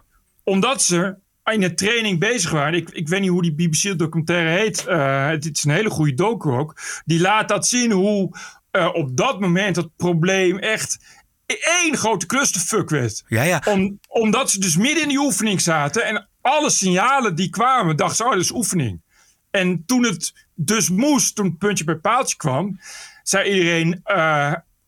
Omdat 0.45 0.83
ze 0.83 1.17
in 1.53 1.61
de 1.61 1.75
training 1.75 2.19
bezig 2.19 2.51
waren. 2.51 2.75
Ik, 2.75 2.91
ik 2.91 3.09
weet 3.09 3.21
niet 3.21 3.31
hoe 3.31 3.43
die 3.43 3.55
BBC-documentaire 3.55 4.51
heet. 4.51 4.85
Uh, 4.89 5.29
het 5.29 5.57
is 5.57 5.65
een 5.65 5.71
hele 5.71 5.91
goede 5.91 6.15
docu 6.15 6.51
ook. 6.51 6.81
Die 7.05 7.21
laat 7.21 7.49
dat 7.49 7.67
zien 7.67 7.91
hoe 7.91 8.39
uh, 8.73 8.89
op 8.93 9.17
dat 9.17 9.41
moment 9.41 9.75
dat 9.75 9.91
probleem 9.97 10.59
echt 10.59 10.99
één 11.47 11.97
grote 11.97 12.27
clusterfuck 12.27 12.91
werd. 12.91 13.25
Ja, 13.29 13.43
ja. 13.43 13.63
Om, 13.65 14.01
omdat 14.09 14.51
ze 14.51 14.61
dus 14.61 14.77
midden 14.77 15.03
in 15.03 15.09
die 15.09 15.19
oefening 15.19 15.61
zaten. 15.61 16.05
En 16.05 16.29
alle 16.41 16.71
signalen 16.71 17.35
die 17.35 17.51
kwamen, 17.51 17.97
dachten 17.97 18.17
ze: 18.17 18.25
oh, 18.25 18.31
dat 18.31 18.41
is 18.41 18.53
oefening. 18.53 19.03
En 19.51 19.83
toen 19.87 20.05
het 20.05 20.47
dus 20.55 20.89
moest, 20.89 21.35
toen 21.35 21.47
het 21.47 21.59
puntje 21.59 21.85
bij 21.85 21.97
paaltje 21.97 22.37
kwam, 22.37 22.81
zei 23.23 23.51
iedereen: 23.51 24.03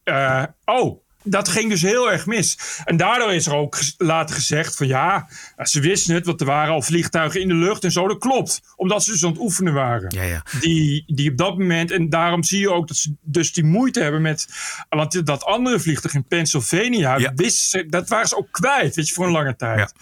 uh, 0.04 0.44
Oh, 0.64 1.02
dat 1.30 1.48
ging 1.48 1.70
dus 1.70 1.82
heel 1.82 2.12
erg 2.12 2.26
mis. 2.26 2.58
En 2.84 2.96
daardoor 2.96 3.32
is 3.32 3.46
er 3.46 3.54
ook 3.54 3.78
later 3.96 4.34
gezegd: 4.34 4.76
van 4.76 4.86
ja, 4.86 5.28
ze 5.62 5.80
wisten 5.80 6.14
het, 6.14 6.26
want 6.26 6.40
er 6.40 6.46
waren 6.46 6.72
al 6.72 6.82
vliegtuigen 6.82 7.40
in 7.40 7.48
de 7.48 7.54
lucht 7.54 7.84
en 7.84 7.92
zo. 7.92 8.08
Dat 8.08 8.18
klopt, 8.18 8.60
omdat 8.76 9.04
ze 9.04 9.10
dus 9.10 9.24
aan 9.24 9.30
het 9.30 9.40
oefenen 9.40 9.72
waren. 9.74 10.10
Ja, 10.14 10.22
ja. 10.22 10.42
Die, 10.60 11.04
die 11.06 11.30
op 11.30 11.36
dat 11.36 11.58
moment, 11.58 11.90
en 11.90 12.08
daarom 12.08 12.42
zie 12.42 12.60
je 12.60 12.70
ook 12.72 12.88
dat 12.88 12.96
ze 12.96 13.14
dus 13.22 13.52
die 13.52 13.64
moeite 13.64 14.00
hebben 14.00 14.22
met. 14.22 14.48
Want 14.88 15.26
dat 15.26 15.44
andere 15.44 15.80
vliegtuig 15.80 16.14
in 16.14 16.24
Pennsylvania, 16.26 17.16
Ja. 17.18 17.32
wisten 17.34 17.90
dat 17.90 18.08
waren 18.08 18.28
ze 18.28 18.36
ook 18.36 18.48
kwijt, 18.50 18.94
weet 18.96 19.08
je, 19.08 19.14
voor 19.14 19.26
een 19.26 19.32
lange 19.32 19.56
tijd. 19.56 19.92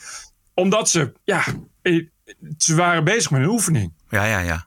Omdat 0.54 0.90
ze, 0.90 1.12
ja, 1.24 1.44
eh, 1.82 2.06
ze 2.58 2.74
waren 2.74 3.04
bezig 3.04 3.30
met 3.30 3.40
een 3.40 3.48
oefening. 3.48 3.92
Ja, 4.10 4.24
ja, 4.24 4.38
ja. 4.38 4.66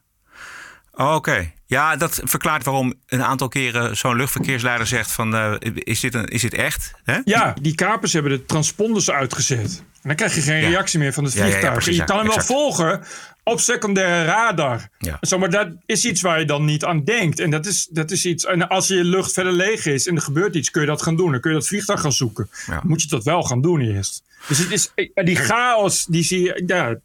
Oké. 1.05 1.51
Ja, 1.65 1.95
dat 1.95 2.21
verklaart 2.23 2.63
waarom 2.65 2.93
een 3.07 3.23
aantal 3.23 3.47
keren 3.47 3.97
zo'n 3.97 4.15
luchtverkeersleider 4.15 4.87
zegt 4.87 5.11
van... 5.11 5.35
eh, 5.35 5.53
is, 5.73 5.99
dit 5.99 6.13
een, 6.13 6.25
is 6.25 6.41
dit 6.41 6.53
echt? 6.53 6.91
Ja, 7.25 7.53
die 7.61 7.75
kapers 7.75 8.13
hebben 8.13 8.31
de 8.31 8.45
transponders 8.45 9.11
uitgezet. 9.11 9.83
En 10.01 10.07
dan 10.07 10.15
krijg 10.15 10.35
je 10.35 10.41
geen 10.41 10.61
Ja. 10.61 10.67
reactie 10.69 10.99
meer 10.99 11.13
van 11.13 11.23
het 11.23 11.33
Ja, 11.33 11.45
ja, 11.45 11.57
ja, 11.57 11.59
vliegtuig. 11.59 11.95
je 11.97 12.03
kan 12.03 12.17
hem 12.17 12.27
wel 12.27 12.39
volgen 12.41 13.03
op 13.49 13.59
secundaire 13.59 14.25
radar. 14.25 14.89
Ja. 14.97 15.17
Zo, 15.21 15.37
maar 15.37 15.49
dat 15.49 15.67
is 15.85 16.05
iets 16.05 16.21
waar 16.21 16.39
je 16.39 16.45
dan 16.45 16.65
niet 16.65 16.85
aan 16.85 17.03
denkt. 17.03 17.39
En 17.39 17.49
dat 17.49 17.65
is, 17.65 17.87
dat 17.91 18.11
is 18.11 18.25
iets. 18.25 18.45
En 18.45 18.67
als 18.67 18.87
je 18.87 19.03
lucht 19.03 19.33
verder 19.33 19.53
leeg 19.53 19.85
is 19.85 20.07
en 20.07 20.15
er 20.15 20.21
gebeurt 20.21 20.55
iets, 20.55 20.71
kun 20.71 20.81
je 20.81 20.87
dat 20.87 21.01
gaan 21.01 21.15
doen. 21.15 21.31
Dan 21.31 21.39
kun 21.41 21.51
je 21.51 21.57
dat 21.57 21.67
vliegtuig 21.67 22.01
gaan 22.01 22.11
zoeken. 22.13 22.49
Ja. 22.67 22.81
Moet 22.83 23.01
je 23.01 23.07
dat 23.07 23.23
wel 23.23 23.43
gaan 23.43 23.61
doen 23.61 23.81
eerst. 23.81 24.23
Dus 24.47 24.57
het 24.57 24.71
is, 24.71 24.91
eh, 24.95 25.25
die 25.25 25.35
chaos, 25.35 26.05
die 26.05 26.23
zie 26.23 26.41
je, 26.41 26.63
ja, 26.65 26.95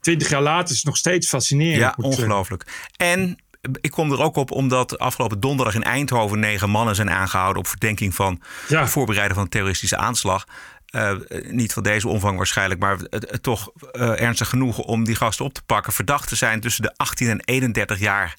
twintig 0.00 0.28
jaar 0.30 0.42
later 0.42 0.74
is 0.74 0.82
nog 0.82 0.96
steeds 0.96 1.28
fascinerend. 1.28 1.80
Ja, 1.80 1.94
ongelooflijk. 1.96 2.66
En 2.96 3.38
ik 3.80 3.90
kom 3.90 4.12
er 4.12 4.20
ook 4.22 4.36
op 4.36 4.50
omdat 4.50 4.98
afgelopen 4.98 5.40
donderdag 5.40 5.74
in 5.74 5.82
Eindhoven 5.82 6.38
negen 6.38 6.70
mannen 6.70 6.94
zijn 6.94 7.10
aangehouden 7.10 7.58
op 7.62 7.68
verdenking 7.68 8.14
van 8.14 8.40
Ja. 8.68 8.80
het 8.80 8.90
voorbereiden 8.90 9.34
van 9.34 9.44
een 9.44 9.50
terroristische 9.50 9.96
aanslag. 9.96 10.46
Eh, 10.92 11.12
niet 11.50 11.72
van 11.72 11.82
deze 11.82 12.08
omvang 12.08 12.36
waarschijnlijk, 12.36 12.80
maar 12.80 12.98
toch 13.40 13.70
eh, 13.92 14.20
ernstig 14.20 14.48
genoeg 14.48 14.78
om 14.78 15.04
die 15.04 15.14
gasten 15.14 15.44
op 15.44 15.52
te 15.54 15.62
pakken. 15.62 15.92
Verdachten 15.92 16.36
zijn 16.36 16.60
tussen 16.60 16.82
de 16.82 16.92
18 16.96 17.28
en 17.28 17.40
31 17.44 17.98
jaar 17.98 18.36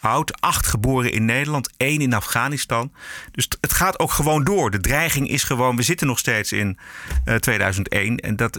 oud. 0.00 0.40
Acht 0.40 0.66
geboren 0.66 1.12
in 1.12 1.24
Nederland, 1.24 1.70
één 1.76 2.00
in 2.00 2.12
Afghanistan. 2.14 2.92
Dus 3.32 3.48
het 3.60 3.72
gaat 3.72 3.98
ook 3.98 4.10
gewoon 4.10 4.44
door. 4.44 4.70
De 4.70 4.80
dreiging 4.80 5.28
is 5.28 5.42
gewoon, 5.42 5.76
we 5.76 5.82
zitten 5.82 6.06
nog 6.06 6.18
steeds 6.18 6.52
in 6.52 6.78
eh, 7.24 7.34
2001 7.34 8.16
en 8.16 8.36
dat, 8.36 8.58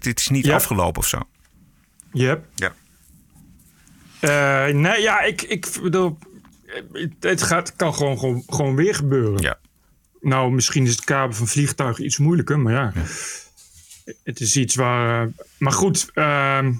dit, 0.00 0.18
is 0.20 0.28
niet 0.28 0.44
afgelopen 0.54 1.00
of 1.00 1.06
zo. 1.08 1.18
Yep. 2.12 2.44
Ja. 2.54 2.72
Eh, 4.20 4.74
nee, 4.74 5.00
ja, 5.02 5.20
ik, 5.20 5.42
ik 5.42 5.68
bedoel, 5.82 6.18
het- 6.92 7.12
het 7.20 7.42
gaat, 7.42 7.76
kan 7.76 7.94
gewoon, 7.94 8.18
gewoon, 8.18 8.42
gewoon 8.46 8.76
weer 8.76 8.94
gebeuren. 8.94 9.42
Ja. 9.42 9.58
Nou, 10.26 10.52
misschien 10.52 10.84
is 10.84 10.90
het 10.90 11.04
kaben 11.04 11.36
van 11.36 11.46
vliegtuigen 11.46 12.04
iets 12.04 12.18
moeilijker, 12.18 12.58
maar 12.58 12.72
ja. 12.72 12.92
Het 14.24 14.40
is 14.40 14.56
iets 14.56 14.74
waar. 14.74 15.22
eh, 15.22 15.32
maar 15.58 15.72
goed, 15.72 16.10
ehm, 16.14 16.72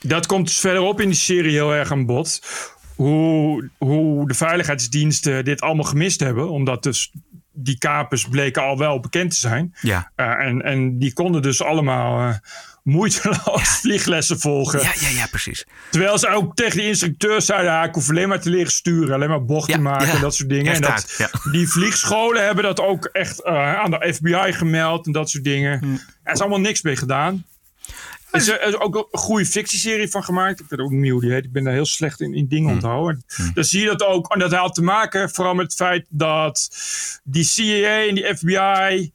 dat 0.00 0.26
komt 0.26 0.46
dus 0.46 0.58
verderop 0.58 1.00
in 1.00 1.08
die 1.08 1.16
serie 1.16 1.52
heel 1.52 1.74
erg 1.74 1.92
aan 1.92 2.06
bod. 2.06 2.42
Hoe, 2.96 3.70
hoe 3.78 4.28
de 4.28 4.34
veiligheidsdiensten 4.34 5.44
dit 5.44 5.60
allemaal 5.60 5.84
gemist 5.84 6.20
hebben. 6.20 6.50
Omdat 6.50 6.82
dus 6.82 7.12
die 7.52 7.78
kapers 7.78 8.28
bleken 8.28 8.62
al 8.62 8.78
wel 8.78 9.00
bekend 9.00 9.30
te 9.30 9.38
zijn. 9.38 9.74
Ja. 9.80 10.12
Eh, 10.14 10.26
en, 10.26 10.62
en 10.62 10.98
die 10.98 11.12
konden 11.12 11.42
dus 11.42 11.62
allemaal 11.62 12.28
eh, 12.28 12.36
moeiteloos 12.90 13.68
vlieglessen 13.80 14.40
volgen. 14.40 14.80
Ja, 14.80 14.92
ja, 15.00 15.08
ja, 15.08 15.26
precies. 15.26 15.64
Terwijl 15.90 16.18
ze 16.18 16.28
ook 16.28 16.54
tegen 16.56 16.78
die 16.78 16.86
instructeur 16.86 17.42
zeiden: 17.42 17.82
ik 17.82 17.94
hoef 17.94 18.08
alleen 18.08 18.28
maar 18.28 18.40
te 18.40 18.50
leren 18.50 18.72
sturen, 18.72 19.14
alleen 19.14 19.28
maar 19.28 19.44
bochten 19.44 19.82
maken 19.82 20.08
en 20.08 20.20
dat 20.20 20.34
soort 20.34 20.48
dingen. 20.48 20.74
En 20.74 20.80
dat. 20.80 21.28
Die 21.52 21.68
vliegscholen 21.68 22.44
hebben 22.44 22.64
dat 22.64 22.80
ook 22.80 23.04
echt 23.04 23.42
eh, 23.44 23.74
aan 23.74 23.90
de 23.90 24.12
FBI 24.14 24.52
gemeld 24.52 25.06
en 25.06 25.12
dat 25.12 25.30
soort 25.30 25.44
dingen. 25.44 25.78
Hm. 25.78 25.92
Er 26.22 26.32
is 26.32 26.40
allemaal 26.40 26.60
niks 26.60 26.82
mee 26.82 26.96
gedaan. 26.96 27.44
Er 28.30 28.40
is, 28.40 28.48
er 28.48 28.66
is 28.68 28.78
ook 28.78 28.94
een 28.94 29.18
goede 29.18 29.46
fictieserie 29.46 30.08
van 30.10 30.24
gemaakt. 30.24 30.60
Ik 30.60 30.66
weet 30.68 30.80
ook 30.80 30.90
niet 30.90 31.10
hoe 31.10 31.20
die 31.20 31.32
heet. 31.32 31.44
Ik 31.44 31.52
ben 31.52 31.64
daar 31.64 31.72
heel 31.72 31.86
slecht 31.86 32.20
in, 32.20 32.34
in 32.34 32.48
dingen 32.48 32.68
Hm. 32.68 32.74
onthouden. 32.74 33.24
Dan 33.54 33.64
zie 33.64 33.80
je 33.80 33.86
dat 33.86 34.02
ook. 34.02 34.32
En 34.32 34.38
dat 34.38 34.52
had 34.52 34.74
te 34.74 34.82
maken 34.82 35.30
vooral 35.30 35.54
met 35.54 35.64
het 35.64 35.74
feit 35.74 36.06
dat 36.08 36.68
die 37.24 37.44
CIA 37.44 38.06
en 38.08 38.14
die 38.14 38.36
FBI... 38.36 39.12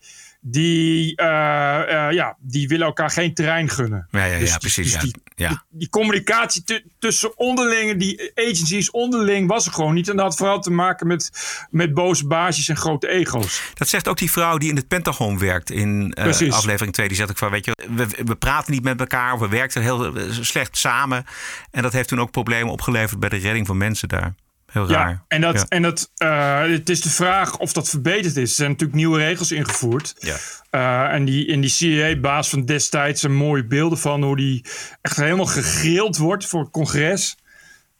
Die, 0.47 1.15
eh, 1.15 2.07
eh, 2.07 2.13
ja, 2.13 2.37
die 2.39 2.67
willen 2.67 2.85
elkaar 2.85 3.09
geen 3.09 3.33
terrein 3.33 3.69
gunnen. 3.69 4.07
Ja, 4.11 4.25
ja, 4.25 4.37
Dus 4.39 4.47
ja 4.47 4.51
die- 4.51 4.59
precies. 4.59 4.83
dus 4.83 4.93
ja. 4.93 4.99
die- 4.99 5.15
ja. 5.35 5.63
die 5.69 5.89
communicatie 5.89 6.63
tu- 6.63 6.83
tussen 6.99 7.37
onderlingen, 7.37 7.97
die 7.97 8.31
agencies 8.35 8.91
onderling, 8.91 9.47
was 9.47 9.65
er 9.65 9.71
gewoon 9.73 9.93
niet. 9.93 10.09
En 10.09 10.15
dat 10.15 10.25
had 10.25 10.35
vooral 10.37 10.61
te 10.61 10.71
maken 10.71 11.07
met, 11.07 11.31
met 11.69 11.93
boze 11.93 12.27
baasjes 12.27 12.69
en 12.69 12.77
grote 12.77 13.07
ego's. 13.07 13.61
Dat 13.73 13.87
zegt 13.87 14.07
ook 14.07 14.17
die 14.17 14.31
vrouw 14.31 14.57
die 14.57 14.69
in 14.69 14.75
het 14.75 14.87
Pentagon 14.87 15.39
werkt 15.39 15.71
in 15.71 16.13
eh, 16.13 16.51
aflevering 16.51 16.93
2. 16.93 17.07
Die 17.07 17.17
zegt 17.17 17.29
ook 17.29 17.37
van, 17.37 17.51
weet 17.51 17.65
je, 17.65 17.75
we, 17.95 18.07
we 18.25 18.35
praten 18.35 18.71
niet 18.73 18.83
met 18.83 18.99
elkaar. 18.99 19.39
We 19.39 19.47
werken 19.47 19.81
heel 19.81 20.13
slecht 20.29 20.77
samen. 20.77 21.25
En 21.71 21.81
dat 21.81 21.93
heeft 21.93 22.07
toen 22.07 22.19
ook 22.21 22.31
problemen 22.31 22.71
opgeleverd 22.73 23.19
bij 23.19 23.29
de 23.29 23.37
redding 23.37 23.67
van 23.67 23.77
mensen 23.77 24.07
daar. 24.07 24.35
Heel 24.75 24.89
raar. 24.89 25.09
Ja, 25.09 25.25
en, 25.27 25.41
dat, 25.41 25.55
Ja. 25.55 25.65
en 25.67 25.81
dat, 25.81 26.11
eh, 26.17 26.61
het 26.61 26.89
is 26.89 27.01
de 27.01 27.09
vraag 27.09 27.57
of 27.57 27.73
dat 27.73 27.89
verbeterd 27.89 28.35
is. 28.35 28.49
Er 28.49 28.55
zijn 28.55 28.69
natuurlijk 28.69 28.97
nieuwe 28.97 29.17
regels 29.17 29.51
ingevoerd. 29.51 30.15
Ja. 30.19 30.35
Eh, 30.69 31.13
en 31.13 31.25
die, 31.25 31.45
in 31.45 31.61
die 31.61 31.69
CIA-baas 31.69 32.49
van 32.49 32.65
destijds 32.65 33.21
zijn 33.21 33.35
mooie 33.35 33.65
beelden 33.65 33.97
van 33.97 34.23
hoe 34.23 34.35
die 34.35 34.65
echt 35.01 35.15
helemaal 35.17 35.45
gegrild 35.45 36.17
wordt 36.17 36.45
voor 36.45 36.61
het 36.61 36.71
congres. 36.71 37.37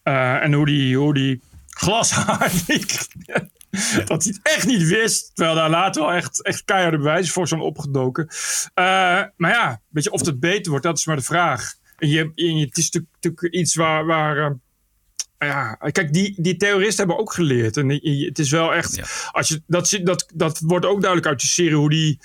Eh, 0.03 0.43
en 0.43 0.53
hoe 0.53 0.65
die, 0.65 0.97
hoe 0.97 1.13
die 1.13 1.41
glashard. 1.67 2.67
dat 4.07 4.23
hij 4.23 4.33
het 4.33 4.39
echt 4.43 4.65
niet 4.67 4.87
wist. 4.87 5.31
Terwijl 5.35 5.55
daar 5.55 5.69
later 5.69 6.01
wel 6.01 6.11
echt, 6.13 6.43
echt 6.43 6.63
keiharde 6.65 6.97
bewijzen 6.97 7.33
voor 7.33 7.47
zijn 7.47 7.61
opgedoken. 7.61 8.27
Maar 8.73 9.51
ja, 9.51 9.81
weet 9.89 10.03
je, 10.03 10.11
of 10.11 10.21
dat 10.21 10.39
beter 10.39 10.69
wordt, 10.69 10.85
dat 10.85 10.97
is 10.97 11.05
maar 11.05 11.15
de 11.15 11.21
vraag. 11.21 11.73
En 11.97 12.09
je, 12.09 12.19
en 12.35 12.57
je- 12.57 12.65
het 12.65 12.77
is 12.77 12.83
natuurlijk, 12.83 13.13
natuurlijk 13.21 13.53
iets 13.53 13.75
waar. 13.75 14.05
waar 14.05 14.57
ja, 15.39 15.73
kijk, 15.91 16.13
die, 16.13 16.33
die 16.37 16.57
terroristen 16.57 16.97
hebben 16.97 17.17
ook 17.17 17.33
geleerd. 17.33 17.77
En 17.77 17.89
het 18.25 18.39
is 18.39 18.51
wel 18.51 18.73
echt. 18.73 18.95
Ja. 18.95 19.03
Als 19.31 19.47
je, 19.47 19.61
dat, 19.67 19.99
dat, 20.03 20.29
dat 20.33 20.59
wordt 20.59 20.85
ook 20.85 20.99
duidelijk 20.99 21.27
uit 21.29 21.39
die 21.39 21.49
serie 21.49 21.75
hoe 21.75 21.89
die. 21.89 22.19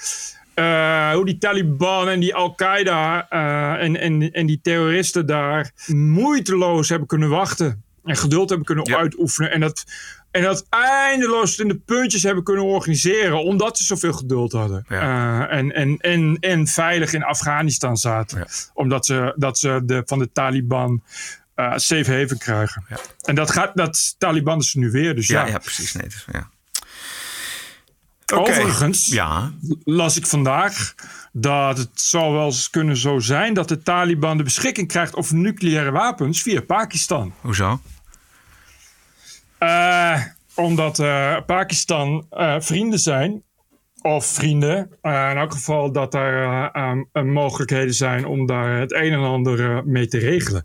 eh, 0.55 1.12
hoe 1.12 1.25
die 1.25 1.38
Taliban 1.38 2.09
en 2.09 2.20
die 2.20 2.35
Al-Qaeda 2.35 3.27
eh, 3.29 3.85
en, 3.85 3.96
en, 4.01 4.33
en 4.33 4.46
die 4.46 4.61
terroristen 4.62 5.27
daar 5.27 5.70
moeiteloos 5.87 6.88
hebben 6.88 7.09
kunnen 7.09 7.29
wachten. 7.29 7.83
En 8.05 8.16
geduld 8.16 8.49
hebben 8.49 8.66
kunnen 8.66 8.85
Ja. 8.88 8.96
uitoefenen. 8.96 9.51
En 9.51 9.61
dat, 9.61 9.85
en 10.31 10.42
dat 10.42 10.66
eindeloos 10.68 11.59
in 11.59 11.68
de 11.68 11.79
puntjes 11.79 12.23
hebben 12.23 12.44
kunnen 12.44 12.64
organiseren. 12.64 13.42
Omdat 13.44 13.79
ze 13.79 13.85
zoveel 13.85 14.12
geduld 14.12 14.53
hadden. 14.53 14.85
Ja. 14.88 15.49
Eh, 15.49 15.59
en, 15.59 15.73
en, 15.75 15.96
en, 15.99 16.37
en 16.40 16.66
veilig 16.66 17.12
in 17.12 17.23
Afghanistan 17.25 17.96
zaten. 17.96 18.38
Ja. 18.38 18.46
Omdat 18.75 19.06
ze, 19.06 19.33
dat 19.37 19.58
ze 19.58 19.81
de, 19.85 20.02
van 20.06 20.19
de 20.19 20.33
Taliban 20.33 21.02
eh, 21.61 21.73
safe 21.77 22.19
haven 22.19 22.38
krijgen. 22.38 22.85
Ja. 22.88 22.96
En 23.23 23.35
dat, 23.35 23.50
gaat, 23.50 23.77
dat 23.77 24.15
Taliban 24.19 24.58
is 24.58 24.75
nu 24.75 24.90
weer. 24.90 25.15
Dus 25.15 25.27
ja. 25.27 25.40
Ja, 25.40 25.52
ja, 25.52 25.58
precies. 25.58 25.92
Nee, 25.92 26.08
dus, 26.08 26.27
ja. 26.33 26.50
Overigens 28.35 29.06
Ja, 29.06 29.52
las 29.85 30.17
ik 30.17 30.27
vandaag 30.27 30.94
dat 31.33 31.79
het 31.79 32.00
zou 32.00 32.33
wel 32.33 32.44
eens 32.44 32.71
kunnen 32.71 32.96
zo 32.96 33.19
zijn 33.19 33.54
dat 33.54 33.69
de 33.69 33.83
Taliban 33.83 34.37
de 34.37 34.42
beschikking 34.42 34.88
krijgt 34.88 35.17
over 35.17 35.37
nucleaire 35.37 35.90
wapens 35.90 36.42
via 36.42 36.61
Pakistan. 36.61 37.33
hoezo? 37.40 37.81
Eh, 39.58 40.23
omdat 40.54 40.98
eh, 40.98 41.37
Pakistan 41.46 42.27
vrienden 42.58 42.98
zijn 42.98 43.42
of 44.02 44.27
vrienden. 44.27 44.90
Uh, 45.02 45.31
in 45.31 45.37
elk 45.37 45.52
geval 45.52 45.92
dat 45.92 46.15
er 46.15 46.71
uh, 47.13 47.23
mogelijkheden 47.23 47.94
zijn 47.94 48.27
om 48.27 48.46
daar 48.46 48.79
het 48.79 48.92
een 48.92 49.13
en 49.13 49.19
ander 49.19 49.87
mee 49.87 50.08
te 50.08 50.19
regelen. 50.19 50.65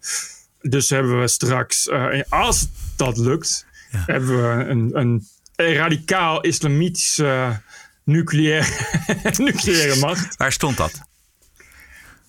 Dus 0.70 0.89
hebben 0.89 1.20
we 1.20 1.28
straks, 1.28 1.89
als 2.30 2.68
dat 2.95 3.18
lukt, 3.18 3.66
ja. 3.91 4.03
hebben 4.05 4.28
we 4.28 4.66
een, 4.66 4.89
een, 4.93 5.28
radicaal 5.55 6.41
islamitische 6.41 7.61
nucleaire, 8.03 8.68
nucleaire 9.38 9.99
macht. 9.99 10.38
Waar 10.38 10.51
stond 10.51 10.78
dat? 10.78 11.01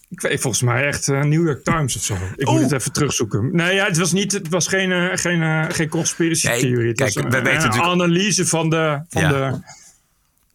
Ik 0.08 0.20
weet 0.20 0.40
volgens 0.40 0.62
mij 0.62 0.86
echt 0.86 1.08
uh, 1.08 1.22
New 1.22 1.46
York 1.46 1.64
Times 1.64 1.96
of 1.96 2.02
zo. 2.02 2.16
Ik 2.36 2.46
moet 2.46 2.60
het 2.60 2.72
even 2.72 2.92
terugzoeken. 2.92 3.48
Nee, 3.52 3.74
ja, 3.74 3.86
het 3.86 3.96
was, 3.96 4.12
niet, 4.12 4.32
het 4.32 4.48
was 4.48 4.66
geen, 4.66 4.90
uh, 4.90 5.10
geen, 5.12 5.40
uh, 5.40 5.64
geen 5.68 5.88
conspiracy 5.88 6.48
theorie. 6.48 6.88
Het 6.88 6.96
kijk, 6.96 7.14
was 7.14 7.22
we 7.22 7.30
weten 7.30 7.46
een 7.46 7.54
natuurlijk... 7.54 7.82
analyse 7.82 8.46
van 8.46 8.70
de, 8.70 9.00
van 9.08 9.22
Ja. 9.22 9.28
de, 9.28 9.60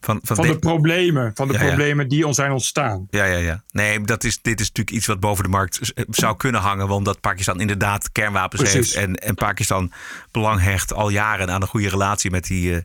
Van, 0.04 0.20
van, 0.24 0.36
van 0.36 0.45
de- 0.45 0.52
de 0.52 0.60
problemen, 0.60 1.32
van 1.36 1.47
de 1.47 1.54
Ja, 1.54 1.60
ja. 1.60 1.66
problemen 1.68 2.08
die 2.08 2.28
ons 2.28 2.36
zijn 2.36 2.52
ontstaan. 2.52 3.08
Ja, 3.10 3.24
ja, 3.26 3.38
ja. 3.38 3.64
Nee, 3.72 4.02
dat 4.02 4.24
is, 4.24 4.41
dit 4.41 4.60
is 4.60 4.68
natuurlijk 4.68 4.95
iets 4.97 5.06
wat 5.08 5.20
boven 5.20 5.43
de 5.43 5.49
markt 5.49 5.80
z- 5.82 5.91
zou 6.10 6.38
kunnen 6.38 6.62
hangen. 6.62 6.88
Want 6.88 7.06
dat 7.06 7.20
Pakistan 7.20 7.60
inderdaad 7.60 8.12
kernwapens 8.12 8.62
Precies. 8.62 8.93
heeft. 8.93 9.08
En, 9.08 9.16
en 9.16 9.36
Pakistan 9.36 9.91
belang 10.32 10.62
hecht 10.62 10.93
al 10.93 11.10
jaren 11.10 11.52
aan 11.52 11.62
een 11.62 11.68
goede 11.68 11.89
relatie 11.89 12.32
met 12.32 12.43
die, 12.47 12.76
eh, 12.76 12.82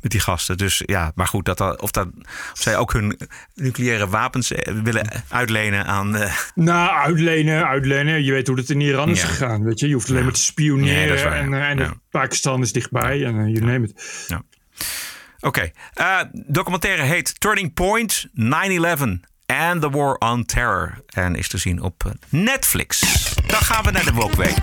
met 0.00 0.10
die 0.10 0.20
gasten. 0.20 0.56
Dus 0.56 0.82
ja, 0.86 1.12
maar 1.14 1.26
goed, 1.26 1.44
dat, 1.44 1.58
dat- 1.58 1.80
of, 1.80 1.90
dat, 1.90 2.08
of 2.52 2.60
zij 2.60 2.76
ook 2.76 2.92
hun 2.92 3.18
nucleaire 3.54 4.08
wapens 4.08 4.52
eh, 4.52 4.74
willen 4.82 5.08
uitlenen 5.28 5.86
aan. 5.86 6.16
eh, 6.16 6.32
Nou, 6.54 6.90
uitlenen, 7.04 7.66
uitlenen. 7.66 8.24
Je 8.24 8.32
weet 8.32 8.46
hoe 8.46 8.56
het 8.56 8.70
in 8.70 8.80
Iran 8.80 9.08
is 9.08 9.20
Ja. 9.20 9.26
gegaan. 9.26 9.62
Weet 9.64 9.80
je? 9.80 9.88
je 9.88 9.94
hoeft 9.94 10.06
alleen 10.08 10.18
Ja. 10.18 10.24
maar 10.24 10.34
te 10.34 10.40
spioneren. 10.42 11.14
Nee, 11.14 11.24
waar, 11.24 11.32
en 11.32 11.54
eh, 11.54 11.68
en 11.68 11.78
ja. 11.78 11.92
Pakistan 12.10 12.62
is 12.62 12.72
dichtbij. 12.72 13.24
En 13.24 13.50
je 13.52 13.60
neemt 13.60 13.88
het. 13.88 14.26
Oké, 15.44 15.70
Eh, 15.94 16.20
documentaire 16.32 17.02
heet 17.02 17.40
Turning 17.40 17.74
Point 17.74 18.26
9-11 18.32 19.20
and 19.46 19.80
the 19.80 19.90
War 19.90 20.14
on 20.18 20.44
Terror. 20.44 21.02
En 21.06 21.34
is 21.34 21.48
te 21.48 21.58
zien 21.58 21.82
op 21.82 22.04
eh, 22.06 22.12
Netflix. 22.28 23.00
Dan 23.46 23.60
gaan 23.60 23.84
we 23.84 23.90
naar 23.90 24.04
de 24.04 24.12
Wokwee. 24.12 24.54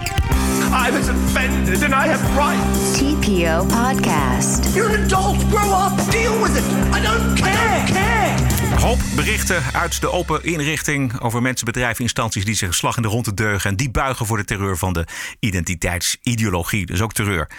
I 0.87 0.91
was 0.91 1.09
offended 1.09 1.83
and 1.83 1.91
I 1.93 2.09
have 2.09 2.25
rights. 2.33 2.97
TPO 2.97 3.65
Podcast. 3.65 4.73
You're 4.73 4.97
an 4.97 5.03
adult. 5.03 5.43
Grow 5.53 5.85
up. 5.91 6.11
Deal 6.11 6.41
with 6.43 6.57
it. 6.57 6.63
I 6.97 7.01
don't 7.01 7.39
care. 7.41 7.83
care. 7.93 8.79
Hoop 8.79 8.99
berichten 9.15 9.63
uit 9.73 10.01
de 10.01 10.11
open 10.11 10.43
inrichting 10.43 11.19
over 11.19 11.41
mensen, 11.41 11.65
bedrijven, 11.65 12.03
instanties 12.03 12.45
die 12.45 12.55
zich 12.55 12.67
een 12.67 12.73
slag 12.73 12.95
in 12.95 13.01
de 13.01 13.07
ronde 13.07 13.33
deugen. 13.33 13.69
En 13.69 13.75
die 13.75 13.91
buigen 13.91 14.25
voor 14.25 14.37
de 14.37 14.45
terreur 14.45 14.77
van 14.77 14.93
de 14.93 15.05
identiteitsideologie. 15.39 16.85
Dus 16.85 17.01
ook 17.01 17.13
terreur. 17.13 17.49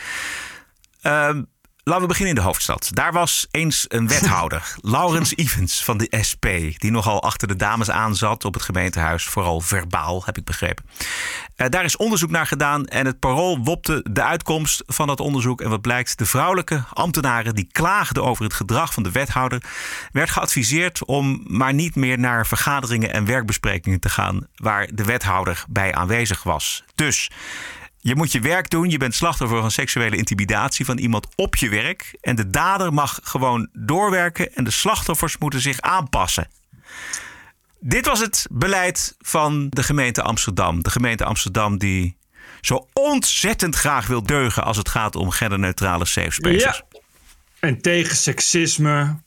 Ehm, 1.02 1.42
laten 1.84 2.02
we 2.02 2.08
beginnen 2.08 2.34
in 2.34 2.40
de 2.40 2.46
hoofdstad. 2.46 2.90
Daar 2.92 3.12
was 3.12 3.46
eens 3.50 3.84
een 3.88 4.08
wethouder, 4.08 4.74
Laurens 4.80 5.36
Evans 5.36 5.84
van 5.84 5.98
de 5.98 6.16
SP, 6.28 6.46
die 6.76 6.90
nogal 6.90 7.22
achter 7.22 7.48
de 7.48 7.56
dames 7.56 7.90
aanzat 7.90 8.44
op 8.44 8.54
het 8.54 8.62
gemeentehuis. 8.62 9.24
Vooral 9.24 9.60
verbaal, 9.60 10.22
heb 10.24 10.38
ik 10.38 10.44
begrepen. 10.44 10.84
Eh, 11.56 11.68
daar 11.68 11.84
is 11.84 11.96
onderzoek 11.96 12.30
naar 12.30 12.46
gedaan 12.46 12.86
en 12.86 13.06
het 13.06 13.18
parool 13.18 13.58
wopte 13.58 14.04
de 14.10 14.22
uitkomst 14.22 14.82
van 14.86 15.06
dat 15.06 15.20
onderzoek. 15.20 15.60
En 15.60 15.70
wat 15.70 15.80
blijkt, 15.80 16.18
de 16.18 16.26
vrouwelijke 16.26 16.84
ambtenaren 16.92 17.54
die 17.54 17.68
klaagden 17.72 18.24
over 18.24 18.44
het 18.44 18.54
gedrag 18.54 18.92
van 18.92 19.02
de 19.02 19.10
wethouder, 19.10 19.62
werd 20.12 20.30
geadviseerd 20.30 21.04
om 21.04 21.42
maar 21.46 21.74
niet 21.74 21.94
meer 21.94 22.18
naar 22.18 22.46
vergaderingen 22.46 23.12
en 23.12 23.24
werkbesprekingen 23.24 24.00
te 24.00 24.08
gaan 24.08 24.46
waar 24.54 24.88
de 24.94 25.04
wethouder 25.04 25.64
bij 25.68 25.94
aanwezig 25.94 26.42
was. 26.42 26.84
Dus 26.94 27.30
je 28.04 28.16
moet 28.16 28.32
je 28.32 28.40
werk 28.40 28.70
doen. 28.70 28.90
Je 28.90 28.98
bent 28.98 29.14
slachtoffer 29.14 29.60
van 29.60 29.70
seksuele 29.70 30.16
intimidatie 30.16 30.84
van 30.84 30.98
iemand 30.98 31.26
op 31.36 31.56
je 31.56 31.68
werk. 31.68 32.16
En 32.20 32.36
de 32.36 32.50
dader 32.50 32.92
mag 32.92 33.20
gewoon 33.22 33.68
doorwerken 33.72 34.54
en 34.54 34.64
de 34.64 34.70
slachtoffers 34.70 35.38
moeten 35.38 35.60
zich 35.60 35.80
aanpassen. 35.80 36.48
Dit 37.78 38.06
was 38.06 38.20
het 38.20 38.46
beleid 38.50 39.16
van 39.20 39.66
de 39.68 39.82
gemeente 39.82 40.22
Amsterdam. 40.22 40.82
De 40.82 40.90
gemeente 40.90 41.24
Amsterdam 41.24 41.78
die 41.78 42.16
zo 42.60 42.88
ontzettend 42.92 43.74
graag 43.74 44.06
wil 44.06 44.22
deugen 44.22 44.64
als 44.64 44.76
het 44.76 44.88
gaat 44.88 45.16
om 45.16 45.30
genderneutrale 45.30 46.04
safe 46.04 46.30
spaces. 46.30 46.62
Ja. 46.62 47.00
En 47.60 47.80
tegen 47.80 48.16
seksisme. 48.16 49.20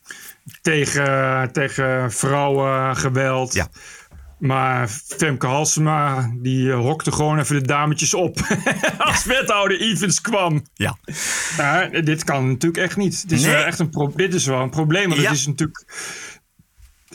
Tegen, 0.62 1.52
tegen 1.52 2.12
vrouwengeweld. 2.12 3.54
Ja. 3.54 3.68
Maar 4.38 4.88
Femke 5.18 5.48
Halsema, 5.48 6.32
die 6.42 6.72
eh, 6.72 6.78
hokte 6.80 7.12
gewoon 7.12 7.40
even 7.40 7.56
de 7.56 7.68
dametjes 7.68 8.14
op. 8.14 8.40
Als 8.98 9.24
wethouder 9.26 9.80
Evans 9.80 10.22
kwam. 10.22 10.66
Ja. 10.74 10.98
Dit 12.04 12.24
kan 12.24 12.48
natuurlijk 12.48 12.84
echt 12.84 12.98
niet. 12.98 13.22
Het 13.22 13.32
is 13.32 13.42
Nee. 13.42 13.52
wel 13.52 13.64
echt 13.64 13.80
een 13.80 14.12
dit 14.16 14.34
is 14.34 14.46
wel 14.46 14.62
een 14.62 14.70
probleem. 14.70 15.10
Want 15.10 15.22
Ja. 15.22 15.28
het 15.28 15.38
is 15.38 15.48
natuurlijk 15.48 15.86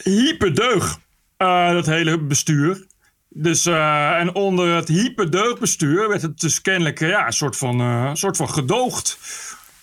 hyperdeug, 0.03 0.99
eh, 1.37 1.71
dat 1.71 1.87
hele 1.87 2.19
bestuur. 2.19 2.87
Dus, 3.29 3.67
eh, 3.67 4.11
en 4.19 4.35
onder 4.35 4.75
het 4.75 4.89
hyperdeugbestuur 4.89 6.09
werd 6.09 6.23
het 6.23 6.41
dus 6.41 6.61
kennelijk 6.61 7.01
eh, 7.01 7.09
ja, 7.09 7.27
een 7.27 7.33
soort 7.33 7.57
van, 7.57 7.81
eh, 7.81 8.05
een 8.09 8.17
soort 8.17 8.37
van 8.37 8.51
gedoogd. 8.51 9.19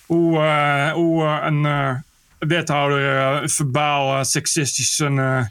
Hoe, 0.06 0.40
eh, 0.40 0.92
hoe 0.92 1.24
eh, 1.24 1.38
een 1.42 1.66
eh, 1.66 1.96
wethouder 2.40 3.18
eh, 3.18 3.48
verbaal, 3.48 4.18
eh, 4.18 4.24
seksistisch 4.24 5.00
eh, 5.00 5.42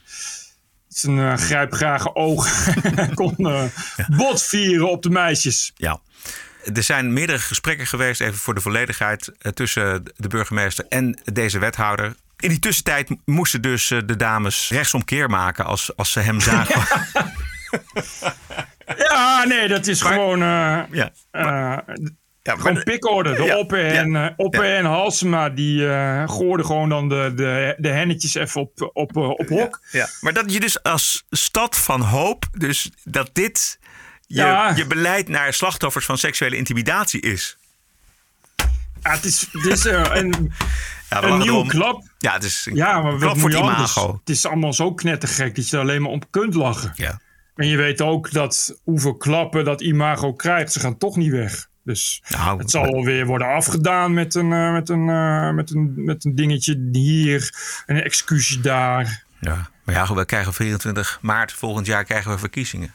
zijn 0.99 1.19
eh, 1.19 1.35
grijpgrage 1.37 2.15
oog 2.15 2.69
kon 3.15 3.37
eh, 3.37 3.65
botvieren 4.07 4.91
op 4.91 5.03
de 5.03 5.11
meisjes. 5.11 5.73
Ja. 5.75 6.01
Er 6.75 6.83
zijn 6.83 7.13
meerdere 7.13 7.39
gesprekken 7.39 7.87
geweest, 7.87 8.21
even 8.21 8.39
voor 8.39 8.55
de 8.55 8.61
volledigheid, 8.61 9.33
eh, 9.39 9.53
tussen 9.53 10.03
de 10.17 10.29
burgemeester 10.29 10.85
en 10.89 11.19
deze 11.25 11.59
wethouder. 11.59 12.15
In 12.37 12.49
die 12.49 12.59
tussentijd 12.59 13.11
moesten 13.25 13.63
dus 13.63 13.89
de 13.89 14.17
dames 14.17 14.71
rechtsomkeer 14.71 15.31
maken 15.31 15.65
als, 15.65 15.97
als 15.97 16.13
ze 16.13 16.21
hem 16.21 16.41
zagen. 16.41 16.83
Ja, 18.97 19.45
nee, 19.45 19.69
dat 19.69 19.87
is 19.87 20.01
gewoon... 20.03 20.39
ja. 20.91 21.13
Ja, 22.47 22.57
Gewoon 22.57 22.83
pikorde. 22.83 23.35
De 23.35 23.43
Ja, 23.43 23.57
Oppe 23.59 23.81
en, 23.81 24.11
ja, 24.11 24.29
eh, 24.29 24.35
Oppe 24.37 24.65
ja. 24.65 24.77
en 24.77 24.85
Halsema 24.85 25.51
die 25.51 25.89
eh 25.89 26.29
gooiden 26.29 26.67
gewoon 26.67 26.89
dan 26.89 27.09
de, 27.09 27.33
de, 27.35 27.75
de 27.79 27.89
hennetjes 27.89 28.35
even 28.35 28.61
op, 28.61 28.91
op, 28.93 29.17
eh, 29.17 29.29
op 29.29 29.49
hok. 29.49 29.81
Ja, 29.91 30.09
maar 30.21 30.33
dat 30.33 30.53
je 30.53 30.61
dus 30.61 30.83
als 30.83 31.27
stad 31.31 31.77
van 31.77 32.01
hoop, 32.01 32.45
dus 32.53 32.91
dat 33.05 33.31
dit 33.33 33.79
je, 34.27 34.73
je 34.75 34.87
beleid 34.87 35.29
naar 35.29 35.53
slachtoffers 35.53 36.05
van 36.05 36.19
seksuele 36.19 36.57
intimidatie 36.57 37.21
is. 37.21 37.57
Ja, 39.03 39.11
het 39.11 39.25
is, 39.25 39.49
het 39.53 39.67
is 39.67 39.85
een, 39.85 40.53
een 41.09 41.39
nieuwe 41.39 41.67
klap. 41.67 42.03
Ja, 42.19 42.33
het 42.33 42.45
is 42.45 42.67
een 42.67 42.75
Ja, 42.75 43.01
maar 43.01 43.19
klap 43.19 43.39
voor 43.39 43.51
het 43.51 43.59
imago. 43.59 44.13
Het 44.21 44.29
is 44.29 44.47
allemaal 44.47 44.73
zo 44.73 44.95
knettergek 44.95 45.55
dat 45.55 45.69
je 45.69 45.77
er 45.77 45.83
alleen 45.83 46.03
maar 46.03 46.11
om 46.11 46.31
kunt 46.31 46.55
lachen. 46.55 46.93
Ja. 46.97 47.21
En 47.55 47.67
je 47.67 47.77
weet 47.77 48.01
ook 48.01 48.33
dat 48.33 48.81
hoeveel 48.85 49.17
klappen 49.17 49.65
dat 49.65 49.81
imago 49.81 50.33
krijgt, 50.33 50.73
ze 50.73 50.81
gaan 50.81 50.99
toch 50.99 51.17
niet 51.17 51.31
weg. 51.31 51.69
Dus 51.87 52.23
Nou, 52.29 52.59
het 52.59 52.71
zal 52.71 52.83
wel 52.93 53.05
weer 53.05 53.27
worden 53.27 53.49
afgedaan 53.49 54.15
met 54.15 54.35
een, 54.35 54.53
eh, 54.53 54.73
met, 54.73 54.89
een, 54.89 55.09
eh, 55.09 55.51
met, 55.51 55.71
een, 55.71 55.93
met 56.05 56.25
een 56.25 56.35
dingetje 56.35 56.89
hier, 56.93 57.55
een 57.87 58.03
excuusje 58.03 58.61
daar. 58.61 59.25
Ja, 59.41 59.71
maar 59.85 59.95
ja, 59.95 60.15
we 60.15 60.25
krijgen 60.25 60.55
24 60.55 61.19
maart 61.23 61.53
volgend 61.53 61.87
jaar 61.87 62.05
krijgen 62.05 62.31
we 62.31 62.39
verkiezingen. 62.39 62.95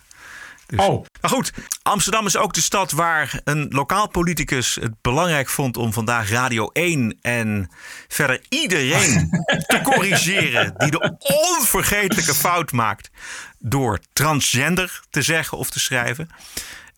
Dus- 0.65 0.79
Oh, 0.79 1.05
Maar 1.21 1.31
goed, 1.31 1.53
Amsterdam 1.81 2.25
is 2.25 2.37
ook 2.37 2.53
de 2.53 2.61
stad 2.61 2.91
waar 2.91 3.39
een 3.43 3.67
lokaal 3.69 4.09
politicus 4.09 4.75
het 4.75 4.93
belangrijk 5.01 5.49
vond 5.49 5.77
om 5.77 5.93
vandaag 5.93 6.29
Radio 6.29 6.69
1 6.73 7.17
en 7.21 7.69
verder 8.07 8.41
iedereen 8.49 9.29
te 9.67 9.79
corrigeren 9.83 10.73
die 10.77 10.91
de 10.91 11.15
onvergetelijke 11.19 12.33
fout 12.33 12.71
maakt 12.71 13.09
door 13.59 13.99
transgender 14.13 15.01
te 15.09 15.21
zeggen 15.21 15.57
of 15.57 15.69
te 15.69 15.79
schrijven. 15.79 16.29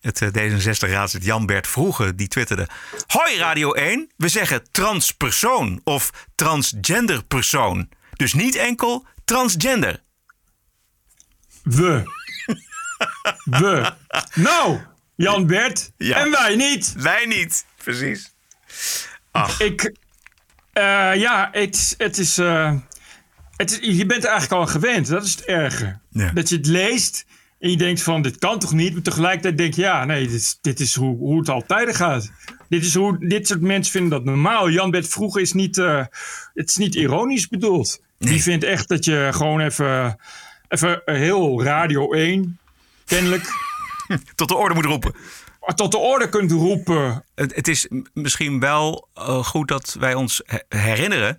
Het 0.04 0.22
eh, 0.22 0.28
D66-raadslid 0.28 1.24
Jan-Bert 1.24 1.66
Vroege 1.66 2.14
die 2.14 2.28
twitterde... 2.28 2.68
Hoi 3.06 3.36
Radio 3.38 3.72
1, 3.72 4.10
we 4.16 4.28
zeggen 4.28 4.62
transpersoon 4.70 5.80
of 5.84 6.26
transgender 6.34 7.24
persoon. 7.24 7.88
Dus 8.12 8.32
niet 8.32 8.54
enkel 8.54 9.06
transgender. 9.24 10.00
we. 11.62 12.02
we. 13.44 13.92
Nou, 14.34 14.80
Jan 15.14 15.46
Bert. 15.46 15.90
Ja. 15.96 16.16
En 16.16 16.30
wij 16.30 16.56
niet. 16.56 16.94
Wij 16.96 17.26
niet, 17.26 17.64
precies. 17.76 18.32
Ik, 19.58 19.94
eh, 20.72 21.14
ja, 21.14 21.48
het, 21.52 21.94
het 21.98 22.18
is, 22.18 22.38
eh, 22.38 22.74
het 23.56 23.70
is. 23.70 23.96
Je 23.96 24.06
bent 24.06 24.24
er 24.24 24.30
eigenlijk 24.30 24.60
al 24.60 24.66
gewend. 24.66 25.06
Dat 25.06 25.24
is 25.24 25.30
het 25.30 25.44
erge. 25.44 25.98
Ja. 26.10 26.30
Dat 26.30 26.48
je 26.48 26.56
het 26.56 26.66
leest 26.66 27.24
en 27.64 27.70
je 27.70 27.76
denkt 27.76 28.02
van, 28.02 28.22
dit 28.22 28.38
kan 28.38 28.58
toch 28.58 28.72
niet? 28.72 28.92
Maar 28.92 29.02
tegelijkertijd 29.02 29.58
denk 29.58 29.74
je, 29.74 29.82
ja, 29.82 30.04
nee, 30.04 30.26
dit, 30.26 30.34
is- 30.40 30.58
dit 30.60 30.80
is 30.80 30.94
hoe, 30.94 31.16
hoe 31.16 31.38
het 31.38 31.48
altijd 31.48 31.96
gaat. 31.96 32.30
Dit 32.68 32.84
is 32.84 32.94
hoe 32.94 33.28
dit 33.28 33.46
soort 33.46 33.60
mensen 33.60 33.92
vinden 33.92 34.10
dat 34.10 34.24
normaal. 34.24 34.70
Jan 34.70 34.90
Bert 34.90 35.08
Vroeger 35.08 35.40
is 35.40 35.52
niet, 35.52 35.78
eh, 35.78 36.04
het 36.54 36.68
is 36.68 36.76
niet 36.76 36.94
ironisch 36.94 37.48
bedoeld. 37.48 38.00
Die 38.18 38.42
vindt 38.42 38.64
echt 38.64 38.88
dat 38.88 39.04
je 39.04 39.28
gewoon 39.32 39.60
even, 39.60 40.16
even 40.68 41.02
heel 41.04 41.62
Radio 41.62 42.12
1, 42.12 42.58
kennelijk, 43.04 43.44
Tot 44.34 44.48
de 44.48 44.56
orde 44.56 44.74
moet 44.74 44.84
roepen. 44.84 45.14
Tot 45.74 45.90
de 45.90 45.98
orde 45.98 46.28
kunt 46.28 46.50
roepen. 46.50 47.24
Het, 47.34 47.68
is 47.68 47.88
misschien 48.12 48.60
wel 48.60 49.08
eh, 49.14 49.44
goed 49.44 49.68
dat 49.68 49.96
wij 49.98 50.14
ons 50.14 50.42
he- 50.44 50.78
herinneren. 50.78 51.38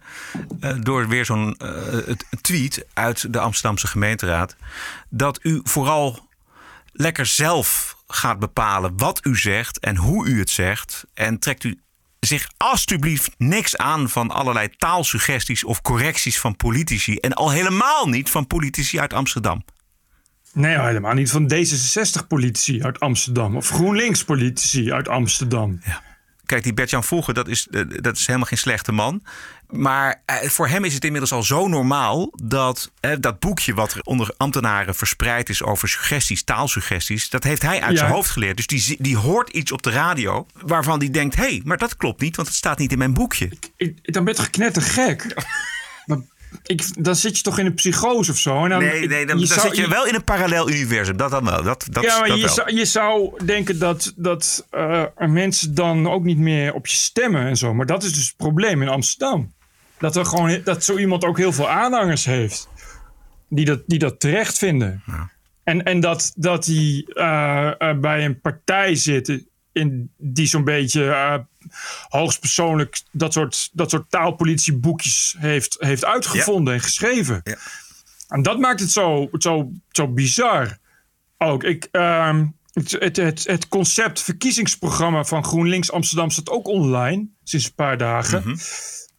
eh, 0.60 0.76
door 0.80 1.08
weer 1.08 1.26
zo'n 1.26 1.56
eh, 1.58 2.16
tweet 2.42 2.86
uit 2.94 3.34
de 3.34 3.40
Amsterdamse 3.40 3.88
gemeenteraad. 3.88 4.56
dat 5.10 5.40
u 5.42 5.60
vooral 5.64 6.28
lekker 6.92 7.26
zelf 7.26 7.98
gaat 8.08 8.40
bepalen 8.40 8.98
wat 8.98 9.26
u 9.26 9.38
zegt 9.38 9.80
en 9.80 9.96
hoe 9.96 10.26
u 10.28 10.40
het 10.40 10.50
zegt. 10.50 11.06
En 11.14 11.40
trekt 11.40 11.64
u 11.64 11.80
zich 12.20 12.50
alstublieft 12.58 13.32
niks 13.38 13.78
aan 13.78 14.10
van 14.10 14.32
allerlei 14.32 14.70
taalsuggesties 14.78 15.64
of 15.64 15.82
correcties 15.82 16.40
van 16.40 16.56
politici. 16.56 17.16
En 17.16 17.34
al 17.34 17.50
helemaal 17.52 18.08
niet 18.08 18.30
van 18.30 18.48
politici 18.48 19.00
uit 19.00 19.14
Amsterdam. 19.14 19.64
Nee, 20.56 20.80
helemaal 20.80 21.14
niet 21.14 21.32
van 21.32 21.52
D66-politici 21.54 22.82
uit 22.82 23.00
Amsterdam. 23.00 23.56
Of 23.56 23.70
GroenLinks-politici 23.70 24.92
uit 24.92 25.08
Amsterdam. 25.08 25.80
Kijk, 26.46 26.64
die 26.64 26.74
Bert-Jan 26.74 27.04
Vroeger, 27.04 27.34
dat 27.34 27.48
is, 27.48 27.68
eh, 27.72 27.82
dat 28.02 28.18
is 28.18 28.26
helemaal 28.26 28.48
geen 28.48 28.58
slechte 28.58 28.92
man. 28.92 29.24
Maar 29.70 30.22
eh, 30.26 30.50
voor 30.50 30.68
hem 30.68 30.84
is 30.84 30.94
het 30.94 31.04
inmiddels 31.06 31.32
al 31.32 31.44
zo 31.44 31.68
normaal 31.68 32.32
dat 32.44 32.92
eh, 33.00 33.12
dat 33.20 33.40
boekje 33.40 33.74
wat 33.74 33.94
er 33.94 34.02
onder 34.04 34.34
ambtenaren 34.38 34.96
verspreid 34.96 35.50
is 35.50 35.64
over 35.64 35.88
suggesties, 35.90 36.44
taalsuggesties, 36.44 37.30
dat 37.30 37.44
heeft 37.44 37.62
hij 37.62 37.82
uit 37.82 37.92
Ja. 37.92 37.98
zijn 37.98 38.12
hoofd 38.12 38.30
geleerd. 38.30 38.58
Dus 38.58 38.68
die, 38.86 38.98
die 39.00 39.18
hoort 39.18 39.50
iets 39.50 39.72
op 39.72 39.82
de 39.84 39.90
radio 39.90 40.46
waarvan 40.66 41.00
die 41.00 41.10
denkt: 41.10 41.36
hé, 41.36 41.42
hey, 41.42 41.62
maar 41.64 41.78
dat 41.78 41.98
klopt 41.98 42.22
niet, 42.22 42.36
want 42.36 42.48
het 42.48 42.58
staat 42.58 42.78
niet 42.78 42.92
in 42.92 42.98
mijn 42.98 43.14
boekje. 43.14 43.50
Ik, 43.78 44.14
dan 44.14 44.24
ben 44.24 44.34
je 44.34 44.40
toch 44.40 44.50
knettergek? 44.50 45.36
dan, 45.36 45.44
ik, 46.64 47.04
dan 47.04 47.16
zit 47.16 47.38
je 47.38 47.44
toch 47.44 47.60
in 47.60 47.66
een 47.66 47.74
psychose 47.74 48.32
of 48.32 48.38
zo? 48.38 48.64
En 48.64 48.70
dan, 48.70 48.80
Nee, 48.80 49.08
nee, 49.08 49.26
dan, 49.26 49.40
je 49.40 49.48
dan 49.48 49.58
zou- 49.60 49.68
zit 49.68 49.78
je 49.78 49.90
wel 49.90 50.06
in 50.08 50.16
een 50.16 50.24
parallel 50.24 50.70
universum. 50.70 51.18
Dat 51.18 51.32
dan 51.32 51.46
wel. 51.46 51.64
Dat, 51.64 51.88
dat, 51.92 52.04
ja, 52.04 52.20
maar 52.20 52.28
dat 52.28 52.38
je 52.38 52.46
wel. 52.46 52.54
zou, 52.54 52.76
je 52.76 52.86
zou 52.86 53.46
denken 53.46 53.80
dat, 53.80 54.14
dat 54.16 54.68
eh, 54.70 55.04
mensen 55.18 55.76
dan 55.76 56.10
ook 56.10 56.24
niet 56.24 56.38
meer 56.38 56.74
op 56.74 56.88
je 56.88 56.96
stemmen 56.96 57.46
en 57.46 57.58
zo. 57.58 57.74
Maar 57.74 57.86
dat 57.86 58.04
is 58.04 58.14
dus 58.14 58.28
het 58.28 58.38
probleem 58.38 58.82
in 58.82 58.88
Amsterdam. 58.90 59.54
Dat, 60.00 60.16
er 60.16 60.26
gewoon, 60.26 60.62
dat 60.64 60.84
zo 60.84 60.98
iemand 60.98 61.24
ook 61.24 61.38
heel 61.38 61.54
veel 61.54 61.70
aanhangers 61.70 62.26
heeft. 62.26 62.68
Die 63.50 63.66
dat, 63.66 63.82
die 63.88 64.00
dat 64.00 64.20
terecht 64.20 64.58
vinden. 64.58 65.04
En, 65.64 65.84
en 65.84 66.00
dat, 66.00 66.32
dat 66.36 66.64
die 66.66 67.14
eh, 67.14 67.72
eh, 67.78 67.98
bij 68.00 68.26
een 68.26 68.40
partij 68.42 68.96
zitten. 68.96 69.48
In, 69.76 70.12
die 70.18 70.48
zo'n 70.48 70.64
beetje 70.64 71.10
eh, 71.10 71.38
hoogstpersoonlijk 72.08 73.02
dat 73.12 73.34
soort, 73.34 73.70
dat 73.74 73.90
soort 73.90 74.10
taalpolitieboekjes 74.10 75.36
heeft, 75.38 75.76
heeft 75.80 76.06
uitgevonden 76.06 76.74
en 76.74 76.82
geschreven. 76.82 77.42
Ja. 77.44 77.58
En 78.28 78.42
dat 78.42 78.60
maakt 78.60 78.80
het 78.80 78.92
zo, 78.92 79.30
zo, 79.38 79.72
zo 79.92 80.08
bizar 80.08 80.78
ook. 81.38 81.64
Ik, 81.64 81.88
ehm, 81.92 82.46
het, 82.74 82.92
het, 82.92 83.16
het, 83.16 83.44
het 83.48 83.68
concept 83.68 84.22
verkiezingsprogramma 84.22 85.24
van 85.24 85.44
GroenLinks 85.44 85.92
Amsterdam 85.92 86.30
staat 86.30 86.50
ook 86.50 86.68
online 86.68 87.28
sinds 87.44 87.66
een 87.66 87.76
paar 87.76 87.98
dagen. 87.98 88.58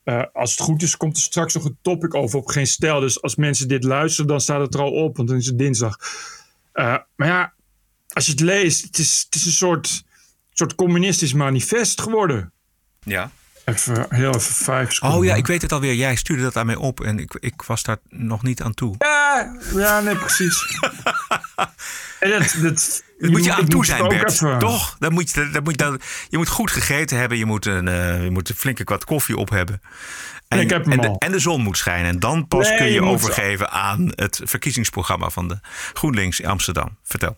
Eh, 0.04 0.22
als 0.32 0.50
het 0.50 0.60
goed 0.60 0.82
is, 0.82 0.96
komt 0.96 1.16
er 1.16 1.22
straks 1.22 1.54
nog 1.54 1.64
een 1.64 1.78
topic 1.82 2.14
over 2.14 2.38
op 2.38 2.46
geen 2.46 2.66
stijl. 2.66 3.00
Dus 3.00 3.22
als 3.22 3.36
mensen 3.36 3.68
dit 3.68 3.84
luisteren, 3.84 4.26
dan 4.26 4.40
staat 4.40 4.60
het 4.60 4.74
er 4.74 4.80
al 4.80 4.92
op, 4.92 5.16
want 5.16 5.28
dan 5.28 5.36
is 5.36 5.46
het 5.46 5.58
dinsdag. 5.58 5.98
Eh, 6.72 6.96
maar 7.16 7.28
ja, 7.28 7.54
als 8.08 8.26
je 8.26 8.30
het 8.30 8.40
leest, 8.40 8.82
het 8.82 8.98
is, 8.98 9.22
het 9.24 9.34
is 9.34 9.46
een 9.46 9.52
soort, 9.52 10.04
soort 10.58 10.74
communistisch 10.74 11.32
manifest 11.32 12.00
geworden. 12.00 12.52
Ja. 13.02 13.30
Even, 13.64 14.06
heel 14.08 14.34
even 14.34 14.54
vijf 14.54 14.92
seconden. 14.92 15.18
Oh 15.18 15.24
ja, 15.24 15.34
ik 15.34 15.46
weet 15.46 15.62
het 15.62 15.72
alweer. 15.72 15.94
Jij 15.94 16.16
stuurde 16.16 16.42
dat 16.42 16.56
aan 16.56 16.66
mij 16.66 16.74
op 16.74 17.00
en 17.00 17.18
ik, 17.18 17.36
ik 17.40 17.62
was 17.62 17.82
daar 17.82 17.96
nog 18.08 18.42
niet 18.42 18.62
aan 18.62 18.74
toe. 18.74 18.94
Ja, 18.98 19.56
ja 19.74 20.00
nee, 20.00 20.16
precies. 20.16 20.64
en 22.20 22.30
dat, 22.30 22.56
dat, 22.62 23.02
moet 23.18 23.44
je 23.44 23.54
aan 23.54 23.68
toe 23.68 23.84
zijn, 23.84 24.08
Bert. 24.08 24.32
even- 24.32 24.58
Toch? 24.58 24.96
Dan 24.98 25.12
moet 25.12 25.30
je, 25.30 25.50
dan 25.50 25.62
moet 25.62 25.72
je, 25.72 25.76
dan, 25.76 26.00
je 26.28 26.36
moet 26.36 26.48
goed 26.48 26.70
gegeten 26.70 27.18
hebben. 27.18 27.38
Je 27.38 27.44
moet 27.44 27.66
een, 27.66 27.88
eh, 27.88 28.24
je 28.24 28.30
moet 28.30 28.48
een 28.48 28.54
flinke 28.54 28.84
kwart 28.84 29.04
koffie 29.04 29.36
op 29.36 29.50
hebben. 29.50 29.80
En, 30.48 30.60
Ik 30.60 30.70
heb 30.70 30.86
en, 30.86 31.00
de, 31.00 31.16
en 31.18 31.32
de 31.32 31.38
zon 31.38 31.62
moet 31.62 31.76
schijnen. 31.78 32.10
En 32.10 32.18
dan 32.18 32.48
pas 32.48 32.68
Nee, 32.68 32.78
kun 32.78 32.86
je, 32.90 33.02
overgeven 33.02 33.70
aan 33.70 34.12
het 34.14 34.40
verkiezingsprogramma 34.44 35.30
van 35.30 35.48
de 35.48 35.58
GroenLinks 35.92 36.40
in 36.40 36.48
Amsterdam. 36.48 36.96
Vertel. 37.02 37.36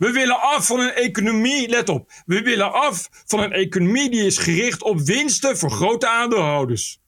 We 0.00 0.10
willen 0.10 0.40
af 0.40 0.66
van 0.66 0.80
een 0.80 0.92
economie, 0.92 1.68
let 1.68 1.88
op. 1.88 2.12
We 2.26 2.42
willen 2.42 2.72
af 2.72 3.08
van 3.26 3.40
een 3.40 3.52
economie 3.52 4.10
die 4.10 4.26
is 4.26 4.38
gericht 4.38 4.82
op 4.82 5.00
winsten 5.00 5.58
voor 5.58 5.70
grote 5.70 6.08
aandeelhouders. 6.08 7.00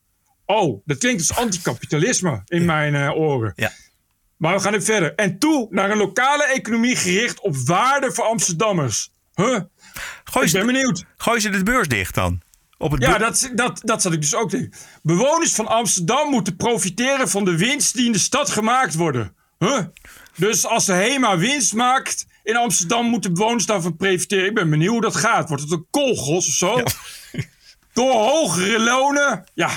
Oh, 0.45 0.81
dat 0.85 0.97
klinkt 0.97 1.29
als 1.29 1.37
anticapitalisme 1.37 2.41
in 2.45 2.65
mijn 2.65 2.95
eh, 2.95 3.15
oren. 3.15 3.53
Ja. 3.55 3.71
Maar 4.37 4.55
we 4.55 4.61
gaan 4.61 4.73
even 4.73 4.85
verder. 4.85 5.15
En 5.15 5.39
toe 5.39 5.67
naar 5.69 5.91
een 5.91 5.97
lokale 5.97 6.43
economie 6.43 6.95
gericht 6.95 7.39
op 7.39 7.57
waarde 7.57 8.11
voor 8.11 8.23
Amsterdammers. 8.23 9.11
Huh? 9.35 9.59
Gooi 10.23 10.45
Ik 10.45 10.51
ben 10.51 10.65
benieuwd. 10.65 11.05
gooi 11.17 11.39
ze 11.39 11.49
de 11.49 11.63
beurs 11.63 11.87
dicht 11.87 12.15
dan. 12.15 12.41
Op 12.77 12.91
het 12.91 13.01
Ja, 13.01 13.17
dat, 13.17 13.51
dat, 13.55 13.81
dat 13.83 14.01
zat 14.01 14.13
ik 14.13 14.21
dus 14.21 14.35
ook 14.35 14.49
tegen. 14.49 14.73
Bewoners 15.01 15.53
van 15.53 15.67
Amsterdam 15.67 16.29
moeten 16.29 16.55
profiteren 16.55 17.29
van 17.29 17.45
de 17.45 17.57
winst 17.57 17.95
die 17.95 18.05
in 18.05 18.11
de 18.11 18.19
stad 18.19 18.49
gemaakt 18.49 18.95
worden. 18.95 19.35
Huh? 19.59 19.79
Dus 20.35 20.65
als 20.65 20.85
de 20.85 20.93
HEMA 20.93 21.37
winst 21.37 21.73
maakt 21.73 22.25
in 22.43 22.55
Amsterdam, 22.55 23.05
moeten 23.05 23.33
bewoners 23.33 23.65
daarvan 23.65 23.95
profiteren. 23.95 24.45
Ik 24.45 24.53
ben 24.53 24.69
benieuwd 24.69 24.91
hoe 24.91 25.01
dat 25.01 25.15
gaat. 25.15 25.47
Wordt 25.47 25.63
het 25.63 25.71
een 25.71 25.87
kolgos 25.89 26.47
of 26.47 26.53
zo? 26.53 26.83
Door 27.93 28.11
hogere 28.13 28.79
lonen? 28.79 29.43
Ja, 29.53 29.69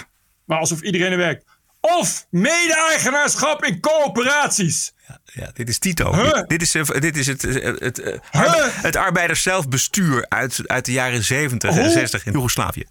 maar 0.45 0.59
alsof 0.59 0.81
iedereen 0.81 1.11
er 1.13 1.19
werkt. 1.19 1.45
Of 1.81 2.27
mede-eigenaarschap 2.31 3.65
in 3.65 3.81
coöperaties. 3.81 4.93
ja, 5.25 5.51
dit 5.55 5.69
is 5.69 5.79
Tito. 5.79 6.15
Huh? 6.15 6.43
Dit, 6.47 6.63
is, 6.63 6.75
eh, 6.75 6.85
dit 7.01 7.17
is 7.17 7.27
het, 7.27 7.45
eh, 7.45 7.65
het, 7.65 7.81
het, 7.81 7.99
eh, 7.99 8.13
Huh? 8.31 8.43
arbe- 8.43 8.71
het 8.73 8.97
arbeiderszelfbestuur 8.97 10.27
uit, 10.29 10.61
uit 10.67 10.85
de 10.85 10.93
jaren 10.93 11.25
70 11.25 11.71
en 11.71 11.81
Hoe? 11.83 11.91
60 11.91 12.27
in 12.27 12.33
Joegoslavië. 12.33 12.85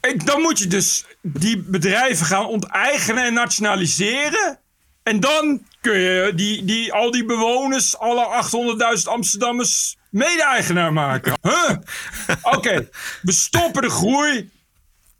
Ik, 0.00 0.26
dan 0.26 0.40
moet 0.40 0.58
je 0.58 0.66
dus 0.66 1.04
die 1.22 1.58
bedrijven 1.58 2.26
gaan 2.26 2.46
onteigenen 2.46 3.24
en 3.24 3.32
nationaliseren. 3.34 4.58
En 5.08 5.20
dan 5.20 5.66
kun 5.80 5.98
je 5.98 6.32
die, 6.34 6.64
die, 6.64 6.92
al 6.92 7.10
die 7.10 7.24
bewoners, 7.24 7.98
alle 7.98 8.42
800.000 8.98 9.02
Amsterdammers, 9.04 9.96
mede-eigenaar 10.10 10.92
maken. 10.92 11.38
Huh? 11.42 11.70
Oké, 12.56 12.88
we 13.22 13.32
stoppen 13.32 13.82
de 13.82 13.90
groei 13.90 14.50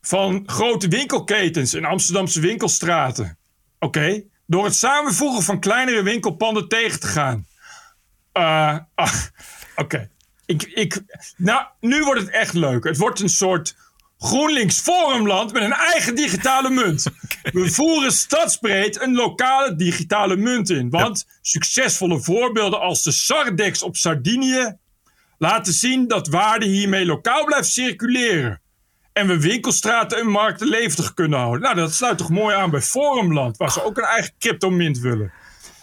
van 0.01 0.43
grote 0.47 0.89
winkelketens 0.89 1.75
in 1.75 1.85
Amsterdamse 1.85 2.41
winkelstraten. 2.41 3.39
Oké, 3.79 4.23
door 4.47 4.65
het 4.65 4.75
samenvoegen 4.75 5.43
van 5.43 5.61
kleinere 5.61 6.03
winkelpanden 6.03 6.69
tegen 6.69 7.01
te 7.01 7.07
gaan. 7.07 7.47
Ah, 8.33 8.79
Oké. 9.77 10.11
Ik, 10.47 10.63
ik, 10.63 11.03
nou, 11.37 11.67
nu 11.81 12.05
wordt 12.05 12.21
het 12.21 12.31
echt 12.31 12.55
leuk. 12.55 12.85
Het 12.85 12.97
wordt 12.97 13.21
een 13.21 13.29
soort 13.29 13.77
GroenLinks 14.19 14.81
forumland 14.81 15.53
met 15.53 15.63
een 15.63 15.73
eigen 15.73 16.15
digitale 16.15 16.71
munt. 16.71 17.05
We 17.53 17.71
voeren 17.71 18.13
stadsbreed 18.13 19.01
een 19.01 19.15
lokale 19.15 19.75
digitale 19.75 20.37
munt 20.37 20.71
in. 20.71 20.91
Want 20.91 21.27
succesvolle 21.43 22.21
voorbeelden 22.21 22.81
als 22.81 23.03
de 23.03 23.13
Sardex 23.13 23.83
op 23.83 23.97
Sardinië 23.97 24.77
laten 25.39 25.73
zien 25.73 26.09
dat 26.09 26.29
waarde 26.29 26.67
hiermee 26.67 27.05
lokaal 27.05 27.45
blijft 27.45 27.73
circuleren. 27.73 28.61
En 29.13 29.27
we 29.27 29.41
winkelstraten 29.41 30.19
en 30.19 30.27
markten 30.27 30.69
levendig 30.69 31.15
kunnen 31.15 31.39
houden. 31.39 31.61
Nou, 31.61 31.75
dat 31.75 31.95
sluit 31.95 32.19
toch 32.19 32.31
mooi 32.31 32.55
aan 32.55 32.71
bij 32.71 32.83
Forumland, 32.83 33.57
waar 33.57 33.71
ze 33.71 33.85
ook 33.85 33.99
een 33.99 34.05
eigen 34.05 34.33
cryptomunt 34.39 34.99
willen. 34.99 35.33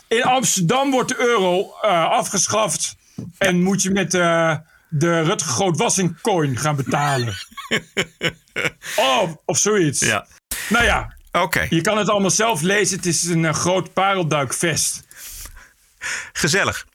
In 0.07 0.23
Amsterdam 0.23 0.91
wordt 0.91 1.09
de 1.09 1.19
euro 1.19 1.73
eh, 1.81 2.09
afgeschaft. 2.09 2.95
En 3.37 3.63
moet 3.63 3.81
je 3.81 3.91
met 3.91 4.13
eh, 4.13 4.55
de 4.89 5.21
Rutger 5.21 5.51
Grootwassing 5.51 6.21
coin 6.21 6.57
gaan 6.57 6.75
betalen. 6.75 7.33
oh, 8.95 9.31
of 9.45 9.57
zoiets. 9.57 9.99
Ja. 9.99 10.27
Nou 10.69 10.85
ja, 10.85 11.15
Oké, 11.41 11.67
je 11.69 11.81
kan 11.81 11.97
het 11.97 12.09
allemaal 12.09 12.29
zelf 12.29 12.61
lezen. 12.61 12.97
Het 12.97 13.05
is 13.05 13.23
een 13.23 13.45
eh, 13.45 13.53
groot 13.53 13.93
parelduikvest. 13.93 15.03
gezellig. 16.33 16.85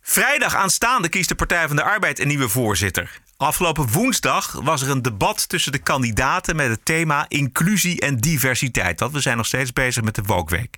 Vrijdag 0.00 0.54
aanstaande 0.54 1.08
kiest 1.08 1.28
de 1.28 1.34
Partij 1.34 1.66
van 1.66 1.76
de 1.76 1.82
Arbeid 1.82 2.18
een 2.18 2.28
nieuwe 2.28 2.48
voorzitter. 2.48 3.20
Afgelopen 3.36 3.88
woensdag 3.88 4.52
was 4.52 4.82
er 4.82 4.90
een 4.90 5.02
debat 5.02 5.48
tussen 5.48 5.72
de 5.72 5.78
kandidaten 5.78 6.56
met 6.56 6.68
het 6.68 6.84
thema 6.84 7.24
inclusie 7.28 8.00
en 8.00 8.16
diversiteit. 8.16 9.00
Want 9.00 9.12
we 9.12 9.20
zijn 9.20 9.36
nog 9.36 9.46
steeds 9.46 9.72
bezig 9.72 10.02
met 10.02 10.14
de 10.14 10.22
Wokweek. 10.22 10.76